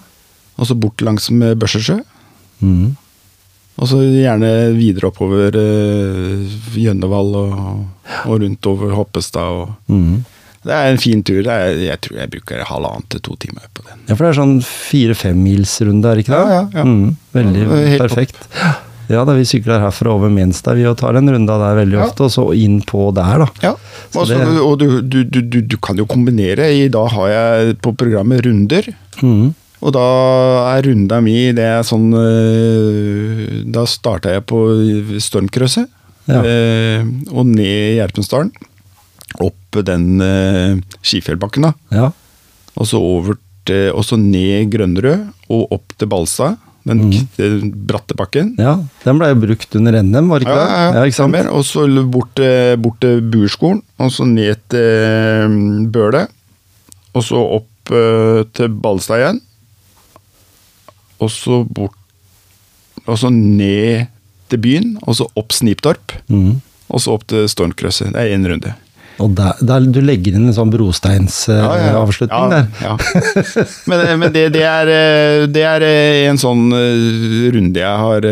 og 0.57 0.67
så 0.67 0.75
bort 0.75 1.01
langs 1.05 1.29
med 1.31 1.59
Børsesjø. 1.61 1.99
Mm. 2.59 2.95
Og 3.79 3.87
så 3.87 4.01
gjerne 4.03 4.49
videre 4.75 5.07
oppover 5.07 5.55
uh, 5.55 6.57
Gjønnevall 6.75 7.29
og, 7.39 7.53
og 8.25 8.41
rundt 8.43 8.67
over 8.67 8.91
Hoppestad. 8.97 9.61
Og. 9.61 9.69
Mm. 9.87 10.25
Det 10.67 10.75
er 10.75 10.89
en 10.91 10.99
fin 10.99 11.23
tur. 11.23 11.39
Er, 11.47 11.77
jeg 11.79 12.01
tror 12.03 12.19
jeg 12.19 12.31
bruker 12.33 12.65
halvannen 12.67 13.07
til 13.13 13.23
to 13.23 13.37
timer 13.39 13.69
på 13.71 13.85
den. 13.87 14.01
Ja, 14.09 14.17
for 14.17 14.25
det 14.25 14.33
er 14.33 14.39
sånn 14.41 14.57
fire-femmilsrunde, 14.67 16.11
er 16.11 16.19
det 16.19 16.25
ikke 16.25 16.35
det? 16.35 16.41
Ja, 16.43 16.59
ja, 16.59 16.65
ja. 16.81 16.83
Mm, 16.83 17.15
veldig 17.37 17.63
Ja, 17.63 17.97
perfekt. 18.03 18.41
topp. 18.43 18.85
Ja, 19.09 19.23
da 19.25 19.33
vi 19.33 19.45
sykler 19.49 19.81
herfra 19.81 20.11
over 20.13 20.29
Menstad, 20.29 20.77
vi 20.77 20.83
og 20.85 20.97
tar 20.99 21.17
en 21.17 21.29
runde 21.33 21.55
der 21.63 21.77
veldig 21.79 21.97
ofte, 22.03 22.27
og 22.27 22.33
så 22.33 22.43
inn 22.53 22.79
på 22.85 23.07
der, 23.17 23.41
da. 23.41 23.47
Ja, 23.63 23.71
Så 24.13 24.21
Også, 24.21 24.37
det- 24.37 24.61
og 24.61 24.75
du, 24.79 25.01
du, 25.01 25.23
du, 25.23 25.39
du, 25.41 25.61
du 25.61 25.77
kan 25.81 25.97
jo 25.97 26.05
kombinere. 26.05 26.67
I 26.71 26.87
dag 26.93 27.09
har 27.15 27.27
jeg 27.33 27.77
på 27.81 27.95
programmet 27.97 28.45
runder. 28.45 28.85
Mm. 29.23 29.55
Og 29.81 29.93
da 29.95 30.03
er 30.75 30.83
runda 30.89 31.21
mi 31.23 31.51
det 31.55 31.63
er 31.63 31.85
sånn 31.87 32.09
eh, 32.19 33.43
Da 33.71 33.85
starta 33.87 34.33
jeg 34.33 34.43
på 34.49 34.59
Stormkrøset. 35.23 35.87
Ja. 36.29 36.41
eh, 36.45 37.05
og 37.33 37.47
ned 37.49 37.95
Gjerpensdalen. 37.97 38.51
Opp 39.41 39.79
den 39.87 40.19
eh, 40.21 40.75
Skifjellbakken, 41.01 41.65
da. 41.69 41.73
Ja. 41.95 42.09
Og 42.77 42.85
så 42.89 42.99
over 43.01 43.37
til, 43.65 43.89
og 43.95 44.03
så 44.05 44.17
ned 44.19 44.69
Grønnerød 44.73 45.27
og 45.49 45.73
opp 45.79 45.95
til 45.97 46.09
Balstad. 46.11 46.57
Den 46.87 47.09
mm. 47.09 47.71
bratte 47.87 48.15
bakken. 48.17 48.53
ja. 48.59 48.77
Den 49.03 49.19
ble 49.19 49.31
jo 49.33 49.39
brukt 49.43 49.75
under 49.75 49.97
NM, 49.99 50.29
var 50.31 50.41
det 50.41 50.47
ikke 50.47 50.59
det? 50.59 50.69
Ja, 50.69 51.03
ikke 51.03 51.17
sant? 51.17 51.35
stemmer. 51.35 51.51
Og 51.53 51.65
så 51.67 51.85
bort 52.09 52.43
bort 52.81 52.99
til 53.03 53.21
Burskolen, 53.33 53.81
og 53.99 54.11
så 54.15 54.27
ned 54.27 54.61
til 54.71 54.79
eh, 54.79 55.57
Bøle. 55.91 56.25
Og 57.13 57.25
så 57.25 57.41
opp 57.59 57.93
eh, 57.93 58.41
til 58.55 58.71
Ballstad 58.81 59.23
igjen. 59.23 59.41
Og 61.19 61.31
så 61.33 61.63
bort 61.67 61.95
Og 63.05 63.17
så 63.17 63.29
ned 63.33 64.07
til 64.49 64.59
byen, 64.61 64.97
og 65.01 65.15
så 65.17 65.25
opp 65.39 65.53
Sniptorp. 65.55 66.13
Mm. 66.27 66.61
Og 66.89 67.01
så 67.01 67.13
opp 67.13 67.25
til 67.29 67.47
Stormkrøsset. 67.49 68.13
Det 68.13 68.21
er 68.21 68.35
én 68.35 68.45
runde. 68.49 68.73
Og 69.19 69.33
der, 69.35 69.59
der, 69.65 69.85
du 69.91 69.99
legger 70.05 70.35
inn 70.37 70.47
en 70.47 70.55
sånn 70.55 70.71
brosteinsavslutning 70.71 72.53
der. 72.53 72.67
Ja. 72.83 72.95
Men, 73.89 74.03
men 74.21 74.33
det, 74.35 74.45
det, 74.55 74.63
er, 74.63 74.91
eh, 74.93 75.45
det 75.51 75.63
er 75.67 75.85
eh, 75.85 76.29
en 76.29 76.39
sånn 76.39 76.69
eh, 76.75 77.49
runde 77.55 77.81
jeg 77.81 78.03
har 78.05 78.27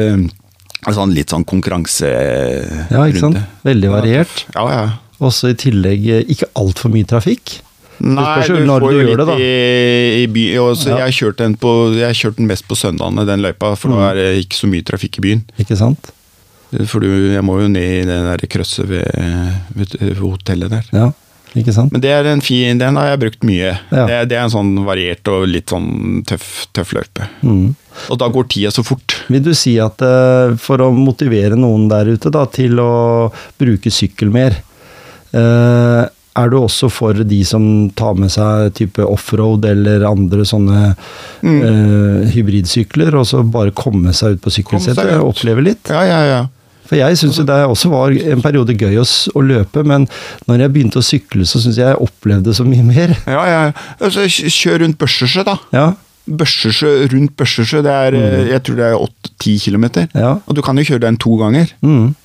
sånn 0.96 1.12
Litt 1.16 1.34
sånn 1.34 1.44
konkurranserunde. 1.48 2.88
Ja, 2.94 3.04
ikke 3.10 3.24
sant? 3.26 3.40
Veldig 3.68 3.92
variert. 3.92 4.44
Ja, 4.56 4.68
ja. 4.72 4.86
Også 5.20 5.52
i 5.52 5.58
tillegg 5.60 6.06
ikke 6.30 6.48
altfor 6.56 6.94
mye 6.94 7.08
trafikk. 7.10 7.58
Nei, 7.98 8.24
spørs 8.46 8.62
du 8.62 8.70
får 8.70 8.84
du 8.86 9.00
jo 9.00 9.06
litt 9.08 9.24
det. 9.32 9.38
I, 9.42 10.24
i 10.24 10.28
by, 10.30 10.44
Ja. 10.54 10.68
jeg, 10.78 11.00
har 11.02 11.16
kjørt 11.18 11.40
den 11.42 11.56
på, 11.58 11.72
jeg 11.98 12.06
har 12.06 12.18
kjørt 12.18 12.38
den 12.38 12.50
mest 12.52 12.68
på 12.70 12.78
søndagene, 12.78 13.26
den 13.26 13.42
løypa, 13.42 13.74
for 13.76 13.90
Mm. 13.90 13.96
nå 13.96 14.04
er 14.06 14.16
det 14.20 14.28
ikke 14.46 14.60
så 14.62 14.70
mye 14.70 14.86
trafikk 14.86 15.18
i 15.18 15.22
byen. 15.26 15.42
Ikke 15.58 15.78
sant? 15.80 16.12
For 16.88 17.00
du, 17.00 17.08
jeg 17.34 17.44
må 17.48 17.62
jo 17.62 17.70
ned 17.72 18.02
i 18.02 18.04
det 18.10 18.18
der 18.28 18.44
krøsset 18.52 18.90
ved, 18.90 19.06
ved, 19.78 19.94
ved 20.02 20.18
hotellet 20.20 20.74
der. 20.74 20.90
Ja, 20.92 21.06
ikke 21.56 21.72
sant? 21.74 21.94
Men 21.96 22.02
det 22.04 22.12
er 22.12 22.28
en 22.28 22.42
fin, 22.44 22.78
den 22.82 22.98
har 23.00 23.14
jeg 23.14 23.22
brukt 23.22 23.46
mye. 23.48 23.70
Ja. 23.88 24.04
Det, 24.10 24.18
det 24.34 24.36
er 24.38 24.44
en 24.44 24.52
sånn 24.54 24.74
variert 24.86 25.32
og 25.32 25.46
litt 25.48 25.72
sånn 25.72 26.26
tøff, 26.28 26.68
tøff 26.76 26.92
løype. 26.98 27.30
Mm. 27.42 27.70
Og 28.12 28.20
da 28.20 28.28
går 28.30 28.50
tida 28.52 28.70
så 28.76 28.84
fort. 28.86 29.16
Vil 29.32 29.42
du 29.48 29.54
si 29.58 29.78
at 29.82 30.04
eh, 30.06 30.58
for 30.62 30.84
å 30.84 30.92
motivere 30.94 31.56
noen 31.58 31.88
der 31.90 32.12
ute 32.14 32.30
da, 32.36 32.44
til 32.52 32.78
å 32.84 32.92
bruke 33.58 33.90
sykkel 33.94 34.30
mer, 34.36 34.60
eh, 35.32 36.04
er 36.38 36.52
du 36.54 36.60
også 36.60 36.92
for 36.94 37.18
de 37.26 37.40
som 37.48 37.64
tar 37.98 38.14
med 38.20 38.30
seg 38.30 38.70
type 38.78 39.02
offroad 39.08 39.66
eller 39.66 40.04
andre 40.06 40.44
sånne 40.46 40.92
Mm. 41.42 41.58
eh, 41.64 42.30
hybridsykler, 42.34 43.14
og 43.18 43.26
så 43.30 43.44
bare 43.46 43.72
komme 43.78 44.10
seg 44.14 44.36
ut 44.38 44.42
på 44.46 44.50
sykkelsetet 44.54 45.16
og 45.20 45.32
oppleve 45.36 45.62
litt? 45.66 45.90
Ja, 45.94 46.02
ja, 46.06 46.22
ja. 46.26 46.40
For 46.88 47.00
jeg 47.00 47.20
syns 47.20 47.40
det 47.44 47.60
også 47.68 47.92
var 47.92 48.16
en 48.16 48.44
periode 48.44 48.76
gøy 48.80 48.98
å, 49.02 49.06
å 49.36 49.46
løpe, 49.46 49.84
men 49.88 50.08
når 50.48 50.66
jeg 50.66 50.76
begynte 50.76 51.02
å 51.02 51.06
sykle, 51.06 51.48
så 51.48 51.62
syns 51.64 51.80
jeg 51.80 51.88
jeg 51.90 52.02
opplevde 52.04 52.56
så 52.56 52.66
mye 52.68 52.86
mer. 52.88 53.16
ja, 53.36 53.44
ja. 53.52 53.64
Altså, 54.00 54.28
kjør 54.28 54.86
rundt 54.86 55.00
Børsesjø, 55.02 55.44
da. 55.48 55.58
Ja, 55.76 55.88
Børsesjø, 56.28 56.94
rundt 57.14 57.36
Børsesjø, 57.40 57.82
det 57.86 57.92
er 57.94 58.16
mm. 58.16 58.48
jeg 58.52 58.64
tror 58.68 58.80
det 58.80 58.88
er 58.88 58.96
8-10 59.00 59.60
km. 59.68 59.86
ja. 60.16 60.38
Og 60.44 60.58
du 60.58 60.64
kan 60.66 60.80
jo 60.80 60.88
kjøre 60.88 61.06
den 61.08 61.20
to 61.22 61.38
ganger. 61.40 61.72
Mm. 61.82 62.16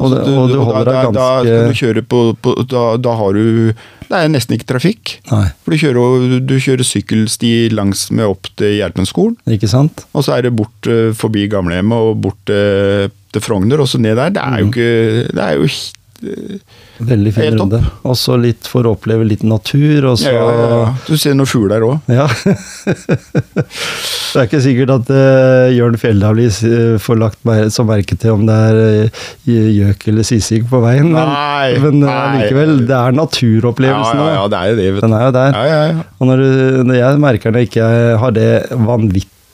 Og, 0.00 0.14
det, 0.14 0.20
og 0.32 0.48
du 0.48 0.54
da- 0.56 0.64
holder 0.64 0.88
da, 0.88 1.00
Da 1.12 1.28
kan 1.44 1.68
du 1.68 1.76
kjøre 1.76 2.02
på, 2.08 2.20
på 2.40 2.54
da, 2.64 2.84
da 2.96 3.14
har 3.18 3.36
du 3.36 3.72
Det 4.08 4.16
er 4.16 4.30
nesten 4.32 4.56
ikke 4.56 4.70
trafikk. 4.72 5.18
Nei, 5.28 5.44
For 5.62 5.74
du 5.74 5.82
kjører, 5.82 6.38
du 6.40 6.54
kjører 6.56 6.86
sykkelsti 6.88 7.52
langs 7.76 8.08
med 8.10 8.26
opp 8.26 8.48
til 8.58 8.78
Gjerpenskolen. 8.80 9.36
ikke 9.46 9.68
sant? 9.70 10.06
Og 10.16 10.24
så 10.24 10.38
er 10.38 10.48
det 10.48 10.56
bort 10.56 10.88
eh, 10.90 11.12
forbi 11.14 11.44
gamlehjemmet 11.52 12.08
og 12.08 12.16
bort 12.24 12.50
eh, 12.54 13.12
til 13.34 13.44
Frogner, 13.44 13.80
og 13.82 13.88
så 13.90 14.00
ned 14.02 14.16
der. 14.18 14.36
Det 14.36 14.42
er 14.44 14.60
jo 14.60 14.66
Mm. 14.66 14.74
ikke 14.74 15.34
Det 15.34 15.42
er 15.44 15.52
jo 15.58 15.64
eh, 15.70 16.60
Veldig 17.00 17.32
fin 17.32 17.56
runde. 17.56 17.78
Og 18.04 18.16
så 18.18 18.34
litt 18.36 18.66
for 18.68 18.84
å 18.84 18.92
oppleve 18.92 19.24
litt 19.24 19.40
natur, 19.42 20.04
og 20.10 20.18
så 20.20 20.28
ja, 20.34 20.42
ja, 20.52 20.66
ja. 20.68 20.88
Du 21.06 21.16
ser 21.16 21.32
noen 21.32 21.48
fugler 21.48 21.80
òg. 21.86 22.10
Ja. 22.12 22.26
det 23.54 24.36
er 24.36 24.44
ikke 24.44 24.60
sikkert 24.60 24.92
at 24.98 25.12
uh, 25.16 25.70
Jørn 25.72 25.96
Fjelldal 26.00 26.42
uh, 26.44 26.98
får 27.00 27.20
lagt 27.22 27.40
mer, 27.48 27.70
så 27.72 27.86
merke 27.88 28.18
til 28.20 28.36
om 28.36 28.44
det 28.44 28.58
er 28.68 29.08
uh, 29.08 29.24
gjøk 29.48 30.06
eller 30.12 30.28
sisig 30.28 30.60
på 30.68 30.82
veien, 30.84 31.08
men, 31.08 31.32
Nei, 31.32 31.80
men 31.86 32.04
uh, 32.04 32.36
likevel, 32.36 32.76
det 32.84 32.98
er 33.00 33.16
naturopplevelsen 33.16 34.20
naturopplevelsen 34.20 34.20
ja, 34.20 34.28
ja, 34.28 34.36
ja, 34.36 34.46
det 34.52 34.60
er 34.60 34.68
jo 34.68 34.78
det, 34.82 34.88
vet 34.92 35.00
du. 35.00 35.06
Den 35.08 35.16
er 35.16 35.24
jo 35.24 35.34
der. 35.40 35.56
Ja, 35.56 35.64
ja, 35.72 35.82
ja. 35.94 36.08
Og 36.20 36.32
når, 36.34 36.44
du, 36.44 36.48
når 36.90 37.00
jeg 37.00 37.24
merker 37.24 37.54
når 37.54 37.64
jeg 37.64 37.72
ikke 37.72 37.90
har 38.20 38.36
det 38.36 38.50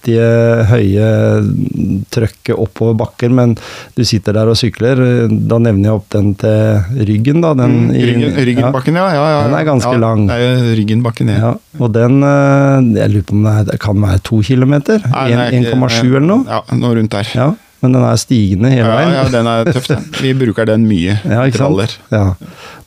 vanvittige 0.06 0.66
høye 0.70 2.04
trøkket 2.12 2.56
oppover 2.56 2.94
bakker, 3.00 3.30
men 3.34 3.54
du 3.96 4.04
sitter 4.06 4.32
der 4.36 4.48
og 4.52 4.56
sykler, 4.58 4.96
da 5.28 5.58
nevner 5.58 5.88
jeg 5.90 5.96
opp 5.98 6.08
den 6.14 6.34
til 6.38 7.04
ryggen, 7.08 7.40
da. 7.42 7.54
Den, 7.54 7.74
Mm, 7.76 7.90
Ryggen, 7.92 8.36
Ryggenbakken, 8.46 8.94
ja. 8.96 9.06
ja, 9.12 9.24
ja. 9.34 9.42
Den 9.46 9.54
er 9.58 9.64
ganske 9.66 9.98
lang. 10.00 10.26
Det 10.28 10.36
er 10.36 10.76
Ryggenbakken, 10.78 11.28
ja. 11.28 11.54
Og 11.78 11.92
den 11.92 12.22
eh, 12.22 13.02
Jeg 13.02 13.10
lurer 13.12 13.26
på 13.28 13.34
om 13.36 13.42
det, 13.44 13.52
er, 13.52 13.64
det 13.72 13.78
kan 13.80 14.00
være 14.00 14.20
to 14.24 14.40
kilometer? 14.42 15.02
Nei, 15.10 15.28
den 15.30 15.38
er 15.38 15.50
ikke- 15.52 15.74
1,7 15.74 16.16
eller 16.16 16.26
noe? 16.26 16.44
Ja, 16.48 16.60
noe 16.76 16.94
rundt 16.96 17.10
der. 17.10 17.26
Ja, 17.34 17.50
men 17.84 17.92
den 17.92 18.02
er 18.08 18.16
stigende 18.18 18.70
hele 18.72 18.88
veien. 18.88 19.10
ja, 19.12 19.24
den 19.30 19.46
er 19.50 19.68
tøff, 19.68 19.86
den. 19.90 20.04
Vi 20.22 20.30
bruker 20.38 20.64
den 20.66 20.86
mye. 20.88 21.18
Ja, 21.36 21.42
ikke 21.44 21.58
sant? 21.60 21.98
Ja. 22.10 22.22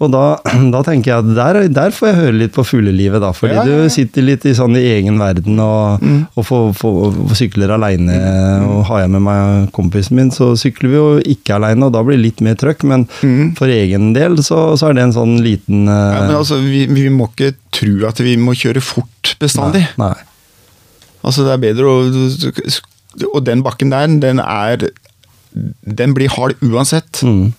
Og 0.02 0.10
da, 0.14 0.22
da 0.74 0.82
tenker 0.88 1.12
jeg 1.12 1.24
at 1.24 1.30
der, 1.38 1.60
der 1.76 1.94
får 1.96 2.08
jeg 2.10 2.18
høre 2.20 2.34
litt 2.40 2.54
på 2.56 2.66
fuglelivet, 2.66 3.22
da. 3.22 3.30
Fordi 3.38 3.54
Ja, 3.54 3.64
ja, 3.68 3.76
ja. 3.78 3.84
du 3.86 3.94
sitter 3.94 4.26
litt 4.26 4.48
i 4.50 4.54
sånn 4.58 4.76
i 4.80 4.86
egen 4.98 5.20
verden 5.22 5.60
og, 5.62 6.02
Mm. 6.02 6.22
og 6.38 6.46
får, 6.48 6.70
får, 6.80 6.98
får 7.30 7.38
sykler 7.42 7.74
aleine. 7.76 8.16
Og 8.70 8.82
har 8.90 9.02
jeg 9.04 9.12
med 9.14 9.22
meg 9.28 9.70
kompisen 9.76 10.16
min, 10.18 10.32
så 10.34 10.52
sykler 10.60 10.90
vi 10.90 10.96
jo 10.98 11.08
ikke 11.36 11.58
aleine, 11.60 11.86
og 11.90 11.94
da 11.94 12.02
blir 12.08 12.18
det 12.18 12.24
litt 12.26 12.42
mer 12.46 12.56
trøkk. 12.60 12.84
Men 12.90 13.06
Mm. 13.22 13.54
for 13.60 13.68
egen 13.68 14.14
del 14.16 14.38
så, 14.46 14.76
så 14.80 14.90
er 14.90 14.98
det 14.98 15.04
en 15.10 15.16
sånn 15.16 15.38
liten 15.44 15.86
uh... 15.88 15.94
Ja, 16.16 16.22
men 16.28 16.36
altså, 16.40 16.58
vi, 16.64 16.86
vi 16.90 17.08
må 17.14 17.28
ikke 17.30 17.54
tro 17.76 18.08
at 18.10 18.20
vi 18.24 18.36
må 18.40 18.56
kjøre 18.58 18.82
fort 18.84 19.36
bestandig. 19.42 19.86
Nei. 20.02 20.16
Altså, 21.24 21.44
det 21.46 21.52
er 21.58 21.64
bedre 21.70 21.84
å 21.92 22.00
Og 23.34 23.42
den 23.46 23.64
bakken 23.66 23.90
der, 23.94 24.08
den 24.22 24.40
er 24.44 24.90
Den 25.82 26.14
blir 26.14 26.30
hard 26.30 26.60
uansett. 26.62 27.24
Mm, 27.26 27.54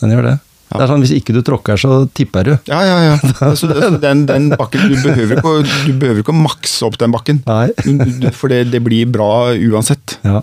den 0.00 0.14
gjør 0.14 0.28
det. 0.30 0.38
Ja. 0.70 0.78
Det 0.78 0.84
er 0.86 0.90
sånn 0.94 1.04
Hvis 1.04 1.12
ikke 1.14 1.34
du 1.36 1.42
tråkker, 1.44 1.78
så 1.78 1.98
tipper 2.16 2.48
du. 2.48 2.54
Ja, 2.70 2.80
ja, 2.88 2.96
ja. 3.12 3.18
Altså, 3.50 3.68
den, 4.00 4.24
den 4.26 4.48
bakken, 4.56 4.88
du 4.90 4.96
behøver, 5.04 5.38
ikke, 5.38 5.52
du 5.84 5.92
behøver 6.00 6.24
ikke 6.24 6.34
å 6.34 6.40
makse 6.40 6.88
opp 6.88 6.96
den 6.98 7.12
bakken. 7.14 7.42
Nei. 7.46 7.68
For 8.32 8.50
det, 8.50 8.64
det 8.72 8.80
blir 8.86 9.10
bra 9.12 9.52
uansett. 9.52 10.18
Ja. 10.24 10.40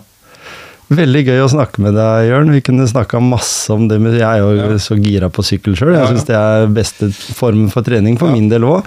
Veldig 0.92 1.20
gøy 1.24 1.38
å 1.44 1.48
snakke 1.48 1.80
med 1.80 1.94
deg, 1.96 2.26
Jørn. 2.28 2.50
Vi 2.52 2.60
kunne 2.66 2.84
snakka 2.90 3.20
masse 3.22 3.70
om 3.72 3.86
det, 3.88 3.96
men 4.02 4.12
jeg 4.18 4.26
er 4.26 4.42
jo 4.42 4.50
Ja. 4.58 4.78
så 4.82 4.96
gira 5.00 5.30
på 5.32 5.40
sykkel 5.46 5.76
sjøl. 5.78 5.94
Jeg 5.94 6.08
syns 6.10 6.26
det 6.28 6.36
er 6.36 6.66
beste 6.68 7.08
formen 7.38 7.70
for 7.72 7.82
trening, 7.82 8.18
for 8.18 8.28
Ja. 8.28 8.32
min 8.34 8.48
del 8.50 8.62
òg. 8.68 8.82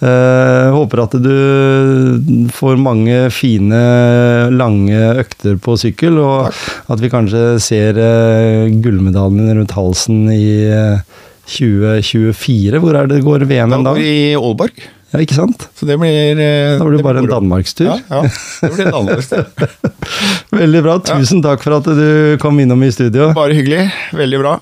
håper 0.00 1.02
at 1.02 1.12
du 1.22 2.48
får 2.52 2.76
mange 2.78 3.30
fine, 3.32 4.50
lange 4.52 5.16
økter 5.22 5.56
på 5.58 5.76
sykkel, 5.78 6.18
og 6.18 6.52
at 6.90 7.00
vi 7.00 7.08
kanskje 7.08 7.58
ser 7.60 7.96
uh, 7.96 8.68
gullmedaljen 8.68 9.56
rundt 9.56 9.72
halsen 9.72 10.28
i 10.30 10.68
uh, 10.68 11.00
2024. 11.46 12.80
Hvor 12.82 12.94
er 13.00 13.06
det 13.06 13.22
går 13.24 13.46
VM 13.46 13.72
en 13.72 13.84
dag? 13.84 13.98
i 14.02 14.34
Aalborg. 14.34 14.72
Ja, 15.14 15.20
ikke 15.22 15.36
sant? 15.36 15.68
Så 15.78 15.86
det 15.86 15.96
blir 16.02 16.40
eh, 16.42 16.74
Da 16.76 16.84
blir 16.84 16.98
det 16.98 17.06
bare 17.06 17.22
en 17.22 17.30
danmarkstur. 17.30 17.86
Ja, 17.86 17.98
ja. 18.10 18.22
Det 18.60 18.72
blir 18.74 18.90
Danmarkstur. 18.90 19.44
Veldig 20.60 20.82
bra. 20.82 20.98
Tusen 21.06 21.42
takk 21.44 21.62
for 21.62 21.78
at 21.78 21.86
du 21.86 22.36
kom 22.42 22.58
innom 22.62 22.82
i 22.82 22.90
studio. 22.94 23.30
Bare 23.36 23.54
hyggelig. 23.54 23.86
Veldig 24.16 24.42
bra. 24.42 24.56